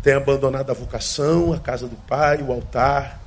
tem 0.00 0.14
abandonado 0.14 0.70
a 0.70 0.72
vocação, 0.72 1.52
a 1.52 1.58
casa 1.58 1.88
do 1.88 1.96
Pai, 1.96 2.40
o 2.40 2.52
altar, 2.52 3.20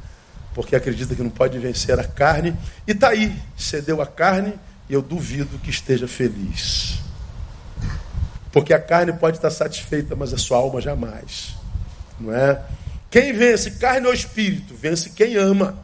porque 0.55 0.73
acredita 0.73 1.13
que 1.13 1.21
não 1.21 1.29
pode 1.29 1.59
vencer 1.59 1.99
a 1.99 2.05
carne. 2.05 2.55
E 2.87 2.91
está 2.91 3.09
aí, 3.09 3.35
cedeu 3.57 4.01
a 4.01 4.07
carne, 4.07 4.53
e 4.87 4.93
eu 4.93 5.01
duvido 5.01 5.59
que 5.59 5.69
esteja 5.69 6.07
feliz. 6.07 6.97
Porque 8.53 8.73
a 8.73 8.79
carne 8.79 9.11
pode 9.11 9.35
estar 9.35 9.51
satisfeita, 9.51 10.15
mas 10.15 10.33
a 10.33 10.37
sua 10.37 10.59
alma 10.59 10.79
jamais. 10.79 11.53
Não 12.17 12.33
é? 12.33 12.61
Quem 13.11 13.33
vence, 13.33 13.71
carne 13.71 14.07
ou 14.07 14.13
espírito? 14.13 14.73
Vence 14.73 15.09
quem 15.09 15.35
ama. 15.35 15.77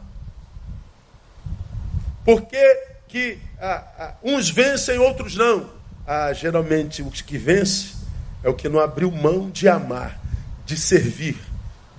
Por 2.24 2.46
que, 2.46 2.82
que 3.08 3.38
ah, 3.60 3.84
ah, 3.98 4.14
uns 4.24 4.48
vencem, 4.48 4.98
outros 4.98 5.36
não? 5.36 5.79
Ah, 6.12 6.32
geralmente 6.32 7.02
o 7.02 7.08
que 7.08 7.38
vence 7.38 7.94
é 8.42 8.48
o 8.48 8.54
que 8.54 8.68
não 8.68 8.80
abriu 8.80 9.12
mão 9.12 9.48
de 9.48 9.68
amar 9.68 10.20
de 10.66 10.76
servir, 10.76 11.36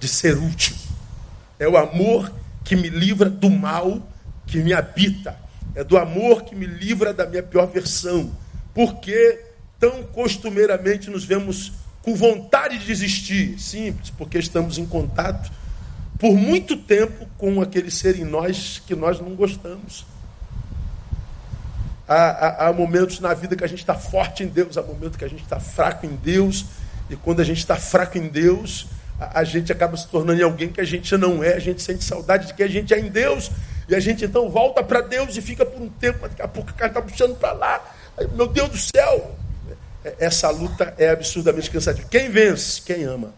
de 0.01 0.05
ser 0.05 0.37
útil. 0.37 0.75
É 1.57 1.65
o 1.65 1.77
amor 1.77 2.29
que 2.61 2.75
me 2.75 2.89
livra 2.89 3.29
do 3.29 3.49
mal 3.49 4.05
que 4.45 4.57
me 4.57 4.73
habita. 4.73 5.39
É 5.73 5.81
do 5.81 5.97
amor 5.97 6.43
que 6.43 6.53
me 6.53 6.65
livra 6.65 7.13
da 7.13 7.25
minha 7.25 7.41
pior 7.41 7.67
versão. 7.67 8.35
Porque 8.73 9.45
tão 9.79 10.03
costumeiramente 10.03 11.09
nos 11.09 11.23
vemos 11.23 11.71
com 12.01 12.13
vontade 12.13 12.79
de 12.79 12.85
desistir? 12.85 13.57
Simples, 13.57 14.09
porque 14.09 14.37
estamos 14.37 14.77
em 14.77 14.85
contato 14.85 15.49
por 16.19 16.35
muito 16.35 16.75
tempo 16.75 17.25
com 17.37 17.61
aquele 17.61 17.89
ser 17.89 18.19
em 18.19 18.25
nós 18.25 18.83
que 18.85 18.93
nós 18.93 19.21
não 19.21 19.35
gostamos. 19.35 20.05
Há, 22.11 22.65
há, 22.65 22.67
há 22.67 22.73
momentos 22.73 23.21
na 23.21 23.33
vida 23.33 23.55
que 23.55 23.63
a 23.63 23.67
gente 23.67 23.79
está 23.79 23.95
forte 23.95 24.43
em 24.43 24.47
Deus, 24.47 24.77
há 24.77 24.81
momentos 24.81 25.15
que 25.15 25.23
a 25.23 25.29
gente 25.29 25.43
está 25.43 25.61
fraco 25.61 26.05
em 26.05 26.13
Deus. 26.13 26.65
E 27.09 27.15
quando 27.15 27.39
a 27.39 27.43
gente 27.45 27.59
está 27.59 27.77
fraco 27.77 28.17
em 28.17 28.27
Deus, 28.27 28.85
a, 29.17 29.39
a, 29.39 29.43
gente 29.45 29.71
acaba 29.71 29.95
se 29.95 30.09
tornando 30.09 30.41
em 30.41 30.43
alguém 30.43 30.67
que 30.67 30.81
a 30.81 30.83
gente 30.83 31.15
não 31.15 31.41
é, 31.41 31.53
a 31.53 31.59
gente 31.59 31.81
sente 31.81 32.03
saudade 32.03 32.47
de 32.47 32.53
que 32.53 32.63
a 32.63 32.67
gente 32.67 32.93
é 32.93 32.99
em 32.99 33.07
Deus, 33.07 33.49
e 33.87 33.95
a 33.95 33.99
gente 34.01 34.25
então 34.25 34.49
volta 34.49 34.83
para 34.83 34.99
Deus 34.99 35.37
e 35.37 35.41
fica 35.41 35.65
por 35.65 35.81
um 35.81 35.87
tempo, 35.87 36.19
mas 36.21 36.31
daqui 36.31 36.41
a 36.41 36.49
pouco 36.49 36.71
o 36.71 36.73
cara 36.73 36.89
está 36.89 37.01
puxando 37.01 37.33
para 37.37 37.53
lá. 37.53 37.81
Meu 38.33 38.47
Deus 38.47 38.69
do 38.69 38.77
céu! 38.77 39.33
É, 40.03 40.15
essa 40.19 40.49
luta 40.49 40.93
é 40.97 41.11
absurdamente 41.11 41.71
cansativa. 41.71 42.09
Quem 42.09 42.29
vence? 42.29 42.81
Quem 42.81 43.05
ama. 43.05 43.33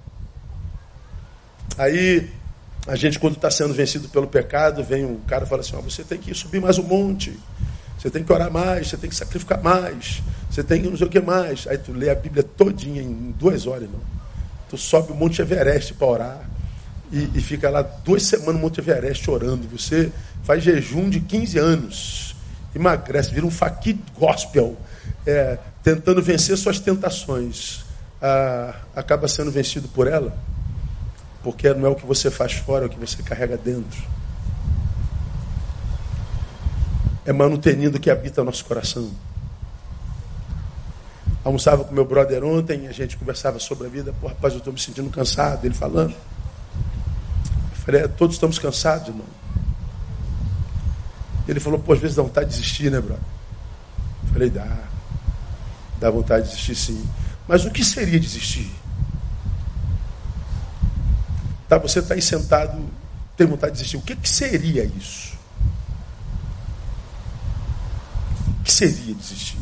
Aí, 1.77 2.27
a 2.87 2.95
gente, 2.95 3.19
quando 3.19 3.35
está 3.35 3.51
sendo 3.51 3.71
vencido 3.75 4.09
pelo 4.09 4.25
pecado, 4.25 4.83
vem 4.83 5.05
um 5.05 5.19
cara 5.27 5.45
e 5.45 5.47
fala 5.47 5.61
assim: 5.61 5.75
oh, 5.75 5.81
você 5.83 6.03
tem 6.03 6.17
que 6.17 6.33
subir 6.33 6.59
mais 6.59 6.79
um 6.79 6.83
monte. 6.83 7.39
Você 8.03 8.09
tem 8.09 8.21
que 8.21 8.33
orar 8.33 8.51
mais, 8.51 8.89
você 8.89 8.97
tem 8.97 9.09
que 9.09 9.15
sacrificar 9.15 9.63
mais, 9.63 10.21
você 10.51 10.61
tem 10.61 10.81
que 10.81 10.89
não 10.89 10.97
sei 10.97 11.07
o 11.07 11.09
que 11.09 11.21
mais. 11.21 11.65
Aí 11.65 11.77
tu 11.77 11.93
lê 11.93 12.09
a 12.09 12.15
Bíblia 12.15 12.43
todinha 12.43 13.01
em 13.01 13.33
duas 13.39 13.65
horas, 13.65 13.89
não. 13.89 14.01
Tu 14.69 14.77
sobe 14.77 15.13
o 15.13 15.15
Monte 15.15 15.41
Everest 15.41 15.93
para 15.93 16.07
orar 16.07 16.49
e, 17.13 17.29
e, 17.33 17.41
fica 17.41 17.69
lá 17.69 17.81
duas 17.81 18.23
semanas 18.23 18.55
no 18.55 18.59
Monte 18.59 18.81
Everest 18.81 19.31
orando. 19.31 19.65
Você 19.69 20.11
faz 20.43 20.61
jejum 20.61 21.09
de 21.09 21.21
15 21.21 21.57
anos, 21.57 22.35
emagrece, 22.75 23.33
vira 23.33 23.45
um 23.45 23.51
faqui 23.51 23.97
gospel, 24.19 24.75
é, 25.25 25.57
tentando 25.81 26.21
vencer 26.21 26.57
suas 26.57 26.81
tentações. 26.81 27.85
Ah, 28.21 28.75
acaba 28.97 29.29
sendo 29.29 29.49
vencido 29.49 29.87
por 29.87 30.07
ela, 30.07 30.35
porque 31.41 31.73
não 31.73 31.87
é 31.87 31.89
o 31.89 31.95
que 31.95 32.05
você 32.05 32.29
faz 32.29 32.51
fora, 32.51 32.83
é 32.83 32.87
o 32.87 32.89
que 32.89 32.99
você 32.99 33.23
carrega 33.23 33.55
dentro 33.55 34.03
é 37.25 37.31
manutenindo 37.31 37.99
que 37.99 38.09
habita 38.09 38.43
nosso 38.43 38.65
coração. 38.65 39.11
Almoçava 41.43 41.83
com 41.83 41.93
meu 41.93 42.05
brother 42.05 42.43
ontem, 42.43 42.87
a 42.87 42.91
gente 42.91 43.17
conversava 43.17 43.59
sobre 43.59 43.87
a 43.87 43.89
vida. 43.89 44.13
Pô, 44.21 44.27
rapaz, 44.27 44.53
eu 44.53 44.59
estou 44.59 44.71
me 44.71 44.79
sentindo 44.79 45.09
cansado. 45.09 45.65
Ele 45.65 45.73
falando. 45.73 46.11
Eu 46.11 47.77
falei, 47.85 48.01
é, 48.01 48.07
todos 48.07 48.35
estamos 48.35 48.57
cansados, 48.57 49.09
irmão. 49.09 49.25
Ele 51.47 51.59
falou, 51.59 51.79
pô, 51.79 51.93
às 51.93 51.99
vezes 51.99 52.15
dá 52.15 52.23
vontade 52.23 52.49
de 52.49 52.55
desistir, 52.55 52.89
né, 52.89 53.01
brother? 53.01 53.23
Eu 54.25 54.33
falei, 54.33 54.49
dá. 54.49 54.77
Dá 55.99 56.09
vontade 56.09 56.45
de 56.45 56.51
desistir, 56.51 56.75
sim. 56.75 57.05
Mas 57.45 57.65
o 57.65 57.71
que 57.71 57.83
seria 57.83 58.19
desistir? 58.19 58.71
Tá, 61.67 61.77
você 61.77 61.99
está 61.99 62.13
aí 62.13 62.21
sentado, 62.21 62.81
tem 63.35 63.45
vontade 63.45 63.73
de 63.73 63.79
desistir. 63.79 63.97
O 63.97 64.01
que, 64.01 64.15
que 64.15 64.29
seria 64.29 64.85
isso? 64.85 65.32
Que 68.63 68.71
seria 68.71 69.13
desistir? 69.13 69.57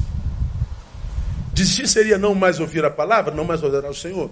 Desistir 1.53 1.87
seria 1.87 2.17
não 2.17 2.33
mais 2.33 2.59
ouvir 2.59 2.85
a 2.85 2.89
palavra, 2.91 3.33
não 3.33 3.43
mais 3.43 3.63
adorar 3.63 3.91
o 3.91 3.95
Senhor? 3.95 4.29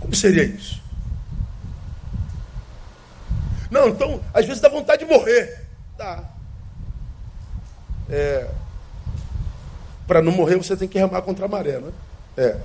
Como 0.00 0.14
seria 0.14 0.44
isso? 0.44 0.82
Não, 3.70 3.88
então, 3.88 4.20
às 4.32 4.46
vezes 4.46 4.60
dá 4.62 4.68
vontade 4.68 5.04
de 5.04 5.10
morrer. 5.10 5.66
Dá. 5.98 6.22
É, 8.08 8.48
Para 10.06 10.22
não 10.22 10.30
morrer, 10.30 10.56
você 10.56 10.76
tem 10.76 10.86
que 10.86 10.98
remar 10.98 11.22
contra 11.22 11.46
a 11.46 11.48
maré, 11.48 11.78
né? 11.78 11.90
É. 12.36 12.56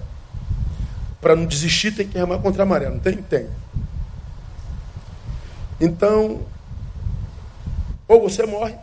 Para 1.22 1.36
não 1.36 1.45
desistir, 1.45 1.91
tem 1.93 2.08
que 2.08 2.17
remar 2.17 2.39
contra 2.39 2.63
a 2.63 2.65
maré, 2.65 2.89
não 2.89 3.00
tem? 3.00 3.17
Tem. 3.17 3.50
Então, 5.80 6.41
ou 8.08 8.22
você 8.22 8.45
morre, 8.45 8.76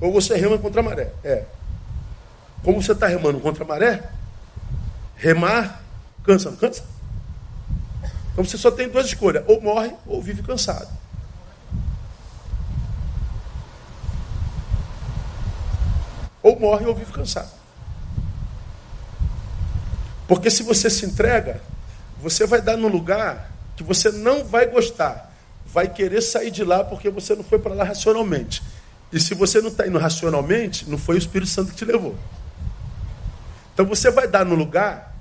ou 0.00 0.12
você 0.12 0.36
rema 0.36 0.58
contra 0.58 0.80
a 0.80 0.84
maré. 0.84 1.12
É. 1.24 1.44
Como 2.62 2.82
você 2.82 2.92
está 2.92 3.06
remando 3.06 3.40
contra 3.40 3.64
a 3.64 3.66
maré, 3.66 4.10
remar 5.16 5.82
cansa, 6.24 6.50
não 6.50 6.56
cansa? 6.56 6.84
Então 8.32 8.44
você 8.44 8.58
só 8.58 8.70
tem 8.70 8.88
duas 8.88 9.06
escolhas: 9.06 9.44
ou 9.46 9.60
morre 9.60 9.92
ou 10.06 10.20
vive 10.20 10.42
cansado. 10.42 10.88
Ou 16.42 16.58
morre 16.60 16.86
ou 16.86 16.94
vive 16.94 17.12
cansado. 17.12 17.50
Porque 20.28 20.50
se 20.50 20.62
você 20.62 20.90
se 20.90 21.06
entrega, 21.06 21.60
você 22.20 22.46
vai 22.46 22.60
dar 22.60 22.76
num 22.76 22.88
lugar 22.88 23.50
que 23.76 23.82
você 23.82 24.10
não 24.10 24.44
vai 24.44 24.66
gostar. 24.66 25.32
Vai 25.64 25.88
querer 25.88 26.20
sair 26.20 26.50
de 26.50 26.64
lá 26.64 26.84
porque 26.84 27.10
você 27.10 27.34
não 27.34 27.44
foi 27.44 27.58
para 27.58 27.74
lá 27.74 27.84
racionalmente. 27.84 28.62
E 29.12 29.20
se 29.20 29.34
você 29.34 29.60
não 29.60 29.68
está 29.68 29.86
indo 29.86 29.98
racionalmente, 29.98 30.88
não 30.88 30.98
foi 30.98 31.16
o 31.16 31.18
Espírito 31.18 31.50
Santo 31.50 31.70
que 31.70 31.76
te 31.76 31.84
levou. 31.84 32.16
Então 33.72 33.86
você 33.86 34.10
vai 34.10 34.26
dar 34.26 34.44
no 34.44 34.54
lugar 34.54 35.14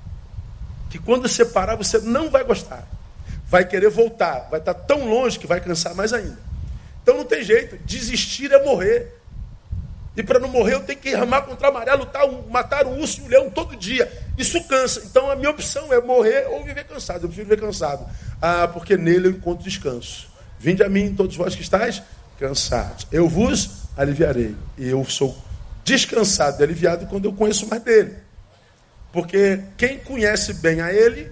que 0.90 0.98
quando 0.98 1.28
você 1.28 1.46
parar, 1.46 1.76
você 1.76 2.00
não 2.00 2.30
vai 2.30 2.44
gostar. 2.44 2.88
Vai 3.48 3.66
querer 3.66 3.90
voltar. 3.90 4.48
Vai 4.50 4.60
estar 4.60 4.74
tá 4.74 4.80
tão 4.80 5.08
longe 5.08 5.38
que 5.38 5.46
vai 5.46 5.60
cansar 5.62 5.94
mais 5.94 6.14
ainda. 6.14 6.38
Então 7.04 7.18
não 7.18 7.26
tem 7.26 7.44
jeito. 7.44 7.78
Desistir 7.86 8.52
é 8.52 8.64
morrer. 8.64 9.14
E 10.18 10.24
para 10.24 10.40
não 10.40 10.48
morrer, 10.48 10.76
eu 10.76 10.80
tenho 10.80 10.98
que 10.98 11.14
ramar 11.14 11.44
contra 11.44 11.68
a 11.68 11.72
maré, 11.72 11.94
lutar, 11.94 12.26
matar 12.50 12.88
um 12.88 13.02
urso 13.02 13.20
e 13.20 13.24
um 13.26 13.28
leão 13.28 13.50
todo 13.50 13.76
dia. 13.76 14.10
Isso 14.38 14.64
cansa. 14.64 15.02
Então 15.06 15.30
a 15.30 15.36
minha 15.36 15.50
opção 15.50 15.92
é 15.92 16.00
morrer 16.00 16.48
ou 16.50 16.64
viver 16.64 16.86
cansado. 16.86 17.26
Eu 17.26 17.28
prefiro 17.28 17.50
viver 17.50 17.62
cansado. 17.62 18.10
Ah, 18.42 18.68
porque 18.70 18.96
nele 18.96 19.28
eu 19.28 19.32
encontro 19.32 19.64
descanso. 19.64 20.30
Vinde 20.58 20.82
a 20.82 20.90
mim, 20.90 21.14
todos 21.14 21.36
vós 21.36 21.54
que 21.54 21.62
estáis 21.62 22.02
cansados. 22.40 23.08
Eu 23.12 23.28
vos 23.28 23.86
aliviarei. 23.98 24.56
E 24.78 24.90
eu 24.90 25.04
sou 25.06 25.36
descansado 25.84 26.62
e 26.62 26.64
aliviado 26.64 27.06
quando 27.08 27.26
eu 27.26 27.34
conheço 27.34 27.68
mais 27.68 27.82
dele. 27.82 28.16
Porque 29.12 29.62
quem 29.78 30.00
conhece 30.00 30.56
bem 30.56 30.82
a 30.82 30.92
ele, 30.92 31.32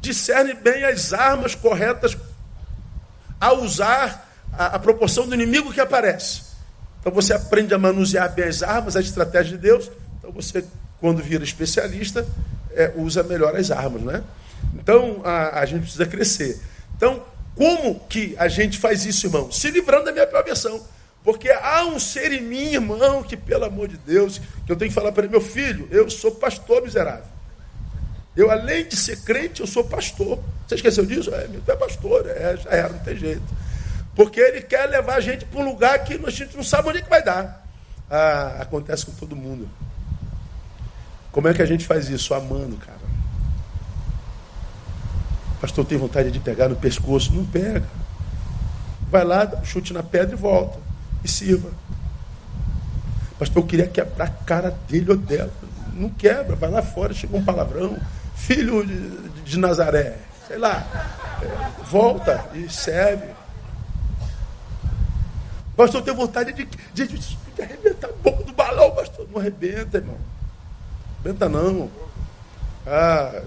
discerne 0.00 0.54
bem 0.54 0.84
as 0.84 1.12
armas 1.12 1.54
corretas 1.54 2.16
a 3.40 3.52
usar 3.52 4.28
a, 4.52 4.66
a 4.66 4.78
proporção 4.78 5.26
do 5.26 5.34
inimigo 5.34 5.72
que 5.72 5.80
aparece. 5.80 6.42
Então 7.00 7.12
você 7.12 7.32
aprende 7.32 7.74
a 7.74 7.78
manusear 7.78 8.32
bem 8.32 8.44
as 8.44 8.62
armas, 8.62 8.96
a 8.96 9.00
estratégia 9.00 9.56
de 9.56 9.62
Deus. 9.62 9.90
Então 10.18 10.30
você, 10.30 10.64
quando 11.00 11.22
vira 11.22 11.42
especialista, 11.42 12.26
é, 12.72 12.92
usa 12.96 13.22
melhor 13.22 13.56
as 13.56 13.70
armas, 13.70 14.02
né? 14.02 14.22
Então 14.74 15.20
a, 15.24 15.60
a 15.60 15.66
gente 15.66 15.82
precisa 15.82 16.06
crescer. 16.06 16.60
Então, 16.96 17.22
como 17.58 17.98
que 18.08 18.36
a 18.38 18.46
gente 18.46 18.78
faz 18.78 19.04
isso, 19.04 19.26
irmão? 19.26 19.50
Se 19.50 19.68
livrando 19.68 20.04
da 20.04 20.12
minha 20.12 20.26
pior 20.28 20.44
versão. 20.44 20.80
Porque 21.24 21.50
há 21.50 21.84
um 21.84 21.98
ser 21.98 22.32
em 22.32 22.40
mim, 22.40 22.74
irmão, 22.74 23.24
que 23.24 23.36
pelo 23.36 23.64
amor 23.64 23.88
de 23.88 23.96
Deus, 23.96 24.40
que 24.64 24.70
eu 24.70 24.76
tenho 24.76 24.88
que 24.88 24.94
falar 24.94 25.10
para 25.10 25.24
ele, 25.24 25.32
meu 25.32 25.40
filho, 25.40 25.88
eu 25.90 26.08
sou 26.08 26.30
pastor 26.30 26.82
miserável. 26.82 27.24
Eu, 28.36 28.48
além 28.48 28.86
de 28.86 28.94
ser 28.94 29.22
crente, 29.22 29.60
eu 29.60 29.66
sou 29.66 29.82
pastor. 29.82 30.38
Você 30.68 30.76
esqueceu 30.76 31.04
disso? 31.04 31.34
É, 31.34 31.48
tu 31.48 31.72
é 31.72 31.74
pastor, 31.74 32.28
é, 32.28 32.56
já 32.56 32.70
era, 32.70 32.88
não 32.90 33.00
tem 33.00 33.16
jeito. 33.16 33.42
Porque 34.14 34.38
ele 34.38 34.62
quer 34.62 34.86
levar 34.86 35.16
a 35.16 35.20
gente 35.20 35.44
para 35.44 35.60
um 35.60 35.64
lugar 35.64 36.04
que 36.04 36.14
a 36.14 36.30
gente 36.30 36.56
não 36.56 36.62
sabe 36.62 36.88
onde 36.88 36.98
é 36.98 37.02
que 37.02 37.10
vai 37.10 37.24
dar. 37.24 37.66
Ah, 38.08 38.58
acontece 38.60 39.04
com 39.04 39.12
todo 39.12 39.34
mundo. 39.34 39.68
Como 41.32 41.48
é 41.48 41.54
que 41.54 41.60
a 41.60 41.66
gente 41.66 41.84
faz 41.84 42.08
isso? 42.08 42.32
Amando, 42.32 42.76
cara. 42.76 42.97
Pastor, 45.60 45.84
tem 45.84 45.98
vontade 45.98 46.30
de 46.30 46.38
pegar 46.38 46.68
no 46.68 46.76
pescoço? 46.76 47.32
Não 47.32 47.44
pega. 47.44 47.86
Vai 49.10 49.24
lá, 49.24 49.64
chute 49.64 49.92
na 49.92 50.02
pedra 50.02 50.36
e 50.36 50.38
volta. 50.38 50.78
E 51.24 51.28
sirva. 51.28 51.70
Pastor, 53.38 53.62
eu 53.62 53.66
queria 53.66 53.86
quebrar 53.86 54.26
a 54.26 54.44
cara 54.44 54.70
dele 54.88 55.10
ou 55.10 55.16
dela. 55.16 55.50
Não 55.92 56.08
quebra, 56.10 56.54
vai 56.54 56.70
lá 56.70 56.82
fora, 56.82 57.12
chega 57.12 57.36
um 57.36 57.44
palavrão. 57.44 57.98
Filho 58.36 58.86
de, 58.86 59.42
de 59.44 59.58
Nazaré, 59.58 60.18
sei 60.46 60.58
lá. 60.58 60.86
É, 61.42 61.84
volta 61.84 62.44
e 62.54 62.68
serve. 62.68 63.26
Pastor, 65.76 66.00
eu 66.00 66.04
tenho 66.04 66.16
vontade 66.16 66.52
de, 66.52 66.64
de, 66.64 67.06
de, 67.06 67.18
de 67.18 67.62
arrebentar 67.62 68.10
a 68.10 68.12
boca 68.12 68.44
do 68.44 68.52
balão, 68.52 68.90
pastor. 68.92 69.26
Não 69.32 69.40
arrebenta, 69.40 69.98
irmão. 69.98 70.18
Arrebenta 71.20 71.48
não. 71.48 71.90
Ah, 72.86 73.42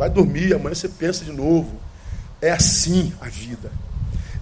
Vai 0.00 0.08
dormir, 0.08 0.54
amanhã 0.54 0.74
você 0.74 0.88
pensa 0.88 1.26
de 1.26 1.30
novo. 1.30 1.78
É 2.40 2.50
assim 2.50 3.12
a 3.20 3.28
vida. 3.28 3.70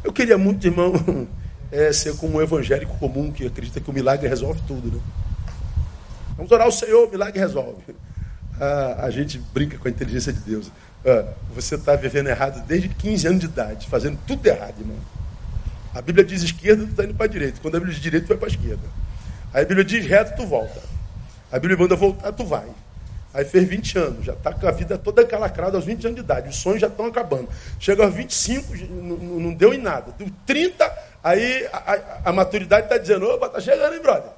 Eu 0.04 0.12
queria 0.12 0.38
muito, 0.38 0.64
irmão, 0.64 0.92
é, 1.72 1.92
ser 1.92 2.16
como 2.16 2.38
um 2.38 2.40
evangélico 2.40 2.96
comum 2.96 3.32
que 3.32 3.44
acredita 3.44 3.80
que 3.80 3.90
o 3.90 3.92
milagre 3.92 4.28
resolve 4.28 4.60
tudo. 4.68 4.88
Né? 4.88 5.00
Vamos 6.36 6.52
orar 6.52 6.64
ao 6.64 6.70
Senhor, 6.70 7.08
o 7.08 7.10
milagre 7.10 7.40
resolve. 7.40 7.82
Ah, 8.60 9.04
a 9.04 9.10
gente 9.10 9.38
brinca 9.54 9.78
com 9.78 9.86
a 9.86 9.90
inteligência 9.90 10.32
de 10.32 10.40
Deus. 10.40 10.72
Ah, 11.06 11.32
você 11.54 11.76
está 11.76 11.94
vivendo 11.94 12.26
errado 12.26 12.66
desde 12.66 12.88
15 12.88 13.28
anos 13.28 13.38
de 13.38 13.46
idade, 13.46 13.86
fazendo 13.86 14.18
tudo 14.26 14.44
errado, 14.44 14.74
irmão. 14.80 14.96
A 15.94 16.02
Bíblia 16.02 16.24
diz 16.24 16.42
esquerda, 16.42 16.82
tu 16.84 16.90
está 16.90 17.04
indo 17.04 17.14
para 17.14 17.26
a 17.26 17.28
direita. 17.28 17.60
Quando 17.62 17.76
a 17.76 17.78
Bíblia 17.78 17.94
diz 17.94 18.02
direita, 18.02 18.26
tu 18.26 18.30
vai 18.30 18.36
para 18.36 18.48
a 18.48 18.50
esquerda. 18.50 18.82
Aí 19.54 19.62
a 19.62 19.64
Bíblia 19.64 19.84
diz 19.84 20.04
reto, 20.04 20.34
tu 20.36 20.44
volta. 20.44 20.82
A 21.52 21.58
Bíblia 21.60 21.78
manda 21.78 21.94
voltar, 21.94 22.32
tu 22.32 22.44
vai. 22.44 22.66
Aí 23.32 23.44
fez 23.44 23.68
20 23.68 23.98
anos, 23.98 24.24
já 24.24 24.32
está 24.32 24.52
com 24.52 24.66
a 24.66 24.70
vida 24.70 24.96
toda 24.96 25.24
calacrada 25.24 25.76
aos 25.76 25.84
20 25.84 26.06
anos 26.06 26.14
de 26.16 26.22
idade. 26.22 26.48
Os 26.48 26.56
sonhos 26.56 26.80
já 26.80 26.86
estão 26.86 27.06
acabando. 27.06 27.48
Chega 27.78 28.02
aos 28.02 28.14
25, 28.14 28.74
não, 28.90 29.16
não 29.16 29.54
deu 29.54 29.74
em 29.74 29.78
nada. 29.78 30.14
Deu 30.18 30.28
30, 30.46 30.98
aí 31.22 31.68
a, 31.72 31.76
a, 31.76 32.30
a 32.30 32.32
maturidade 32.32 32.86
está 32.86 32.96
dizendo, 32.96 33.26
opa, 33.26 33.46
está 33.46 33.60
chegando, 33.60 33.94
hein, 33.94 34.00
brother? 34.00 34.30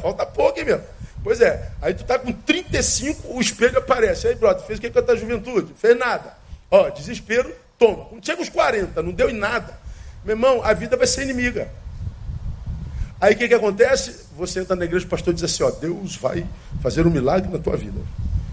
Falta 0.00 0.26
pouco, 0.26 0.58
hein, 0.58 0.64
meu? 0.64 0.80
Pois 1.22 1.40
é, 1.40 1.70
aí 1.82 1.92
tu 1.92 2.02
está 2.02 2.18
com 2.18 2.32
35, 2.32 3.34
o 3.34 3.40
espelho 3.40 3.78
aparece. 3.78 4.26
Aí, 4.26 4.34
brother, 4.34 4.64
fez 4.64 4.78
o 4.78 4.82
que 4.82 4.90
com 4.90 4.98
a 4.98 5.02
tua 5.02 5.16
juventude? 5.16 5.74
Fez 5.74 5.96
nada. 5.98 6.34
Ó, 6.70 6.88
desespero, 6.88 7.54
toma. 7.78 8.06
Chega 8.22 8.42
os 8.42 8.48
40, 8.48 9.02
não 9.02 9.12
deu 9.12 9.30
em 9.30 9.34
nada. 9.34 9.78
Meu 10.24 10.34
irmão, 10.34 10.62
a 10.62 10.72
vida 10.72 10.96
vai 10.96 11.06
ser 11.06 11.22
inimiga. 11.22 11.68
Aí 13.20 13.34
o 13.34 13.36
que, 13.36 13.48
que 13.48 13.54
acontece? 13.54 14.26
Você 14.36 14.60
entra 14.60 14.76
na 14.76 14.84
igreja, 14.84 15.06
o 15.06 15.08
pastor 15.08 15.32
diz 15.32 15.42
assim: 15.42 15.62
ó, 15.62 15.70
Deus 15.70 16.16
vai 16.16 16.46
fazer 16.82 17.06
um 17.06 17.10
milagre 17.10 17.50
na 17.50 17.58
tua 17.58 17.76
vida. 17.76 18.00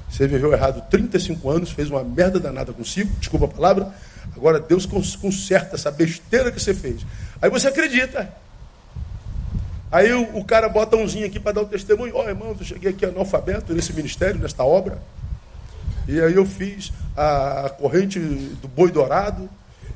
Você 0.10 0.28
viveu 0.28 0.54
errado 0.54 0.84
35 0.90 1.50
anos, 1.50 1.72
fez 1.72 1.90
uma 1.90 2.04
merda 2.04 2.40
danada 2.40 2.72
consigo, 2.72 3.12
desculpa 3.20 3.46
a 3.46 3.50
palavra. 3.50 3.92
Agora 4.36 4.60
Deus 4.60 4.86
conserta 4.86 5.76
essa 5.76 5.92
besteira 5.92 6.52
que 6.52 6.62
você 6.62 6.74
fez. 6.74 7.06
Aí 7.42 7.50
você 7.50 7.68
acredita. 7.68 8.32
Aí 9.92 10.12
o, 10.14 10.38
o 10.38 10.46
cara 10.46 10.70
bota 10.70 10.96
umzinho 10.96 11.26
aqui 11.26 11.40
para 11.40 11.54
dar 11.54 11.62
o 11.62 11.66
testemunho. 11.66 12.16
Ó, 12.16 12.24
oh, 12.24 12.30
irmãos, 12.30 12.56
eu 12.60 12.66
cheguei 12.66 12.92
aqui 12.92 13.06
analfabeto 13.06 13.74
nesse 13.74 13.94
ministério, 13.94 14.40
nesta 14.40 14.64
obra. 14.64 15.00
E 16.08 16.20
aí 16.20 16.34
eu 16.34 16.46
fiz 16.46 16.92
a, 17.16 17.66
a 17.66 17.70
corrente 17.70 18.20
do 18.20 18.68
boi 18.68 18.92
dourado 18.92 19.50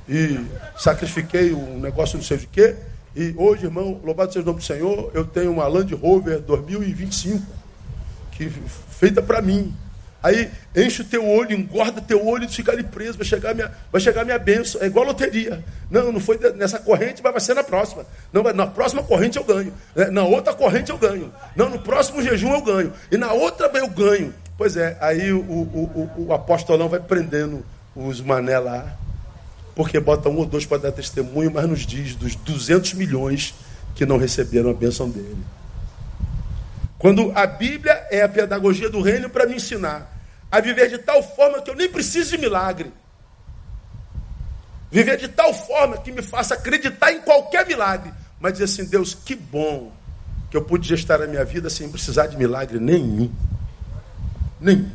e 0.08 0.40
sacrifiquei 0.78 1.54
um 1.54 1.80
negócio 1.80 2.18
não 2.18 2.24
sei 2.24 2.38
de 2.38 2.48
quê. 2.48 2.76
E 3.18 3.34
hoje, 3.36 3.66
irmão, 3.66 4.00
louvado 4.04 4.32
seja 4.32 4.44
o 4.44 4.46
nome 4.46 4.60
do 4.60 4.64
Senhor, 4.64 5.10
eu 5.12 5.26
tenho 5.26 5.52
uma 5.52 5.68
Land 5.68 5.92
Rover 5.96 6.40
2025, 6.40 7.44
que 8.32 8.48
feita 8.48 9.24
para 9.24 9.42
mim. 9.42 9.74
Aí 10.22 10.52
enche 10.76 11.02
o 11.02 11.06
teu 11.06 11.28
olho, 11.28 11.54
engorda 11.56 12.00
teu 12.00 12.24
olho 12.24 12.46
e 12.46 12.48
fica 12.48 12.72
ali 12.72 12.84
preso, 12.84 13.18
vai 13.18 13.26
chegar 13.26 13.56
minha, 13.56 13.72
vai 13.92 14.00
chegar 14.00 14.24
minha 14.24 14.38
bênção. 14.38 14.80
É 14.84 14.86
igual 14.86 15.04
loteria. 15.04 15.66
Não, 15.90 16.12
não 16.12 16.20
foi 16.20 16.38
nessa 16.56 16.78
corrente, 16.78 17.24
mas 17.24 17.32
vai 17.32 17.42
ser 17.42 17.56
na 17.56 17.64
próxima. 17.64 18.06
Não, 18.32 18.44
na 18.44 18.68
próxima 18.68 19.02
corrente 19.02 19.38
eu 19.38 19.44
ganho. 19.44 19.74
É, 19.96 20.12
na 20.12 20.24
outra 20.24 20.54
corrente 20.54 20.92
eu 20.92 20.98
ganho. 21.00 21.34
Não, 21.56 21.72
no 21.72 21.80
próximo 21.80 22.22
jejum 22.22 22.54
eu 22.54 22.62
ganho. 22.62 22.94
E 23.12 23.18
na 23.18 23.34
outra 23.34 23.68
eu 23.74 23.88
ganho. 23.88 24.32
Pois 24.56 24.78
é, 24.78 24.96
aí 25.02 25.32
o, 25.32 25.40
o, 25.40 26.12
o, 26.18 26.26
o 26.28 26.34
apostolão 26.34 26.88
vai 26.88 27.00
prendendo 27.00 27.66
os 27.96 28.22
mané 28.22 28.60
lá 28.60 28.96
porque 29.78 30.00
bota 30.00 30.28
um 30.28 30.38
ou 30.38 30.46
dois 30.48 30.66
para 30.66 30.80
dar 30.80 30.92
testemunho, 30.92 31.52
mas 31.54 31.70
nos 31.70 31.86
diz 31.86 32.16
dos 32.16 32.36
200 32.36 32.96
milhões 32.96 33.54
que 33.94 34.08
não 34.08 34.18
receberam 34.18 34.72
a 34.72 34.74
bênção 34.74 35.08
dele. 35.08 35.38
Quando 36.98 37.32
a 37.36 37.46
Bíblia 37.46 37.94
é 38.10 38.24
a 38.24 38.28
pedagogia 38.28 38.90
do 38.90 39.02
reino 39.02 39.30
para 39.30 39.46
me 39.46 39.54
ensinar 39.58 40.12
a 40.50 40.60
viver 40.60 40.90
de 40.90 40.98
tal 40.98 41.22
forma 41.22 41.62
que 41.62 41.70
eu 41.70 41.76
nem 41.76 41.88
preciso 41.88 42.32
de 42.32 42.40
milagre. 42.40 42.92
Viver 44.90 45.16
de 45.16 45.28
tal 45.28 45.54
forma 45.54 46.00
que 46.00 46.12
me 46.12 46.24
faça 46.24 46.56
acreditar 46.56 47.12
em 47.12 47.22
qualquer 47.22 47.68
milagre. 47.68 48.12
Mas 48.40 48.54
dizer 48.54 48.64
assim, 48.64 48.86
Deus, 48.86 49.14
que 49.14 49.36
bom 49.36 49.92
que 50.50 50.58
eu 50.58 50.64
pude 50.64 50.90
gestar 50.90 51.22
a 51.22 51.28
minha 51.28 51.46
vida 51.46 51.70
sem 51.70 51.88
precisar 51.88 52.26
de 52.26 52.36
milagre 52.36 52.80
nenhum. 52.80 53.32
Nenhum. 54.60 54.90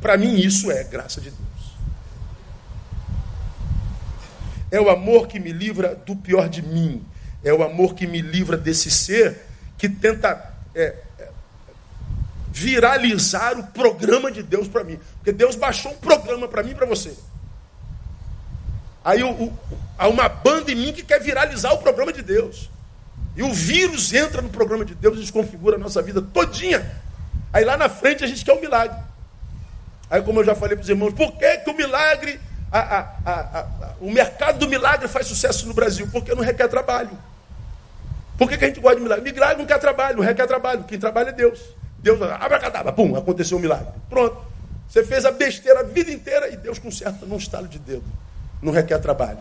Para 0.00 0.16
mim 0.16 0.36
isso 0.36 0.70
é 0.70 0.84
graça 0.84 1.20
de 1.20 1.30
Deus. 1.30 1.51
É 4.72 4.80
o 4.80 4.88
amor 4.88 5.28
que 5.28 5.38
me 5.38 5.52
livra 5.52 5.94
do 5.94 6.16
pior 6.16 6.48
de 6.48 6.62
mim. 6.62 7.04
É 7.44 7.52
o 7.52 7.62
amor 7.62 7.94
que 7.94 8.06
me 8.06 8.22
livra 8.22 8.56
desse 8.56 8.90
ser 8.90 9.42
que 9.76 9.86
tenta 9.86 10.50
é, 10.74 10.96
viralizar 12.50 13.58
o 13.58 13.64
programa 13.64 14.32
de 14.32 14.42
Deus 14.42 14.66
para 14.66 14.82
mim. 14.82 14.98
Porque 15.16 15.30
Deus 15.30 15.56
baixou 15.56 15.92
um 15.92 15.96
programa 15.96 16.48
para 16.48 16.62
mim 16.62 16.70
e 16.70 16.74
para 16.74 16.86
você. 16.86 17.14
Aí 19.04 19.22
o, 19.22 19.30
o, 19.30 19.58
há 19.98 20.08
uma 20.08 20.26
banda 20.26 20.72
em 20.72 20.74
mim 20.74 20.92
que 20.94 21.02
quer 21.02 21.20
viralizar 21.20 21.74
o 21.74 21.78
programa 21.78 22.10
de 22.10 22.22
Deus. 22.22 22.70
E 23.36 23.42
o 23.42 23.52
vírus 23.52 24.14
entra 24.14 24.40
no 24.40 24.48
programa 24.48 24.86
de 24.86 24.94
Deus 24.94 25.18
e 25.18 25.20
desconfigura 25.20 25.76
a 25.76 25.78
nossa 25.78 26.00
vida 26.00 26.22
todinha. 26.22 26.90
Aí 27.52 27.62
lá 27.62 27.76
na 27.76 27.90
frente 27.90 28.24
a 28.24 28.26
gente 28.26 28.42
quer 28.42 28.54
um 28.54 28.60
milagre. 28.60 28.96
Aí 30.08 30.22
como 30.22 30.40
eu 30.40 30.44
já 30.44 30.54
falei 30.54 30.76
para 30.76 30.82
os 30.82 30.88
irmãos, 30.88 31.12
por 31.12 31.32
que, 31.32 31.58
que 31.58 31.68
o 31.68 31.76
milagre 31.76 32.40
a, 32.78 33.00
a, 33.24 33.32
a, 33.60 33.66
o 34.00 34.10
mercado 34.10 34.58
do 34.58 34.68
milagre 34.68 35.06
faz 35.08 35.26
sucesso 35.26 35.66
no 35.66 35.74
Brasil? 35.74 36.08
Porque 36.10 36.34
não 36.34 36.42
requer 36.42 36.68
trabalho. 36.68 37.10
Por 38.38 38.48
que, 38.48 38.56
que 38.56 38.64
a 38.64 38.68
gente 38.68 38.80
gosta 38.80 38.96
de 38.96 39.02
milagre? 39.02 39.30
Milagre 39.30 39.58
não 39.58 39.66
quer 39.66 39.78
trabalho, 39.78 40.16
não 40.16 40.24
requer 40.24 40.46
trabalho. 40.46 40.84
Quem 40.84 40.98
trabalha 40.98 41.28
é 41.28 41.32
Deus. 41.32 41.60
Deus, 41.98 42.20
abracadabra, 42.22 42.92
pum, 42.92 43.14
aconteceu 43.16 43.58
um 43.58 43.60
milagre. 43.60 43.92
Pronto. 44.08 44.36
Você 44.88 45.04
fez 45.04 45.24
a 45.24 45.30
besteira 45.30 45.80
a 45.80 45.82
vida 45.84 46.10
inteira 46.10 46.48
e 46.48 46.56
Deus 46.56 46.78
conserta 46.78 47.24
num 47.24 47.36
estalo 47.36 47.68
de 47.68 47.78
dedo. 47.78 48.04
Não 48.60 48.72
requer 48.72 48.98
trabalho. 48.98 49.38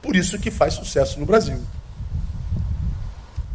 Por 0.00 0.14
isso 0.14 0.38
que 0.38 0.50
faz 0.50 0.74
sucesso 0.74 1.18
no 1.18 1.26
Brasil. 1.26 1.60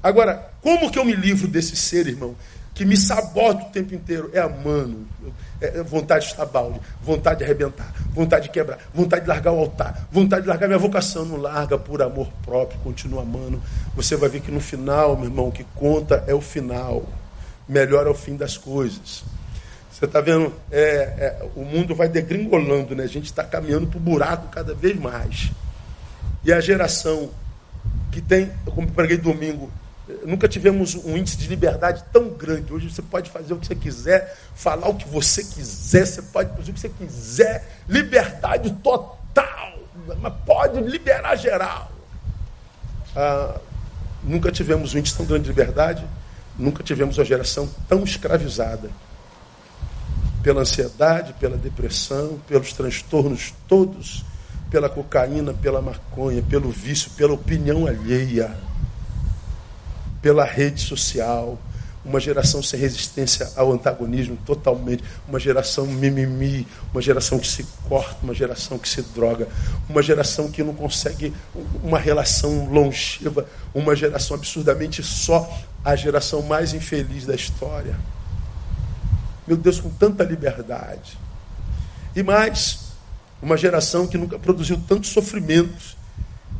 Agora, 0.02 0.52
como 0.62 0.90
que 0.90 0.98
eu 0.98 1.06
me 1.06 1.14
livro 1.14 1.48
desse 1.48 1.76
ser, 1.76 2.08
irmão, 2.08 2.36
que 2.74 2.86
me 2.86 2.96
sabota 2.96 3.64
o 3.64 3.70
tempo 3.70 3.94
inteiro? 3.94 4.30
É 4.34 4.40
amando. 4.40 5.08
É, 5.60 5.80
é 5.80 5.84
vontade 5.84 6.26
de 6.26 6.32
estar 6.32 6.46
balde, 6.46 6.80
vontade 7.02 7.40
de 7.40 7.46
arrebentar, 7.46 7.92
vontade 8.12 8.46
de 8.46 8.52
quebrar, 8.52 8.80
vontade 8.94 9.24
de 9.24 9.28
largar 9.28 9.52
o 9.52 9.60
altar, 9.60 10.08
vontade 10.12 10.44
de 10.44 10.48
largar 10.48 10.68
minha 10.68 10.80
vocação. 10.80 11.26
Não 11.26 11.38
larga 11.38 11.78
por 11.78 12.02
amor 12.02 12.28
próprio, 12.44 12.80
continua 12.80 13.22
amando. 13.22 13.62
Você 13.96 14.16
vai 14.16 14.30
ver 14.30 14.42
que 14.42 14.52
no 14.52 14.60
final, 14.60 15.16
meu 15.16 15.26
irmão, 15.26 15.48
o 15.48 15.52
que 15.52 15.64
conta 15.76 16.24
é 16.28 16.34
o 16.34 16.42
final. 16.42 17.04
Melhor 17.68 18.08
é 18.08 18.10
o 18.10 18.16
fim 18.16 18.36
das 18.36 18.58
coisas. 18.58 19.24
Você 19.92 20.06
está 20.06 20.22
vendo? 20.22 20.54
É, 20.72 20.80
é, 20.80 21.50
o 21.56 21.66
mundo 21.66 21.96
vai 21.96 22.08
degringolando, 22.08 22.96
né? 22.96 23.04
A 23.04 23.08
gente 23.08 23.26
está 23.26 23.44
caminhando 23.44 23.88
para 23.88 23.98
o 23.98 24.00
buraco 24.00 24.48
cada 24.50 24.76
vez 24.76 24.96
mais. 24.96 25.52
E 26.44 26.54
a 26.54 26.62
geração 26.62 27.32
que 28.12 28.22
tem, 28.22 28.52
como 28.66 28.92
preguei 28.92 29.18
domingo, 29.18 29.72
nunca 30.26 30.48
tivemos 30.48 30.96
um 30.96 31.18
índice 31.18 31.38
de 31.38 31.48
liberdade 31.48 32.04
tão 32.12 32.30
grande. 32.30 32.72
Hoje 32.72 32.90
você 32.90 33.02
pode 33.02 33.30
fazer 33.30 33.54
o 33.54 33.58
que 33.58 33.68
você 33.68 33.76
quiser, 33.76 34.38
falar 34.56 34.88
o 34.90 34.96
que 34.96 35.08
você 35.08 35.44
quiser, 35.44 36.06
você 36.06 36.22
pode 36.22 36.50
fazer 36.56 36.72
o 36.72 36.74
que 36.74 36.80
você 36.80 36.90
quiser. 36.90 37.82
Liberdade 37.88 38.72
total, 38.84 39.80
mas 40.20 40.34
pode 40.46 40.80
liberar 40.82 41.36
geral. 41.36 41.92
Ah, 43.16 43.60
nunca 44.24 44.52
tivemos 44.52 44.94
um 44.94 45.00
índice 45.00 45.16
tão 45.16 45.26
grande 45.26 45.44
de 45.44 45.50
liberdade, 45.50 46.06
nunca 46.58 46.84
tivemos 46.84 47.18
uma 47.18 47.26
geração 47.26 47.70
tão 47.88 48.04
escravizada 48.04 48.90
pela 50.42 50.62
ansiedade, 50.62 51.34
pela 51.34 51.58
depressão, 51.58 52.40
pelos 52.48 52.72
transtornos 52.72 53.54
todos, 53.68 54.24
pela 54.70 54.90
cocaína, 54.90 55.54
pela 55.54 55.82
maconha, 55.82 56.42
pelo 56.42 56.70
vício, 56.70 57.12
pela 57.12 57.34
opinião 57.34 57.86
alheia, 57.88 58.56
pela 60.22 60.44
rede 60.44 60.82
social, 60.82 61.60
uma 62.04 62.20
geração 62.20 62.64
sem 62.64 62.80
resistência 62.80 63.52
ao 63.56 63.72
antagonismo 63.72 64.38
totalmente, 64.46 65.04
uma 65.28 65.40
geração 65.40 65.86
mimimi, 65.86 66.66
uma 66.94 67.02
geração 67.02 67.38
que 67.38 67.48
se 67.48 67.66
corta, 67.88 68.18
uma 68.24 68.34
geração 68.34 68.78
que 68.78 68.88
se 68.88 69.02
droga, 69.02 69.48
uma 69.90 70.02
geração 70.02 70.50
que 70.50 70.64
não 70.64 70.74
consegue 70.74 71.34
uma 71.84 72.00
relação 72.00 72.70
longeva, 72.72 73.46
uma 73.74 73.96
geração 73.96 74.38
absurdamente 74.38 75.04
só, 75.04 75.50
a 75.84 75.96
geração 75.96 76.42
mais 76.42 76.74
infeliz 76.74 77.26
da 77.26 77.36
história 77.36 77.96
meu 79.48 79.56
Deus, 79.56 79.80
com 79.80 79.90
tanta 79.90 80.24
liberdade. 80.26 81.18
E 82.14 82.22
mais, 82.22 82.80
uma 83.42 83.56
geração 83.56 84.06
que 84.06 84.18
nunca 84.18 84.38
produziu 84.38 84.80
tantos 84.86 85.12
sofrimentos. 85.12 85.96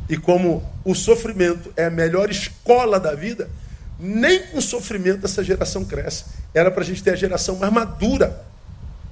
E 0.10 0.18
como 0.18 0.64
o 0.84 0.96
sofrimento 0.96 1.72
é 1.76 1.86
a 1.86 1.90
melhor 1.90 2.30
escola 2.30 3.00
da 3.00 3.14
vida, 3.14 3.50
nem 4.00 4.48
com 4.48 4.62
sofrimento 4.62 5.26
essa 5.26 5.44
geração 5.44 5.84
cresce. 5.84 6.26
Era 6.54 6.72
para 6.72 6.82
a 6.82 6.86
gente 6.86 7.04
ter 7.04 7.12
a 7.12 7.16
geração 7.16 7.58
mais 7.58 7.72
madura 7.72 8.46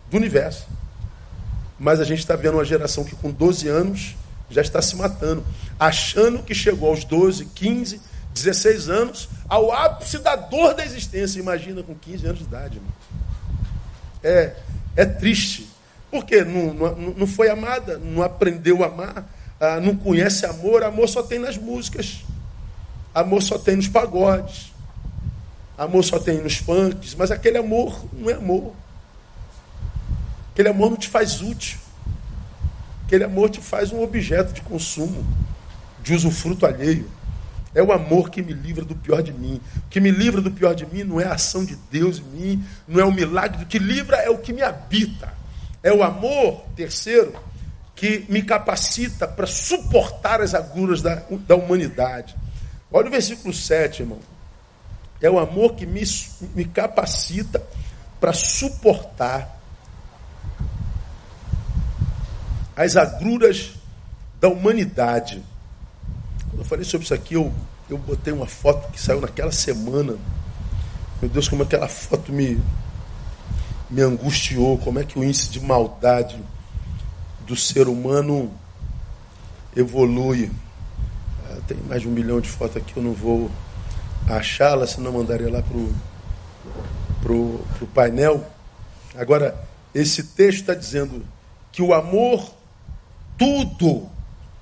do 0.09 0.17
universo. 0.17 0.67
Mas 1.77 1.99
a 1.99 2.03
gente 2.03 2.19
está 2.19 2.35
vendo 2.35 2.53
uma 2.53 2.65
geração 2.65 3.03
que 3.03 3.15
com 3.15 3.31
12 3.31 3.67
anos 3.67 4.15
já 4.49 4.61
está 4.61 4.81
se 4.81 4.95
matando, 4.95 5.43
achando 5.79 6.43
que 6.43 6.53
chegou 6.53 6.89
aos 6.89 7.03
12, 7.03 7.45
15, 7.45 7.99
16 8.33 8.89
anos 8.89 9.29
ao 9.49 9.71
ápice 9.71 10.19
da 10.19 10.35
dor 10.35 10.73
da 10.73 10.85
existência. 10.85 11.39
Imagina 11.39 11.83
com 11.83 11.95
15 11.95 12.25
anos 12.25 12.39
de 12.39 12.45
idade, 12.45 12.77
irmão 12.77 12.93
é, 14.25 14.55
é 14.95 15.05
triste. 15.05 15.69
Porque 16.09 16.43
não, 16.43 16.73
não, 16.73 16.95
não 16.95 17.27
foi 17.27 17.49
amada, 17.49 17.97
não 17.97 18.23
aprendeu 18.23 18.83
a 18.83 18.87
amar, 18.87 19.29
ah, 19.59 19.79
não 19.79 19.95
conhece 19.95 20.45
amor. 20.45 20.83
Amor 20.83 21.07
só 21.07 21.23
tem 21.23 21.39
nas 21.39 21.57
músicas, 21.57 22.23
amor 23.13 23.41
só 23.41 23.57
tem 23.57 23.75
nos 23.75 23.87
pagodes, 23.87 24.73
amor 25.77 26.03
só 26.03 26.19
tem 26.19 26.41
nos 26.41 26.57
funks, 26.57 27.15
mas 27.15 27.31
aquele 27.31 27.57
amor 27.57 28.05
não 28.13 28.29
é 28.29 28.33
amor. 28.33 28.73
Aquele 30.51 30.69
amor 30.69 30.89
não 30.89 30.97
te 30.97 31.09
faz 31.09 31.41
útil. 31.41 31.77
Aquele 33.05 33.23
amor 33.23 33.49
te 33.49 33.59
faz 33.59 33.91
um 33.91 34.01
objeto 34.01 34.53
de 34.53 34.61
consumo, 34.61 35.25
de 36.01 36.13
usufruto 36.13 36.65
alheio. 36.65 37.09
É 37.73 37.83
o 37.83 37.91
amor 37.91 38.29
que 38.29 38.41
me 38.41 38.53
livra 38.53 38.85
do 38.85 38.95
pior 38.95 39.21
de 39.21 39.33
mim. 39.33 39.59
O 39.85 39.89
que 39.89 39.99
me 39.99 40.09
livra 40.09 40.41
do 40.41 40.49
pior 40.49 40.73
de 40.73 40.85
mim 40.85 41.03
não 41.03 41.19
é 41.19 41.25
a 41.25 41.33
ação 41.33 41.65
de 41.65 41.75
Deus 41.91 42.19
em 42.19 42.23
mim, 42.23 42.65
não 42.87 43.01
é 43.01 43.05
o 43.05 43.11
milagre. 43.11 43.63
O 43.63 43.67
que 43.67 43.77
livra 43.77 44.15
é 44.15 44.29
o 44.29 44.37
que 44.37 44.53
me 44.53 44.61
habita. 44.61 45.33
É 45.83 45.91
o 45.91 46.01
amor, 46.01 46.63
terceiro, 46.75 47.35
que 47.95 48.25
me 48.27 48.43
capacita 48.43 49.27
para 49.27 49.47
suportar 49.47 50.41
as 50.41 50.53
agruras 50.53 51.01
da, 51.01 51.23
da 51.47 51.55
humanidade. 51.55 52.35
Olha 52.91 53.07
o 53.07 53.11
versículo 53.11 53.53
7, 53.53 54.01
irmão. 54.01 54.19
É 55.21 55.29
o 55.29 55.39
amor 55.39 55.75
que 55.75 55.85
me, 55.85 56.03
me 56.53 56.65
capacita 56.65 57.63
para 58.19 58.33
suportar 58.33 59.57
as 62.75 62.97
agruras 62.97 63.71
da 64.41 64.49
humanidade. 64.49 65.41
Quando 66.49 66.59
eu 66.59 66.65
falei 66.65 66.83
sobre 66.83 67.05
isso 67.05 67.13
aqui, 67.13 67.35
eu, 67.35 67.53
eu 67.89 67.97
botei 67.97 68.33
uma 68.33 68.45
foto 68.45 68.91
que 68.91 68.99
saiu 68.99 69.21
naquela 69.21 69.53
semana. 69.53 70.17
Meu 71.21 71.29
Deus, 71.31 71.47
como 71.47 71.63
aquela 71.63 71.87
foto 71.87 72.33
me, 72.33 72.61
me 73.89 74.01
angustiou, 74.01 74.77
como 74.79 74.99
é 74.99 75.05
que 75.05 75.17
o 75.17 75.23
índice 75.23 75.49
de 75.49 75.61
maldade 75.61 76.37
do 77.45 77.55
ser 77.55 77.87
humano 77.87 78.51
evolui. 79.75 80.51
Ah, 81.49 81.57
tem 81.67 81.77
mais 81.87 82.01
de 82.01 82.07
um 82.07 82.11
milhão 82.11 82.39
de 82.39 82.49
fotos 82.49 82.77
aqui, 82.77 82.97
eu 82.97 83.03
não 83.03 83.13
vou 83.13 83.49
achá-la, 84.27 84.87
senão 84.87 85.11
mandaria 85.11 85.51
lá 85.51 85.61
para 85.61 85.77
o 85.77 85.93
pro, 87.21 87.59
pro 87.77 87.87
painel. 87.87 88.45
Agora, 89.15 89.55
esse 89.93 90.23
texto 90.23 90.61
está 90.61 90.73
dizendo 90.73 91.25
que 91.71 91.81
o 91.81 91.93
amor 91.93 92.51
tudo 93.37 94.09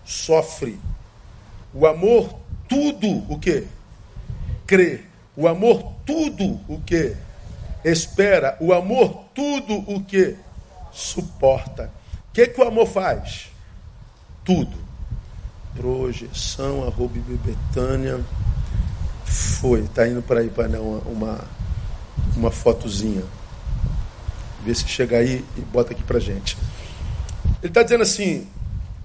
sofre 0.05 0.79
o 1.73 1.87
amor 1.87 2.35
tudo 2.69 3.25
o 3.27 3.39
que? 3.39 3.65
Crê. 4.67 5.01
O 5.35 5.47
amor 5.47 5.93
tudo 6.05 6.59
o 6.67 6.79
que? 6.85 7.15
Espera. 7.83 8.55
O 8.59 8.71
amor 8.71 9.25
tudo 9.33 9.73
o 9.91 10.03
que? 10.03 10.35
Suporta. 10.91 11.91
O 12.33 12.35
que, 12.35 12.47
que 12.47 12.59
o 12.59 12.67
amor 12.67 12.87
faz? 12.87 13.51
Tudo. 14.43 14.75
Projeção, 15.75 16.81
arroba 16.81 17.13
Betânia. 17.45 18.19
Foi, 19.23 19.81
está 19.81 20.07
indo 20.07 20.23
para 20.23 20.39
aí 20.39 20.49
para 20.49 20.67
uma, 20.81 20.97
uma, 21.01 21.39
uma 22.35 22.49
fotozinha. 22.49 23.21
Vê 24.65 24.73
se 24.73 24.87
chega 24.87 25.17
aí 25.17 25.45
e 25.55 25.61
bota 25.61 25.93
aqui 25.93 26.01
para 26.01 26.19
gente. 26.19 26.57
Ele 27.61 27.67
está 27.67 27.83
dizendo 27.83 28.01
assim: 28.01 28.47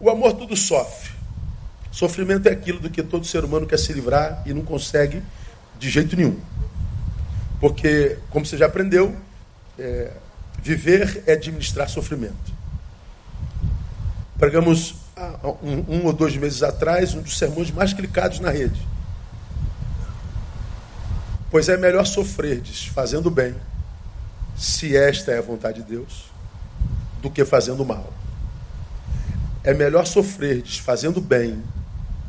o 0.00 0.08
amor 0.08 0.32
tudo 0.32 0.56
sofre. 0.56 1.10
Sofrimento 1.90 2.48
é 2.48 2.52
aquilo 2.52 2.80
do 2.80 2.88
que 2.88 3.02
todo 3.02 3.26
ser 3.26 3.44
humano 3.44 3.66
quer 3.66 3.78
se 3.78 3.92
livrar 3.92 4.42
e 4.46 4.54
não 4.54 4.62
consegue 4.62 5.22
de 5.78 5.90
jeito 5.90 6.16
nenhum. 6.16 6.40
Porque, 7.60 8.16
como 8.30 8.46
você 8.46 8.56
já 8.56 8.64
aprendeu, 8.64 9.14
é, 9.78 10.12
viver 10.62 11.24
é 11.26 11.32
administrar 11.32 11.90
sofrimento. 11.90 12.56
Pregamos 14.38 14.94
um, 15.62 15.96
um, 15.96 16.06
ou 16.06 16.12
dois 16.12 16.36
meses 16.36 16.62
atrás 16.62 17.14
um 17.14 17.20
dos 17.20 17.36
sermões 17.36 17.70
mais 17.70 17.92
clicados 17.92 18.38
na 18.40 18.50
rede. 18.50 18.80
Pois 21.50 21.68
é 21.68 21.76
melhor 21.76 22.06
sofrerdes 22.06 22.86
fazendo 22.86 23.30
bem, 23.30 23.54
se 24.56 24.96
esta 24.96 25.32
é 25.32 25.38
a 25.38 25.42
vontade 25.42 25.82
de 25.82 25.88
Deus, 25.88 26.26
do 27.20 27.30
que 27.30 27.44
fazendo 27.44 27.84
mal. 27.84 28.12
É 29.64 29.74
melhor 29.74 30.06
sofrerdes 30.06 30.78
fazendo 30.78 31.20
bem, 31.20 31.62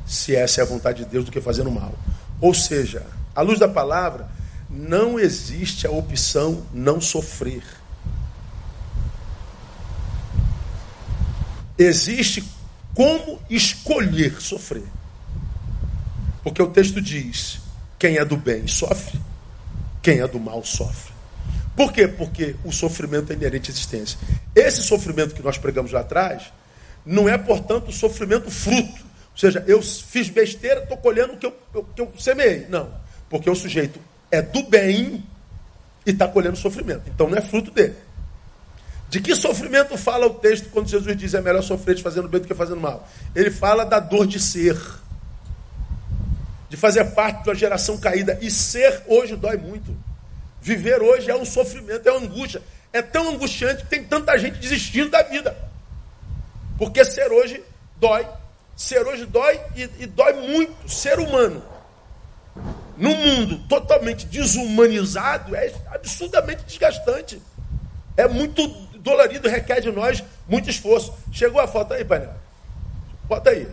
se 0.05 0.36
essa 0.36 0.62
é 0.62 0.64
a 0.64 0.68
vontade 0.68 1.03
de 1.03 1.10
Deus, 1.10 1.26
do 1.26 1.32
que 1.32 1.41
fazendo 1.41 1.70
mal. 1.70 1.93
Ou 2.41 2.53
seja, 2.53 3.05
à 3.36 3.41
luz 3.41 3.60
da 3.60 3.68
palavra, 3.68 4.28
não 4.70 5.20
existe 5.20 5.86
a 5.86 5.91
opção 5.91 6.64
não 6.74 6.99
sofrer. 6.99 7.64
Existe 11.80 12.43
como 12.93 13.41
escolher 13.49 14.39
sofrer. 14.41 14.84
Porque 16.43 16.61
o 16.61 16.67
texto 16.67 17.01
diz: 17.01 17.59
quem 17.97 18.17
é 18.17 18.25
do 18.25 18.38
bem 18.38 18.67
sofre, 18.67 19.19
quem 20.01 20.19
é 20.19 20.27
do 20.27 20.39
mal 20.39 20.63
sofre. 20.63 21.13
Por 21.75 21.93
quê? 21.93 22.07
Porque 22.07 22.55
o 22.65 22.71
sofrimento 22.71 23.32
é 23.32 23.36
inerente 23.36 23.71
à 23.71 23.73
existência. 23.73 24.19
Esse 24.53 24.84
sofrimento 24.84 25.34
que 25.34 25.41
nós 25.41 25.57
pregamos 25.57 25.93
lá 25.93 26.01
atrás 26.01 26.51
não 27.05 27.30
é, 27.30 27.38
portanto, 27.38 27.91
sofrimento 27.91 28.51
fruto 28.51 29.09
ou 29.39 29.39
seja, 29.39 29.63
eu 29.65 29.82
fiz 29.82 30.27
besteira, 30.27 30.82
estou 30.84 30.97
colhendo 30.97 31.32
o 31.32 31.38
que 31.38 31.45
eu, 31.45 31.55
eu, 31.73 31.84
que 31.95 32.01
eu 32.01 32.11
semeei. 32.19 32.65
Não, 32.67 32.91
porque 33.30 33.49
o 33.49 33.55
sujeito 33.55 33.97
é 34.30 34.41
do 34.41 34.63
bem 34.63 35.23
e 36.05 36.11
está 36.11 36.27
colhendo 36.27 36.57
sofrimento. 36.57 37.03
Então 37.07 37.30
não 37.30 37.38
é 37.38 37.41
fruto 37.41 37.71
dele. 37.71 37.95
De 39.10 39.20
que 39.20 39.36
sofrimento 39.36 39.97
fala 39.97 40.28
o 40.28 40.36
texto 40.36 40.70
quando 40.70 40.88
Jesus 40.88 41.18
diz 41.18 41.34
é 41.34 41.41
melhor 41.41 41.64
sofrer 41.64 41.99
fazendo 41.99 42.28
bem 42.28 42.41
do 42.41 42.47
que 42.47 42.53
fazendo 42.53 42.80
mal? 42.80 43.07
Ele 43.36 43.49
fala 43.49 43.84
da 43.84 43.99
dor 43.99 44.28
de 44.28 44.39
ser, 44.39 44.80
de 46.70 46.78
fazer 46.78 47.03
parte 47.12 47.43
de 47.43 47.49
uma 47.49 47.55
geração 47.55 47.97
caída. 47.97 48.38
E 48.41 48.51
ser 48.51 49.03
hoje 49.07 49.36
dói 49.36 49.57
muito. 49.57 49.95
Viver 50.62 51.01
hoje 51.01 51.30
é 51.32 51.36
um 51.36 51.45
sofrimento, 51.45 52.07
é 52.07 52.12
uma 52.12 52.22
angústia. 52.22 52.62
É 52.93 53.01
tão 53.01 53.30
angustiante 53.30 53.84
que 53.84 53.89
tem 53.89 54.03
tanta 54.03 54.38
gente 54.38 54.60
desistindo 54.60 55.10
da 55.10 55.24
vida. 55.24 55.57
Porque 56.78 57.03
ser 57.03 57.32
hoje 57.32 57.64
dói 57.97 58.26
Ser 58.80 59.05
hoje 59.05 59.26
dói 59.26 59.60
e, 59.76 59.89
e 59.99 60.05
dói 60.05 60.32
muito. 60.32 60.89
Ser 60.89 61.20
humano, 61.20 61.62
num 62.95 63.14
mundo 63.14 63.60
totalmente 63.68 64.26
desumanizado, 64.26 65.53
é 65.53 65.70
absurdamente 65.91 66.64
desgastante. 66.64 67.41
É 68.16 68.26
muito 68.26 68.66
dolorido, 69.10 69.49
requer 69.49 69.82
de 69.82 69.91
nós 69.91 70.24
muito 70.47 70.70
esforço. 70.70 71.14
Chegou 71.32 71.60
a 71.60 71.68
foto 71.68 71.93
aí, 71.93 72.05
painel? 72.05 72.34
Bota 73.28 73.49
aí. 73.49 73.68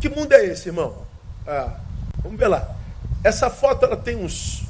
que 0.00 0.08
mundo 0.08 0.32
é 0.32 0.44
esse, 0.46 0.68
irmão? 0.68 1.06
Ah, 1.46 1.78
vamos 2.22 2.38
ver 2.38 2.48
lá. 2.48 2.76
Essa 3.22 3.50
foto 3.50 3.84
ela 3.84 3.96
tem 3.96 4.16
uns, 4.16 4.64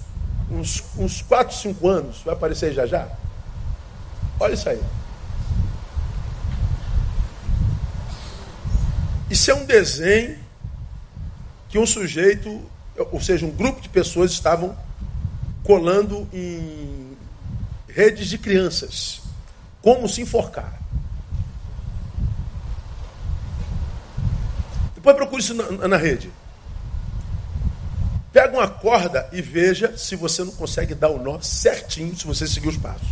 uns, 0.51 0.83
uns 0.97 1.23
4, 1.23 1.57
5 1.57 1.89
anos, 1.89 2.23
vai 2.23 2.35
aparecer 2.35 2.73
já 2.73 2.87
já. 2.87 3.09
Olha 4.41 4.55
isso 4.55 4.69
aí. 4.69 4.81
Isso 9.31 9.51
é 9.51 9.55
um 9.55 9.65
desenho 9.65 10.39
que 11.69 11.79
um 11.79 11.85
sujeito, 11.85 12.63
ou 13.13 13.21
seja, 13.21 13.45
um 13.45 13.51
grupo 13.51 13.81
de 13.81 13.89
pessoas 13.89 14.31
estavam 14.31 14.77
colando 15.63 16.27
em 16.33 17.17
redes 17.89 18.29
de 18.29 18.39
crianças. 18.39 19.28
Como 19.83 20.09
se 20.09 20.23
enforcar. 20.23 20.79
Depois 24.95 25.17
procure 25.17 25.41
isso 25.41 25.55
na, 25.55 25.89
na 25.89 25.97
rede. 25.97 26.31
Pega 28.33 28.57
uma 28.57 28.69
corda 28.69 29.29
e 29.33 29.41
veja 29.41 29.97
se 29.97 30.15
você 30.15 30.45
não 30.45 30.53
consegue 30.53 30.95
dar 30.95 31.09
o 31.09 31.23
nó 31.23 31.41
certinho 31.41 32.17
se 32.17 32.27
você 32.27 32.47
seguir 32.47 32.69
os 32.69 32.77
passos. 32.77 33.09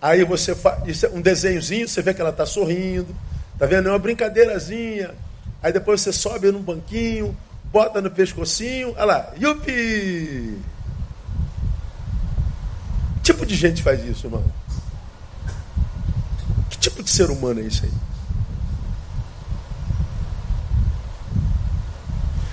Aí 0.00 0.24
você 0.24 0.54
faz 0.54 1.04
é 1.04 1.08
um 1.08 1.20
desenhozinho, 1.20 1.88
você 1.88 2.02
vê 2.02 2.14
que 2.14 2.20
ela 2.20 2.30
está 2.30 2.46
sorrindo, 2.46 3.14
tá 3.58 3.66
vendo? 3.66 3.88
É 3.88 3.92
uma 3.92 3.98
brincadeirazinha. 3.98 5.14
Aí 5.62 5.72
depois 5.72 6.00
você 6.00 6.12
sobe 6.12 6.50
num 6.50 6.62
banquinho, 6.62 7.36
bota 7.64 8.00
no 8.00 8.10
pescocinho, 8.10 8.94
olha 8.96 9.04
lá, 9.04 9.32
yupi! 9.40 10.58
Que 13.16 13.32
tipo 13.32 13.44
de 13.44 13.54
gente 13.54 13.82
faz 13.82 14.02
isso, 14.04 14.26
irmão? 14.26 14.44
Tipo 16.80 17.02
de 17.02 17.10
ser 17.10 17.30
humano 17.30 17.60
é 17.60 17.64
isso 17.64 17.84
aí? 17.84 17.92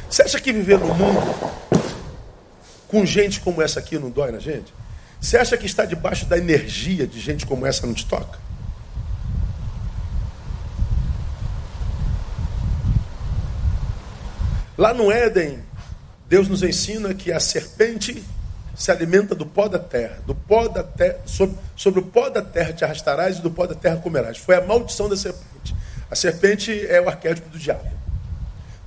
Você 0.10 0.22
acha 0.22 0.40
que 0.40 0.52
viver 0.52 0.78
no 0.78 0.94
mundo 0.94 1.52
com 2.88 3.06
gente 3.06 3.40
como 3.40 3.62
essa 3.62 3.80
aqui 3.80 3.98
não 3.98 4.10
dói 4.10 4.32
na 4.32 4.40
gente? 4.40 4.74
Você 5.20 5.38
acha 5.38 5.58
que 5.58 5.66
estar 5.66 5.86
debaixo 5.86 6.26
da 6.26 6.38
energia 6.38 7.08
de 7.08 7.20
gente 7.20 7.46
como 7.46 7.66
essa 7.66 7.88
não 7.88 7.94
te 7.94 8.06
toca? 8.06 8.38
Lá 14.78 14.94
no 14.94 15.12
Éden, 15.12 15.64
Deus 16.28 16.48
nos 16.48 16.62
ensina 16.62 17.14
que 17.14 17.32
a 17.32 17.40
serpente 17.40 18.24
se 18.78 18.92
alimenta 18.92 19.34
do 19.34 19.46
pó 19.46 19.68
da 19.68 19.80
terra. 19.80 20.20
Do 20.26 20.36
pó 20.36 20.68
da 20.68 20.84
terra 20.84 21.18
sobre, 21.26 21.58
sobre 21.76 22.00
o 22.00 22.04
pó 22.04 22.30
da 22.30 22.44
terra 22.44 22.72
te 22.72 22.86
arrastarás 22.86 23.40
e 23.40 23.42
do 23.42 23.50
pó 23.50 23.66
da 23.66 23.74
terra 23.74 23.98
comerás. 23.98 24.38
Foi 24.38 24.56
a 24.56 24.62
maldição 24.62 25.10
da 25.10 25.18
serpente. 25.18 25.76
A 26.10 26.16
serpente 26.16 26.86
é 26.88 27.02
o 27.02 27.10
arquétipo 27.10 27.50
do 27.50 27.58
diabo. 27.58 27.90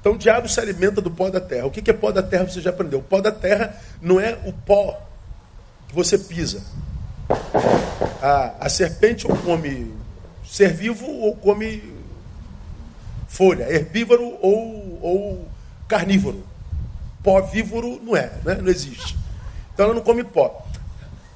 Então 0.00 0.12
o 0.12 0.18
diabo 0.18 0.48
se 0.48 0.60
alimenta 0.60 1.00
do 1.00 1.10
pó 1.10 1.28
da 1.28 1.40
terra. 1.40 1.66
O 1.66 1.70
que 1.70 1.90
é 1.90 1.92
pó 1.92 2.12
da 2.12 2.22
terra? 2.22 2.48
Você 2.48 2.60
já 2.60 2.70
aprendeu. 2.70 3.00
O 3.00 3.02
pó 3.02 3.20
da 3.20 3.32
terra 3.32 3.74
não 4.00 4.20
é 4.20 4.38
o 4.44 4.52
pó 4.52 4.96
que 5.88 5.94
você 5.94 6.16
pisa. 6.16 6.62
A, 8.22 8.66
a 8.66 8.68
serpente 8.68 9.26
ou 9.26 9.36
come 9.36 9.92
ser 10.44 10.72
vivo 10.72 11.06
ou 11.06 11.34
come 11.34 11.82
folha, 13.28 13.72
herbívoro 13.72 14.38
ou, 14.40 14.98
ou 15.02 15.48
carnívoro. 15.88 16.44
Pó 17.22 17.40
vívoro 17.40 18.00
não 18.02 18.16
é, 18.16 18.32
né? 18.44 18.54
não 18.54 18.68
existe. 18.68 19.19
Então 19.80 19.86
ela 19.86 19.94
não 19.94 20.02
come 20.02 20.22
pó. 20.22 20.62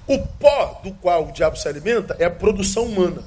O 0.06 0.18
pó 0.18 0.78
do 0.84 0.92
qual 0.92 1.28
o 1.28 1.32
diabo 1.32 1.56
se 1.56 1.66
alimenta 1.66 2.14
é 2.18 2.26
a 2.26 2.30
produção 2.30 2.84
humana. 2.84 3.22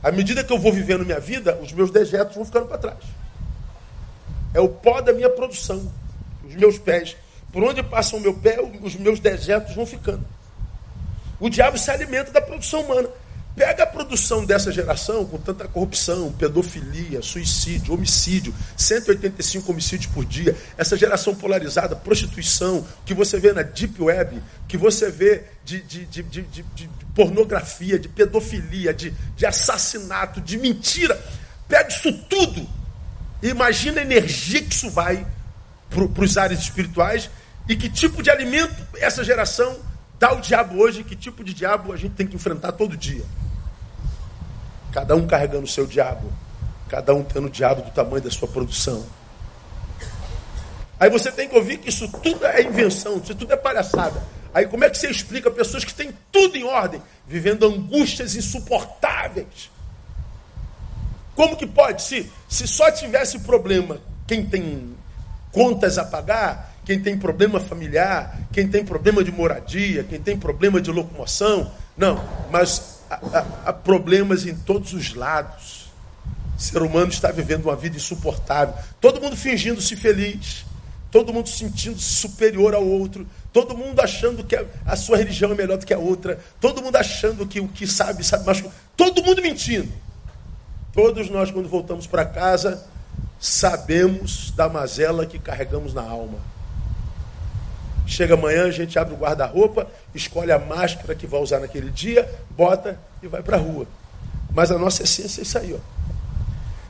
À 0.00 0.12
medida 0.12 0.44
que 0.44 0.52
eu 0.52 0.58
vou 0.58 0.72
vivendo 0.72 1.04
minha 1.04 1.18
vida, 1.18 1.58
os 1.60 1.72
meus 1.72 1.90
dejetos 1.90 2.36
vão 2.36 2.44
ficando 2.44 2.66
para 2.66 2.78
trás. 2.78 2.98
É 4.54 4.60
o 4.60 4.68
pó 4.68 5.00
da 5.00 5.12
minha 5.12 5.28
produção. 5.28 5.92
Os 6.46 6.54
meus 6.54 6.78
pés. 6.78 7.16
Por 7.52 7.64
onde 7.64 7.82
passa 7.82 8.14
o 8.14 8.20
meu 8.20 8.34
pé, 8.34 8.60
os 8.80 8.94
meus 8.94 9.18
dejetos 9.18 9.74
vão 9.74 9.84
ficando. 9.84 10.24
O 11.40 11.50
diabo 11.50 11.76
se 11.76 11.90
alimenta 11.90 12.30
da 12.30 12.40
produção 12.40 12.82
humana. 12.82 13.08
Pega 13.54 13.84
a 13.84 13.86
produção 13.86 14.46
dessa 14.46 14.72
geração 14.72 15.26
com 15.26 15.36
tanta 15.36 15.68
corrupção, 15.68 16.32
pedofilia, 16.32 17.20
suicídio, 17.20 17.92
homicídio, 17.92 18.54
185 18.76 19.70
homicídios 19.70 20.10
por 20.12 20.24
dia, 20.24 20.56
essa 20.78 20.96
geração 20.96 21.34
polarizada, 21.34 21.94
prostituição, 21.94 22.86
que 23.04 23.12
você 23.12 23.38
vê 23.38 23.52
na 23.52 23.62
Deep 23.62 24.02
Web, 24.02 24.42
que 24.66 24.78
você 24.78 25.10
vê 25.10 25.44
de, 25.64 25.82
de, 25.82 26.06
de, 26.06 26.22
de, 26.22 26.90
pornografia, 27.14 27.98
de 27.98 28.08
pedofilia, 28.08 28.94
de, 28.94 29.10
de 29.36 29.44
assassinato, 29.44 30.40
de 30.40 30.56
mentira. 30.56 31.20
Pega 31.68 31.90
isso 31.90 32.12
tudo 32.30 32.66
imagina 33.42 34.00
a 34.00 34.04
energia 34.04 34.62
que 34.62 34.72
isso 34.72 34.90
vai 34.90 35.26
para 35.90 36.24
os 36.24 36.36
áreas 36.38 36.60
espirituais 36.60 37.28
e 37.68 37.76
que 37.76 37.88
tipo 37.88 38.22
de 38.22 38.30
alimento 38.30 38.74
essa 38.96 39.24
geração 39.24 39.76
dá 40.22 40.28
ao 40.28 40.40
diabo 40.40 40.80
hoje, 40.80 41.02
que 41.02 41.16
tipo 41.16 41.42
de 41.42 41.52
diabo 41.52 41.92
a 41.92 41.96
gente 41.96 42.14
tem 42.14 42.24
que 42.24 42.36
enfrentar 42.36 42.70
todo 42.70 42.96
dia. 42.96 43.24
Cada 44.92 45.16
um 45.16 45.26
carregando 45.26 45.64
o 45.64 45.68
seu 45.68 45.84
diabo. 45.84 46.32
Cada 46.88 47.12
um 47.12 47.24
tendo 47.24 47.48
o 47.48 47.50
diabo 47.50 47.82
do 47.82 47.90
tamanho 47.90 48.22
da 48.22 48.30
sua 48.30 48.46
produção. 48.46 49.04
Aí 51.00 51.10
você 51.10 51.32
tem 51.32 51.48
que 51.48 51.56
ouvir 51.56 51.78
que 51.78 51.88
isso 51.88 52.06
tudo 52.22 52.46
é 52.46 52.62
invenção, 52.62 53.16
isso 53.16 53.34
tudo 53.34 53.52
é 53.52 53.56
palhaçada. 53.56 54.22
Aí 54.54 54.68
como 54.68 54.84
é 54.84 54.90
que 54.90 54.96
você 54.96 55.10
explica 55.10 55.50
pessoas 55.50 55.84
que 55.84 55.92
têm 55.92 56.16
tudo 56.30 56.56
em 56.56 56.62
ordem, 56.62 57.02
vivendo 57.26 57.66
angústias 57.66 58.36
insuportáveis? 58.36 59.72
Como 61.34 61.56
que 61.56 61.66
pode? 61.66 62.00
Se, 62.00 62.30
se 62.48 62.68
só 62.68 62.92
tivesse 62.92 63.40
problema 63.40 63.98
quem 64.28 64.46
tem 64.46 64.94
contas 65.50 65.98
a 65.98 66.04
pagar, 66.04 66.71
quem 66.84 67.00
tem 67.00 67.16
problema 67.16 67.60
familiar, 67.60 68.40
quem 68.52 68.68
tem 68.68 68.84
problema 68.84 69.22
de 69.22 69.30
moradia, 69.30 70.04
quem 70.04 70.20
tem 70.20 70.36
problema 70.36 70.80
de 70.80 70.90
locomoção. 70.90 71.70
Não, 71.96 72.22
mas 72.50 73.02
há, 73.64 73.72
problemas 73.72 74.46
em 74.46 74.54
todos 74.54 74.92
os 74.92 75.14
lados. 75.14 75.92
O 76.58 76.60
ser 76.60 76.82
humano 76.82 77.10
está 77.10 77.30
vivendo 77.30 77.64
uma 77.64 77.76
vida 77.76 77.96
insuportável. 77.96 78.74
Todo 79.00 79.20
mundo 79.20 79.36
fingindo-se 79.36 79.94
feliz. 79.96 80.64
Todo 81.10 81.32
mundo 81.32 81.48
sentindo-se 81.48 82.04
superior 82.04 82.74
ao 82.74 82.84
outro. 82.84 83.26
Todo 83.52 83.76
mundo 83.76 84.00
achando 84.00 84.42
que 84.42 84.56
a 84.84 84.96
sua 84.96 85.18
religião 85.18 85.52
é 85.52 85.54
melhor 85.54 85.76
do 85.76 85.84
que 85.84 85.92
a 85.92 85.98
outra. 85.98 86.40
Todo 86.60 86.82
mundo 86.82 86.96
achando 86.96 87.46
que 87.46 87.60
o 87.60 87.68
que 87.68 87.86
sabe, 87.86 88.24
sabe 88.24 88.46
mais. 88.46 88.64
Todo 88.96 89.22
mundo 89.22 89.42
mentindo. 89.42 89.92
Todos 90.92 91.28
nós, 91.30 91.50
quando 91.50 91.68
voltamos 91.68 92.06
para 92.06 92.24
casa, 92.24 92.82
sabemos 93.38 94.50
da 94.52 94.68
mazela 94.68 95.26
que 95.26 95.38
carregamos 95.38 95.92
na 95.92 96.02
alma. 96.02 96.38
Chega 98.06 98.34
amanhã, 98.34 98.64
a 98.64 98.70
gente 98.70 98.98
abre 98.98 99.14
o 99.14 99.16
guarda-roupa, 99.16 99.86
escolhe 100.14 100.50
a 100.50 100.58
máscara 100.58 101.14
que 101.14 101.26
vai 101.26 101.40
usar 101.40 101.60
naquele 101.60 101.90
dia, 101.90 102.28
bota 102.50 102.98
e 103.22 103.28
vai 103.28 103.42
para 103.42 103.56
a 103.56 103.60
rua. 103.60 103.86
Mas 104.50 104.70
a 104.70 104.78
nossa 104.78 105.02
essência 105.02 105.40
é 105.40 105.42
isso 105.42 105.58
aí. 105.58 105.80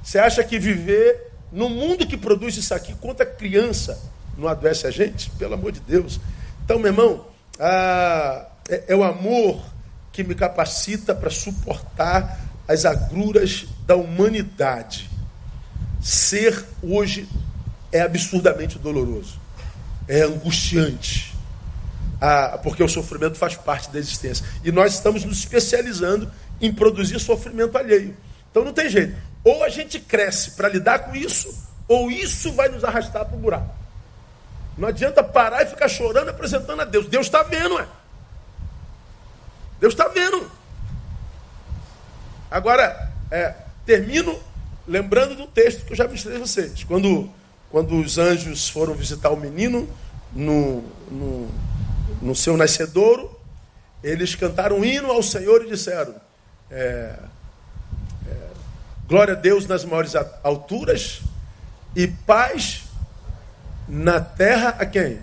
Você 0.02 0.18
acha 0.18 0.42
que 0.42 0.58
viver 0.58 1.32
no 1.52 1.68
mundo 1.68 2.06
que 2.06 2.16
produz 2.16 2.56
isso 2.56 2.74
aqui, 2.74 2.94
conta 2.94 3.26
criança, 3.26 4.00
não 4.36 4.48
adoece 4.48 4.86
a 4.86 4.90
gente? 4.90 5.30
Pelo 5.30 5.54
amor 5.54 5.72
de 5.72 5.80
Deus. 5.80 6.18
Então, 6.64 6.78
meu 6.78 6.88
irmão, 6.90 7.26
ah, 7.60 8.46
é, 8.68 8.84
é 8.88 8.96
o 8.96 9.04
amor 9.04 9.62
que 10.10 10.24
me 10.24 10.34
capacita 10.34 11.14
para 11.14 11.30
suportar 11.30 12.40
as 12.66 12.84
agruras 12.84 13.66
da 13.86 13.96
humanidade. 13.96 15.10
Ser 16.00 16.64
hoje 16.82 17.28
é 17.92 18.00
absurdamente 18.00 18.78
doloroso 18.78 19.41
é 20.09 20.22
angustiante. 20.22 21.34
Ah, 22.20 22.59
porque 22.62 22.82
o 22.82 22.88
sofrimento 22.88 23.36
faz 23.36 23.57
parte 23.57 23.90
da 23.90 23.98
existência. 23.98 24.46
E 24.62 24.70
nós 24.70 24.94
estamos 24.94 25.24
nos 25.24 25.38
especializando 25.38 26.30
em 26.61 26.72
produzir 26.72 27.18
sofrimento 27.18 27.76
alheio. 27.76 28.16
Então 28.50 28.64
não 28.64 28.72
tem 28.72 28.88
jeito. 28.88 29.16
Ou 29.42 29.64
a 29.64 29.68
gente 29.68 29.98
cresce 29.98 30.53
para 30.53 30.68
lidar 30.68 31.00
com 31.00 31.16
isso, 31.16 31.53
ou 31.88 32.11
isso 32.11 32.53
vai 32.53 32.68
nos 32.68 32.84
arrastar 32.84 33.24
para 33.24 33.36
o 33.36 33.40
buraco. 33.40 33.74
Não 34.78 34.88
adianta 34.88 35.22
parar 35.22 35.62
e 35.62 35.66
ficar 35.66 35.88
chorando 35.88 36.28
apresentando 36.28 36.80
a 36.80 36.84
Deus. 36.84 37.07
Deus 37.09 37.26
está 37.26 37.42
vendo, 37.42 37.78
é. 37.78 37.86
Deus 39.80 39.92
está 39.92 40.07
vendo. 40.09 40.48
Agora, 42.50 43.11
é, 43.30 43.55
termino 43.84 44.38
lembrando 44.86 45.34
do 45.34 45.46
texto 45.46 45.84
que 45.84 45.92
eu 45.92 45.96
já 45.96 46.07
mostrei 46.07 46.36
a 46.36 46.40
vocês. 46.40 46.84
Quando 46.84 47.28
quando 47.72 47.96
os 47.96 48.18
anjos 48.18 48.68
foram 48.68 48.92
visitar 48.92 49.30
o 49.30 49.36
menino 49.36 49.88
no, 50.30 50.84
no, 51.10 51.48
no 52.20 52.36
seu 52.36 52.54
nascedouro, 52.54 53.34
eles 54.04 54.34
cantaram 54.34 54.80
um 54.80 54.84
hino 54.84 55.10
ao 55.10 55.22
Senhor 55.22 55.64
e 55.64 55.70
disseram: 55.70 56.14
é, 56.70 57.18
é, 58.28 58.36
Glória 59.08 59.32
a 59.32 59.36
Deus 59.36 59.66
nas 59.66 59.86
maiores 59.86 60.12
alturas 60.44 61.22
e 61.96 62.06
paz 62.06 62.84
na 63.88 64.20
terra 64.20 64.76
a 64.78 64.84
quem? 64.84 65.20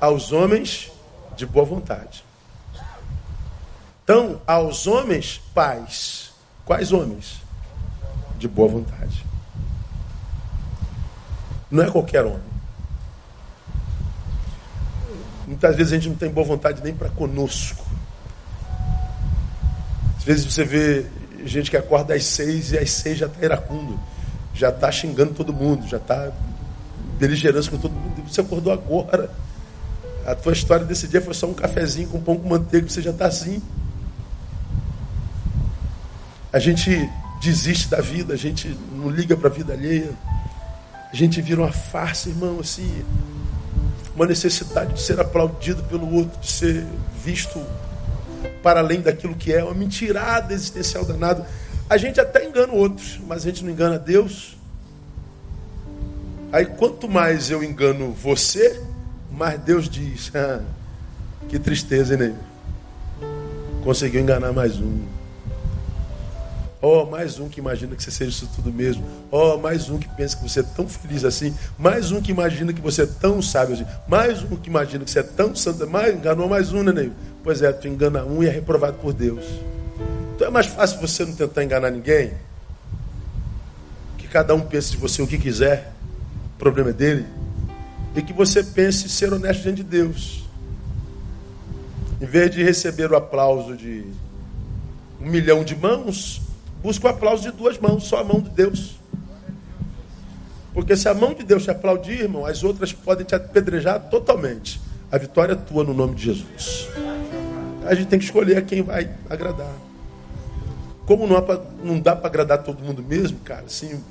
Aos 0.00 0.30
homens 0.30 0.92
de 1.36 1.44
boa 1.44 1.64
vontade. 1.64 2.24
Então, 4.04 4.40
aos 4.46 4.86
homens, 4.86 5.40
paz. 5.52 6.32
Quais 6.64 6.92
homens? 6.92 7.40
De 8.38 8.46
boa 8.46 8.68
vontade. 8.68 9.23
Não 11.74 11.82
é 11.82 11.90
qualquer 11.90 12.24
homem. 12.24 12.38
Muitas 15.44 15.74
vezes 15.74 15.92
a 15.92 15.96
gente 15.96 16.08
não 16.08 16.14
tem 16.14 16.30
boa 16.30 16.46
vontade 16.46 16.80
nem 16.84 16.94
para 16.94 17.08
conosco. 17.08 17.84
Às 20.16 20.22
vezes 20.22 20.44
você 20.44 20.62
vê 20.62 21.04
gente 21.44 21.72
que 21.72 21.76
acorda 21.76 22.14
às 22.14 22.26
seis 22.26 22.70
e 22.70 22.78
às 22.78 22.92
seis 22.92 23.18
já 23.18 23.26
está 23.26 23.44
iracundo, 23.44 23.98
já 24.54 24.68
está 24.68 24.92
xingando 24.92 25.34
todo 25.34 25.52
mundo, 25.52 25.88
já 25.88 25.96
está 25.96 26.30
beligerância 27.18 27.72
com 27.72 27.78
todo 27.78 27.90
mundo. 27.90 28.22
Você 28.22 28.40
acordou 28.40 28.72
agora. 28.72 29.28
A 30.24 30.36
tua 30.36 30.52
história 30.52 30.86
desse 30.86 31.08
dia 31.08 31.20
foi 31.20 31.34
só 31.34 31.48
um 31.48 31.54
cafezinho 31.54 32.06
com 32.06 32.20
pão 32.20 32.36
com 32.36 32.48
manteiga, 32.48 32.88
você 32.88 33.02
já 33.02 33.10
está 33.10 33.26
assim. 33.26 33.60
A 36.52 36.60
gente 36.60 37.10
desiste 37.42 37.88
da 37.88 38.00
vida, 38.00 38.32
a 38.32 38.36
gente 38.36 38.78
não 38.92 39.10
liga 39.10 39.36
para 39.36 39.48
a 39.48 39.52
vida 39.52 39.72
alheia. 39.72 40.12
A 41.14 41.16
gente 41.16 41.40
vira 41.40 41.60
uma 41.60 41.70
farsa, 41.70 42.28
irmão, 42.28 42.58
assim, 42.58 43.04
uma 44.16 44.26
necessidade 44.26 44.94
de 44.94 45.00
ser 45.00 45.20
aplaudido 45.20 45.80
pelo 45.84 46.12
outro, 46.12 46.40
de 46.40 46.50
ser 46.50 46.84
visto 47.24 47.64
para 48.64 48.80
além 48.80 49.00
daquilo 49.00 49.36
que 49.36 49.52
é, 49.52 49.62
uma 49.62 49.74
mentirada 49.74 50.52
existencial 50.52 51.04
danada. 51.04 51.46
A 51.88 51.96
gente 51.96 52.20
até 52.20 52.44
engana 52.44 52.72
outros, 52.72 53.20
mas 53.28 53.42
a 53.42 53.44
gente 53.44 53.62
não 53.62 53.70
engana 53.70 53.96
Deus. 53.96 54.56
Aí 56.50 56.66
quanto 56.66 57.08
mais 57.08 57.48
eu 57.48 57.62
engano 57.62 58.10
você, 58.10 58.82
mais 59.30 59.60
Deus 59.60 59.88
diz: 59.88 60.32
ah, 60.34 60.62
que 61.48 61.60
tristeza, 61.60 62.16
hein, 62.16 62.34
Conseguiu 63.84 64.20
enganar 64.20 64.52
mais 64.52 64.80
um. 64.80 65.13
Oh, 66.86 67.06
mais 67.06 67.38
um 67.38 67.48
que 67.48 67.60
imagina 67.60 67.96
que 67.96 68.02
você 68.02 68.10
seja 68.10 68.30
isso 68.30 68.46
tudo 68.54 68.70
mesmo. 68.70 69.02
Oh, 69.30 69.56
mais 69.56 69.88
um 69.88 69.96
que 69.96 70.06
pensa 70.06 70.36
que 70.36 70.42
você 70.42 70.60
é 70.60 70.62
tão 70.62 70.86
feliz 70.86 71.24
assim. 71.24 71.56
Mais 71.78 72.12
um 72.12 72.20
que 72.20 72.30
imagina 72.30 72.74
que 72.74 72.80
você 72.82 73.04
é 73.04 73.06
tão 73.06 73.40
sábio 73.40 73.74
assim. 73.74 73.86
Mais 74.06 74.42
um 74.42 74.54
que 74.54 74.68
imagina 74.68 75.02
que 75.02 75.10
você 75.10 75.20
é 75.20 75.22
tão 75.22 75.56
santo. 75.56 75.86
Mais, 75.86 76.14
enganou 76.14 76.46
mais 76.46 76.74
um, 76.74 76.82
né, 76.82 77.10
Pois 77.42 77.62
é, 77.62 77.72
tu 77.72 77.88
engana 77.88 78.22
um 78.26 78.42
e 78.42 78.46
é 78.46 78.50
reprovado 78.50 78.98
por 78.98 79.14
Deus. 79.14 79.46
Então 80.36 80.46
é 80.46 80.50
mais 80.50 80.66
fácil 80.66 81.00
você 81.00 81.24
não 81.24 81.34
tentar 81.34 81.64
enganar 81.64 81.90
ninguém. 81.90 82.34
Que 84.18 84.28
cada 84.28 84.54
um 84.54 84.60
pense 84.60 84.90
de 84.90 84.98
você 84.98 85.22
o 85.22 85.26
que 85.26 85.38
quiser. 85.38 85.90
O 86.56 86.58
problema 86.58 86.90
é 86.90 86.92
dele. 86.92 87.24
E 88.14 88.20
que 88.20 88.34
você 88.34 88.62
pense 88.62 89.08
ser 89.08 89.32
honesto 89.32 89.62
diante 89.62 89.82
de 89.82 89.84
Deus. 89.84 90.44
Em 92.20 92.26
vez 92.26 92.50
de 92.50 92.62
receber 92.62 93.10
o 93.10 93.16
aplauso 93.16 93.74
de 93.74 94.04
um 95.18 95.30
milhão 95.30 95.64
de 95.64 95.74
mãos, 95.74 96.43
busca 96.84 97.06
o 97.06 97.10
aplauso 97.10 97.42
de 97.42 97.50
duas 97.50 97.78
mãos, 97.78 98.04
só 98.04 98.18
a 98.18 98.24
mão 98.24 98.42
de 98.42 98.50
Deus. 98.50 98.96
Porque 100.74 100.94
se 100.94 101.08
a 101.08 101.14
mão 101.14 101.32
de 101.32 101.42
Deus 101.42 101.64
te 101.64 101.70
aplaudir, 101.70 102.20
irmão, 102.20 102.44
as 102.44 102.62
outras 102.62 102.92
podem 102.92 103.24
te 103.24 103.34
apedrejar 103.34 103.98
totalmente. 104.10 104.78
A 105.10 105.16
vitória 105.16 105.54
é 105.54 105.56
tua 105.56 105.82
no 105.82 105.94
nome 105.94 106.14
de 106.14 106.24
Jesus. 106.24 106.88
A 107.86 107.94
gente 107.94 108.08
tem 108.08 108.18
que 108.18 108.26
escolher 108.26 108.58
a 108.58 108.62
quem 108.62 108.82
vai 108.82 109.10
agradar. 109.30 109.72
Como 111.06 111.26
não, 111.26 112.00
dá 112.00 112.14
para 112.14 112.26
agradar 112.26 112.62
todo 112.62 112.82
mundo 112.82 113.02
mesmo, 113.02 113.38
cara, 113.38 113.64
assim, 113.64 114.02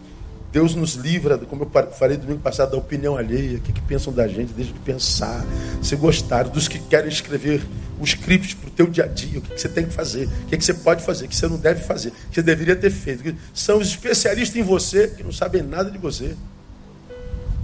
Deus 0.54 0.76
nos 0.76 0.93
livra, 0.93 1.36
como 1.39 1.64
eu 1.64 1.91
falei 1.93 2.16
domingo 2.16 2.39
passado, 2.39 2.70
da 2.70 2.78
opinião 2.78 3.18
alheia, 3.18 3.58
o 3.58 3.60
que, 3.60 3.74
que 3.74 3.82
pensam 3.82 4.14
da 4.14 4.28
gente, 4.28 4.54
deixa 4.54 4.72
de 4.72 4.78
pensar, 4.82 5.43
se 5.82 5.95
gostaram, 5.95 6.51
dos 6.51 6.68
que 6.68 6.78
querem 6.78 7.10
escrever 7.10 7.66
os 7.99 8.10
scripts 8.12 8.54
para 8.54 8.68
o 8.68 8.72
teu 8.72 8.86
dia 8.86 9.06
a 9.06 9.08
dia, 9.08 9.39
o 9.39 9.41
que, 9.41 9.51
que 9.51 9.60
você 9.60 9.68
tem 9.68 9.84
que 9.84 9.91
fazer, 9.91 10.28
o 10.28 10.45
que, 10.45 10.56
que 10.56 10.64
você 10.64 10.76
pode 10.76 11.04
fazer, 11.04 11.26
o 11.26 11.28
que 11.28 11.36
você 11.36 11.47
não 11.47 11.58
deve 11.58 11.82
fazer, 11.82 12.10
o 12.10 12.12
que 12.12 12.36
você 12.36 12.43
deveria 12.43 12.76
ter 12.76 12.91
feito. 12.91 13.36
São 13.51 13.80
os 13.80 13.88
especialistas 13.88 14.56
em 14.56 14.62
você 14.62 15.08
que 15.08 15.24
não 15.24 15.32
sabem 15.32 15.64
nada 15.64 15.89
de 15.89 15.97
você. 15.97 16.36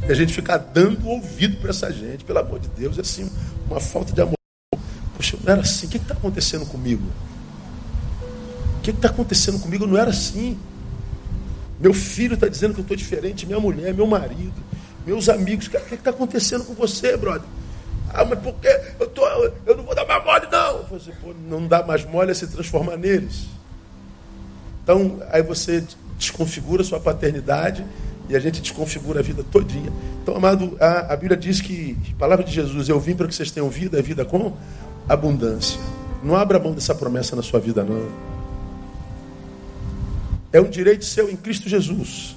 E 0.07 0.11
a 0.11 0.15
gente 0.15 0.33
fica 0.33 0.57
dando 0.57 1.07
ouvido 1.07 1.57
para 1.57 1.69
essa 1.69 1.91
gente, 1.91 2.23
pelo 2.23 2.39
amor 2.39 2.59
de 2.59 2.69
Deus, 2.69 2.97
é 2.97 3.01
assim, 3.01 3.29
uma 3.69 3.79
falta 3.79 4.11
de 4.13 4.19
amor. 4.19 4.33
Poxa, 5.15 5.37
não 5.43 5.53
era 5.53 5.61
assim, 5.61 5.85
o 5.85 5.89
que 5.91 5.97
está 5.97 6.15
acontecendo 6.15 6.65
comigo? 6.65 7.03
O 8.79 8.81
que 8.81 8.89
está 8.89 9.09
acontecendo 9.09 9.59
comigo? 9.59 9.85
Não 9.85 9.95
era 9.95 10.09
assim. 10.09 10.57
Meu 11.79 11.93
filho 11.93 12.33
está 12.33 12.47
dizendo 12.47 12.73
que 12.73 12.79
eu 12.79 12.83
estou 12.83 12.97
diferente, 12.97 13.45
minha 13.45 13.59
mulher, 13.59 13.93
meu 13.93 14.05
marido, 14.05 14.53
meus 15.05 15.29
amigos. 15.29 15.67
O 15.67 15.69
que 15.69 15.95
está 15.95 16.09
acontecendo 16.09 16.65
com 16.65 16.73
você, 16.73 17.15
brother? 17.15 17.47
Ah, 18.13 18.25
mas 18.25 18.39
por 18.39 18.53
que 18.55 18.67
eu, 18.99 19.07
tô, 19.07 19.25
eu 19.65 19.77
não 19.77 19.83
vou 19.83 19.95
dar 19.95 20.05
mais 20.05 20.25
mole, 20.25 20.47
não? 20.51 20.83
Você, 20.89 21.11
pô, 21.21 21.33
não 21.47 21.67
dá 21.67 21.83
mais 21.83 22.03
mole 22.03 22.31
é 22.31 22.33
se 22.33 22.47
transformar 22.47 22.97
neles. 22.97 23.45
Então, 24.83 25.21
aí 25.31 25.43
você 25.43 25.83
desconfigura 26.17 26.83
sua 26.83 26.99
paternidade 26.99 27.85
e 28.27 28.35
a 28.35 28.39
gente 28.39 28.61
desconfigura 28.61 29.19
a 29.19 29.23
vida 29.23 29.43
todinha. 29.51 29.91
Então, 30.21 30.35
amado, 30.35 30.75
a, 30.79 31.13
a 31.13 31.15
Bíblia 31.15 31.37
diz 31.37 31.61
que, 31.61 31.95
a 32.15 32.19
palavra 32.19 32.43
de 32.43 32.51
Jesus, 32.51 32.89
eu 32.89 32.99
vim 32.99 33.15
para 33.15 33.27
que 33.27 33.35
vocês 33.35 33.51
tenham 33.51 33.69
vida, 33.69 34.01
vida 34.01 34.25
com 34.25 34.53
abundância. 35.07 35.79
Não 36.23 36.35
abra 36.35 36.59
mão 36.59 36.73
dessa 36.73 36.93
promessa 36.93 37.35
na 37.35 37.41
sua 37.41 37.59
vida, 37.59 37.83
não. 37.83 38.07
É 40.51 40.59
um 40.59 40.69
direito 40.69 41.05
seu 41.05 41.29
em 41.29 41.35
Cristo 41.35 41.69
Jesus. 41.69 42.35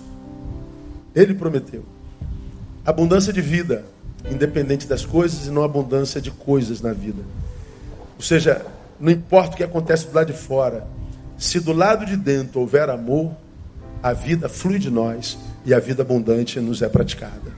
Ele 1.14 1.34
prometeu. 1.34 1.84
Abundância 2.84 3.32
de 3.32 3.40
vida, 3.40 3.84
independente 4.30 4.86
das 4.86 5.04
coisas, 5.04 5.46
e 5.46 5.50
não 5.50 5.62
abundância 5.62 6.20
de 6.20 6.30
coisas 6.30 6.80
na 6.80 6.92
vida. 6.92 7.22
Ou 8.16 8.22
seja, 8.22 8.64
não 9.00 9.10
importa 9.10 9.54
o 9.54 9.56
que 9.56 9.64
acontece 9.64 10.06
do 10.06 10.14
lado 10.14 10.32
de 10.32 10.38
fora, 10.38 10.86
se 11.38 11.58
do 11.58 11.72
lado 11.72 12.04
de 12.06 12.16
dentro 12.16 12.60
houver 12.60 12.88
amor, 12.88 13.32
a 14.02 14.12
vida 14.12 14.48
flui 14.48 14.78
de 14.78 14.90
nós 14.90 15.38
e 15.64 15.72
a 15.72 15.78
vida 15.78 16.02
abundante 16.02 16.60
nos 16.60 16.82
é 16.82 16.88
praticada. 16.88 17.52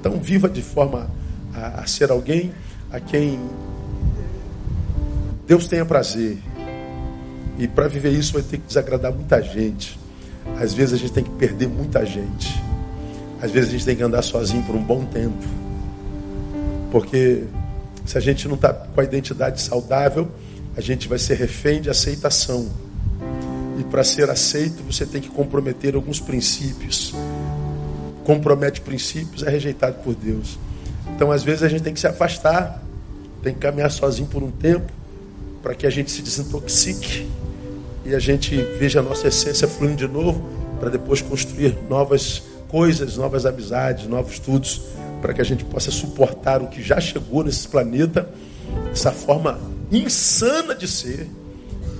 Então, 0.00 0.18
viva 0.20 0.48
de 0.48 0.62
forma 0.62 1.08
a, 1.54 1.80
a 1.80 1.86
ser 1.86 2.10
alguém 2.10 2.52
a 2.90 3.00
quem 3.00 3.40
Deus 5.46 5.66
tenha 5.66 5.84
prazer 5.84 6.38
e 7.58 7.68
para 7.68 7.86
viver 7.88 8.10
isso 8.10 8.32
vai 8.32 8.42
ter 8.42 8.58
que 8.58 8.66
desagradar 8.66 9.12
muita 9.12 9.40
gente. 9.40 9.98
Às 10.60 10.74
vezes 10.74 10.94
a 10.94 10.96
gente 10.96 11.12
tem 11.12 11.24
que 11.24 11.30
perder 11.30 11.68
muita 11.68 12.04
gente. 12.04 12.60
Às 13.40 13.50
vezes 13.50 13.68
a 13.68 13.72
gente 13.72 13.84
tem 13.84 13.96
que 13.96 14.02
andar 14.02 14.22
sozinho 14.22 14.62
por 14.64 14.74
um 14.74 14.82
bom 14.82 15.04
tempo. 15.04 15.44
Porque 16.90 17.44
se 18.04 18.18
a 18.18 18.20
gente 18.20 18.48
não 18.48 18.56
está 18.56 18.72
com 18.72 19.00
a 19.00 19.04
identidade 19.04 19.60
saudável, 19.60 20.30
a 20.76 20.80
gente 20.80 21.08
vai 21.08 21.18
ser 21.18 21.34
refém 21.34 21.80
de 21.80 21.88
aceitação. 21.88 22.68
E 23.78 23.84
para 23.84 24.04
ser 24.04 24.30
aceito, 24.30 24.82
você 24.82 25.06
tem 25.06 25.20
que 25.20 25.28
comprometer 25.28 25.94
alguns 25.94 26.20
princípios. 26.20 27.14
Compromete 28.24 28.80
princípios, 28.80 29.42
é 29.42 29.50
rejeitado 29.50 29.96
por 30.02 30.14
Deus. 30.14 30.58
Então, 31.14 31.30
às 31.30 31.42
vezes, 31.42 31.62
a 31.62 31.68
gente 31.68 31.82
tem 31.82 31.92
que 31.92 32.00
se 32.00 32.06
afastar, 32.06 32.82
tem 33.42 33.52
que 33.52 33.60
caminhar 33.60 33.90
sozinho 33.90 34.28
por 34.28 34.42
um 34.42 34.50
tempo, 34.50 34.90
para 35.62 35.74
que 35.74 35.86
a 35.86 35.90
gente 35.90 36.10
se 36.10 36.22
desintoxique 36.22 37.28
e 38.04 38.14
a 38.14 38.18
gente 38.18 38.56
veja 38.78 39.00
a 39.00 39.02
nossa 39.02 39.28
essência 39.28 39.66
fluindo 39.66 39.96
de 39.96 40.08
novo, 40.08 40.44
para 40.78 40.90
depois 40.90 41.22
construir 41.22 41.76
novas 41.88 42.42
coisas, 42.68 43.16
novas 43.16 43.46
amizades, 43.46 44.06
novos 44.06 44.34
estudos, 44.34 44.82
para 45.22 45.32
que 45.32 45.40
a 45.40 45.44
gente 45.44 45.64
possa 45.64 45.90
suportar 45.90 46.60
o 46.60 46.66
que 46.66 46.82
já 46.82 47.00
chegou 47.00 47.42
nesse 47.42 47.66
planeta, 47.66 48.28
essa 48.92 49.10
forma 49.10 49.58
insana 49.90 50.74
de 50.74 50.86
ser 50.86 51.28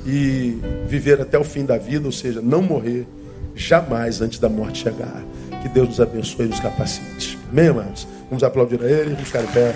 e 0.06 0.58
viver 0.86 1.20
até 1.20 1.38
o 1.38 1.44
fim 1.44 1.64
da 1.64 1.78
vida, 1.78 2.04
ou 2.06 2.12
seja, 2.12 2.42
não 2.42 2.60
morrer 2.60 3.06
jamais 3.54 4.20
antes 4.20 4.38
da 4.38 4.48
morte 4.48 4.82
chegar. 4.82 5.22
Que 5.62 5.68
Deus 5.68 5.88
nos 5.88 6.00
abençoe 6.00 6.46
e 6.46 6.48
nos 6.48 6.60
capacite. 6.60 7.38
Amém, 7.50 7.68
amados? 7.68 8.06
Vamos 8.28 8.44
aplaudir 8.44 8.82
a 8.82 8.86
Ele, 8.86 9.10
vamos 9.10 9.26
ficar 9.26 9.42
em 9.42 9.46
pé, 9.46 9.74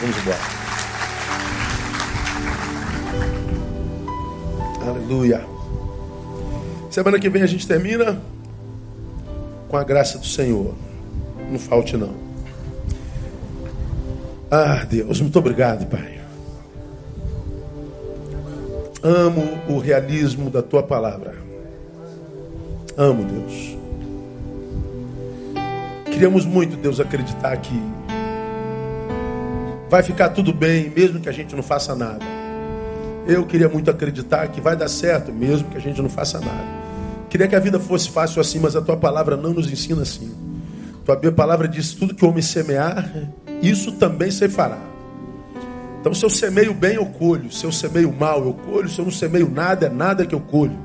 vamos 0.00 0.16
embora. 0.18 0.60
Aleluia. 4.86 5.59
Semana 6.90 7.20
que 7.20 7.30
vem 7.30 7.42
a 7.42 7.46
gente 7.46 7.66
termina 7.68 8.20
com 9.68 9.76
a 9.76 9.84
graça 9.84 10.18
do 10.18 10.26
Senhor. 10.26 10.74
Não 11.48 11.58
falte 11.58 11.96
não. 11.96 12.12
Ah, 14.50 14.84
Deus, 14.84 15.20
muito 15.20 15.38
obrigado, 15.38 15.86
Pai. 15.86 16.20
Amo 19.02 19.58
o 19.68 19.78
realismo 19.78 20.50
da 20.50 20.60
tua 20.60 20.82
palavra. 20.82 21.36
Amo, 22.96 23.24
Deus. 23.24 23.76
Queríamos 26.06 26.44
muito, 26.44 26.76
Deus, 26.76 26.98
acreditar 26.98 27.56
que 27.58 27.80
vai 29.88 30.02
ficar 30.02 30.30
tudo 30.30 30.52
bem, 30.52 30.90
mesmo 30.90 31.20
que 31.20 31.28
a 31.28 31.32
gente 31.32 31.54
não 31.54 31.62
faça 31.62 31.94
nada. 31.94 32.24
Eu 33.26 33.46
queria 33.46 33.68
muito 33.68 33.88
acreditar 33.88 34.48
que 34.48 34.60
vai 34.60 34.74
dar 34.74 34.88
certo, 34.88 35.32
mesmo 35.32 35.70
que 35.70 35.76
a 35.76 35.80
gente 35.80 36.02
não 36.02 36.10
faça 36.10 36.40
nada. 36.40 36.79
Queria 37.30 37.46
que 37.46 37.54
a 37.54 37.60
vida 37.60 37.78
fosse 37.78 38.10
fácil 38.10 38.40
assim, 38.40 38.58
mas 38.58 38.74
a 38.74 38.82
tua 38.82 38.96
palavra 38.96 39.36
não 39.36 39.54
nos 39.54 39.70
ensina 39.70 40.02
assim. 40.02 40.34
Tua 41.04 41.32
palavra 41.32 41.68
diz: 41.68 41.94
tudo 41.94 42.14
que 42.14 42.24
o 42.24 42.28
homem 42.28 42.42
semear, 42.42 43.08
isso 43.62 43.92
também 43.92 44.32
se 44.32 44.48
fará. 44.48 44.78
Então, 46.00 46.12
se 46.12 46.24
eu 46.24 46.30
semeio 46.30 46.74
bem, 46.74 46.94
eu 46.96 47.06
colho. 47.06 47.52
Se 47.52 47.64
eu 47.64 47.70
semeio 47.70 48.12
mal, 48.12 48.44
eu 48.44 48.54
colho. 48.54 48.88
Se 48.88 48.98
eu 48.98 49.04
não 49.04 49.12
semeio 49.12 49.50
nada, 49.50 49.86
é 49.86 49.88
nada 49.88 50.26
que 50.26 50.34
eu 50.34 50.40
colho. 50.40 50.76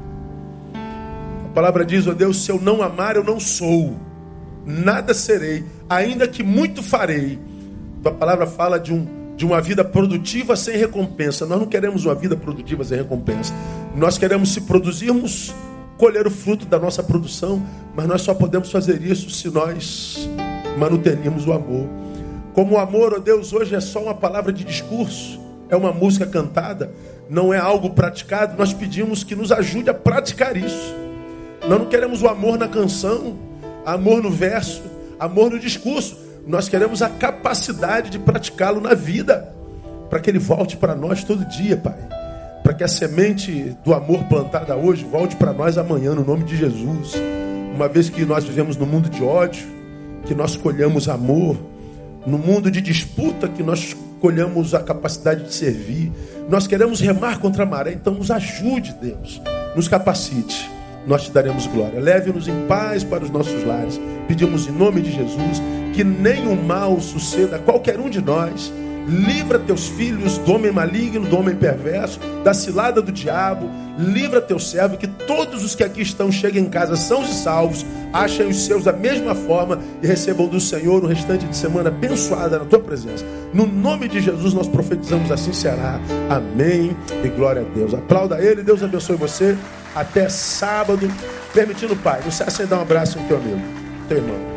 A 1.46 1.48
palavra 1.54 1.84
diz: 1.84 2.06
ó 2.06 2.14
Deus, 2.14 2.43
se 2.43 2.52
eu 2.52 2.62
não 2.62 2.84
amar, 2.84 3.16
eu 3.16 3.24
não 3.24 3.39
sou. 3.39 3.96
Nada 4.66 5.14
serei. 5.14 5.64
ainda 5.89 6.28
que 6.28 6.43
muito 6.43 6.84
farei. 6.84 7.39
A 8.04 8.12
palavra 8.12 8.46
fala 8.46 8.80
de, 8.80 8.93
um, 8.93 9.08
de 9.36 9.46
uma 9.46 9.60
vida 9.60 9.84
produtiva 9.84 10.56
sem 10.56 10.78
recompensa. 10.78 11.46
Nós 11.46 11.60
não 11.60 11.68
queremos 11.68 12.06
uma 12.06 12.14
vida 12.14 12.36
produtiva 12.36 12.84
sem 12.84 12.98
recompensa. 12.98 13.54
Nós 13.96 14.18
queremos, 14.18 14.54
se 14.54 14.62
produzirmos, 14.62 15.54
colher 15.98 16.28
o 16.28 16.32
fruto 16.32 16.66
da 16.66 16.80
nossa 16.80 17.02
produção, 17.02 17.66
mas 17.96 18.08
nós 18.08 18.22
só 18.22 18.34
podemos 18.34 18.72
fazer 18.72 19.02
isso 19.02 19.30
se 19.30 19.50
nós 19.50 20.30
manutenemos 20.78 21.48
o 21.48 21.54
amor. 21.54 21.88
Como 22.54 22.76
o 22.76 22.78
amor, 22.78 23.14
ó 23.14 23.18
oh 23.18 23.20
Deus, 23.20 23.54
hoje 23.54 23.76
é 23.76 23.80
só 23.80 24.02
uma 24.02 24.14
palavra 24.14 24.52
de 24.52 24.64
discurso, 24.64 25.39
é 25.70 25.76
uma 25.76 25.91
música 25.91 26.26
cantada, 26.26 26.91
não 27.30 27.54
é 27.54 27.58
algo 27.58 27.89
praticado, 27.89 28.58
nós 28.58 28.74
pedimos 28.74 29.24
que 29.24 29.36
nos 29.36 29.52
ajude 29.52 29.89
a 29.89 29.93
praticar 29.93 30.56
isso. 30.56 30.96
Nós 31.68 31.80
não 31.80 31.88
queremos 31.88 32.22
o 32.22 32.28
amor 32.28 32.58
na 32.58 32.68
canção, 32.68 33.38
amor 33.86 34.22
no 34.22 34.30
verso, 34.30 34.84
amor 35.20 35.52
no 35.52 35.60
discurso. 35.60 36.18
Nós 36.46 36.70
queremos 36.70 37.02
a 37.02 37.10
capacidade 37.10 38.10
de 38.10 38.20
praticá-lo 38.20 38.80
na 38.80 38.93
vida, 38.93 39.52
para 40.10 40.20
que 40.20 40.30
ele 40.30 40.39
volte 40.39 40.78
para 40.78 40.93
nós 40.93 41.24
todo 41.24 41.43
dia, 41.46 41.76
Pai. 41.76 42.25
Para 42.66 42.74
que 42.74 42.84
a 42.84 42.88
semente 42.88 43.78
do 43.86 43.93
amor 43.93 44.24
plantada 44.24 44.76
hoje 44.76 45.05
volte 45.05 45.36
para 45.36 45.53
nós 45.53 45.78
amanhã, 45.78 46.16
no 46.16 46.26
nome 46.26 46.43
de 46.43 46.57
Jesus. 46.57 47.13
Uma 47.76 47.88
vez 47.88 48.09
que 48.09 48.26
nós 48.26 48.43
vivemos 48.43 48.76
no 48.76 48.88
mundo 48.88 49.07
de 49.07 49.24
ódio, 49.24 49.68
que 50.26 50.34
nós 50.34 50.57
colhamos 50.57 51.07
amor, 51.07 51.55
no 52.26 52.39
mundo 52.39 52.72
de 52.72 52.82
disputa, 52.82 53.47
que 53.47 53.61
nós 53.61 53.95
colhamos 54.20 54.74
a 54.74 54.82
capacidade 54.82 55.43
de 55.43 55.53
servir. 55.53 56.11
Nós 56.49 56.66
queremos 56.66 56.99
remar 56.99 57.39
contra 57.39 57.61
a 57.61 57.66
maré, 57.68 57.93
então 57.93 58.16
nos 58.16 58.32
ajude, 58.32 58.95
Deus, 58.99 59.39
nos 59.76 59.88
capacite 59.88 60.74
nós 61.07 61.26
te 61.26 61.32
daremos 61.32 61.68
glória. 61.68 61.99
Leve-nos 61.99 62.47
em 62.47 62.66
paz 62.68 63.03
para 63.03 63.24
os 63.24 63.30
nossos 63.30 63.63
lares. 63.63 63.99
Pedimos 64.28 64.68
em 64.68 64.72
nome 64.72 65.01
de 65.01 65.11
Jesus 65.11 65.61
que 65.93 66.03
nenhum 66.03 66.61
mal 66.61 66.99
suceda 66.99 67.57
a 67.57 67.59
qualquer 67.59 67.99
um 67.99 68.09
de 68.09 68.22
nós. 68.22 68.74
Livra 69.08 69.60
teus 69.60 69.88
filhos 69.88 70.38
do 70.39 70.53
homem 70.53 70.72
maligno, 70.72 71.28
do 71.28 71.38
homem 71.38 71.56
perverso, 71.56 72.20
da 72.43 72.53
cilada 72.53 73.01
do 73.01 73.12
diabo. 73.12 73.70
Livra 73.97 74.41
teu 74.41 74.60
servo, 74.60 74.97
que 74.97 75.08
todos 75.08 75.64
os 75.64 75.76
que 75.76 75.84
aqui 75.84 76.01
estão 76.01 76.32
cheguem 76.32 76.64
em 76.64 76.70
casa 76.70 76.95
sãos 76.95 77.30
e 77.30 77.34
salvos, 77.34 77.86
achem 78.12 78.47
os 78.47 78.66
seus 78.66 78.84
da 78.84 78.91
mesma 78.91 79.36
forma 79.36 79.80
e 80.01 80.08
recebam 80.08 80.47
do 80.47 80.60
Senhor 80.60 81.03
o 81.03 81.08
restante 81.08 81.45
de 81.45 81.56
semana 81.56 81.89
abençoada 81.89 82.60
na 82.60 82.66
tua 82.66 82.80
presença. 82.80 83.24
No 83.53 83.66
nome 83.66 84.08
de 84.10 84.20
Jesus 84.20 84.53
nós 84.53 84.68
profetizamos 84.68 85.32
assim 85.32 85.53
será. 85.53 85.99
Amém 86.30 86.95
e 87.24 87.28
glória 87.30 87.62
a 87.62 87.76
Deus. 87.76 87.93
Aplauda 87.93 88.41
ele, 88.43 88.64
Deus 88.64 88.84
abençoe 88.84 89.16
você 89.16 89.56
até 89.95 90.28
sábado, 90.28 91.10
permitindo 91.53 91.93
o 91.93 91.97
Pai. 91.97 92.22
Você 92.22 92.43
acender 92.43 92.78
um 92.78 92.82
abraço 92.82 93.20
no 93.20 93.28
teu 93.28 93.38
amigo, 93.38 93.62
teu 94.10 94.18
irmão. 94.18 94.55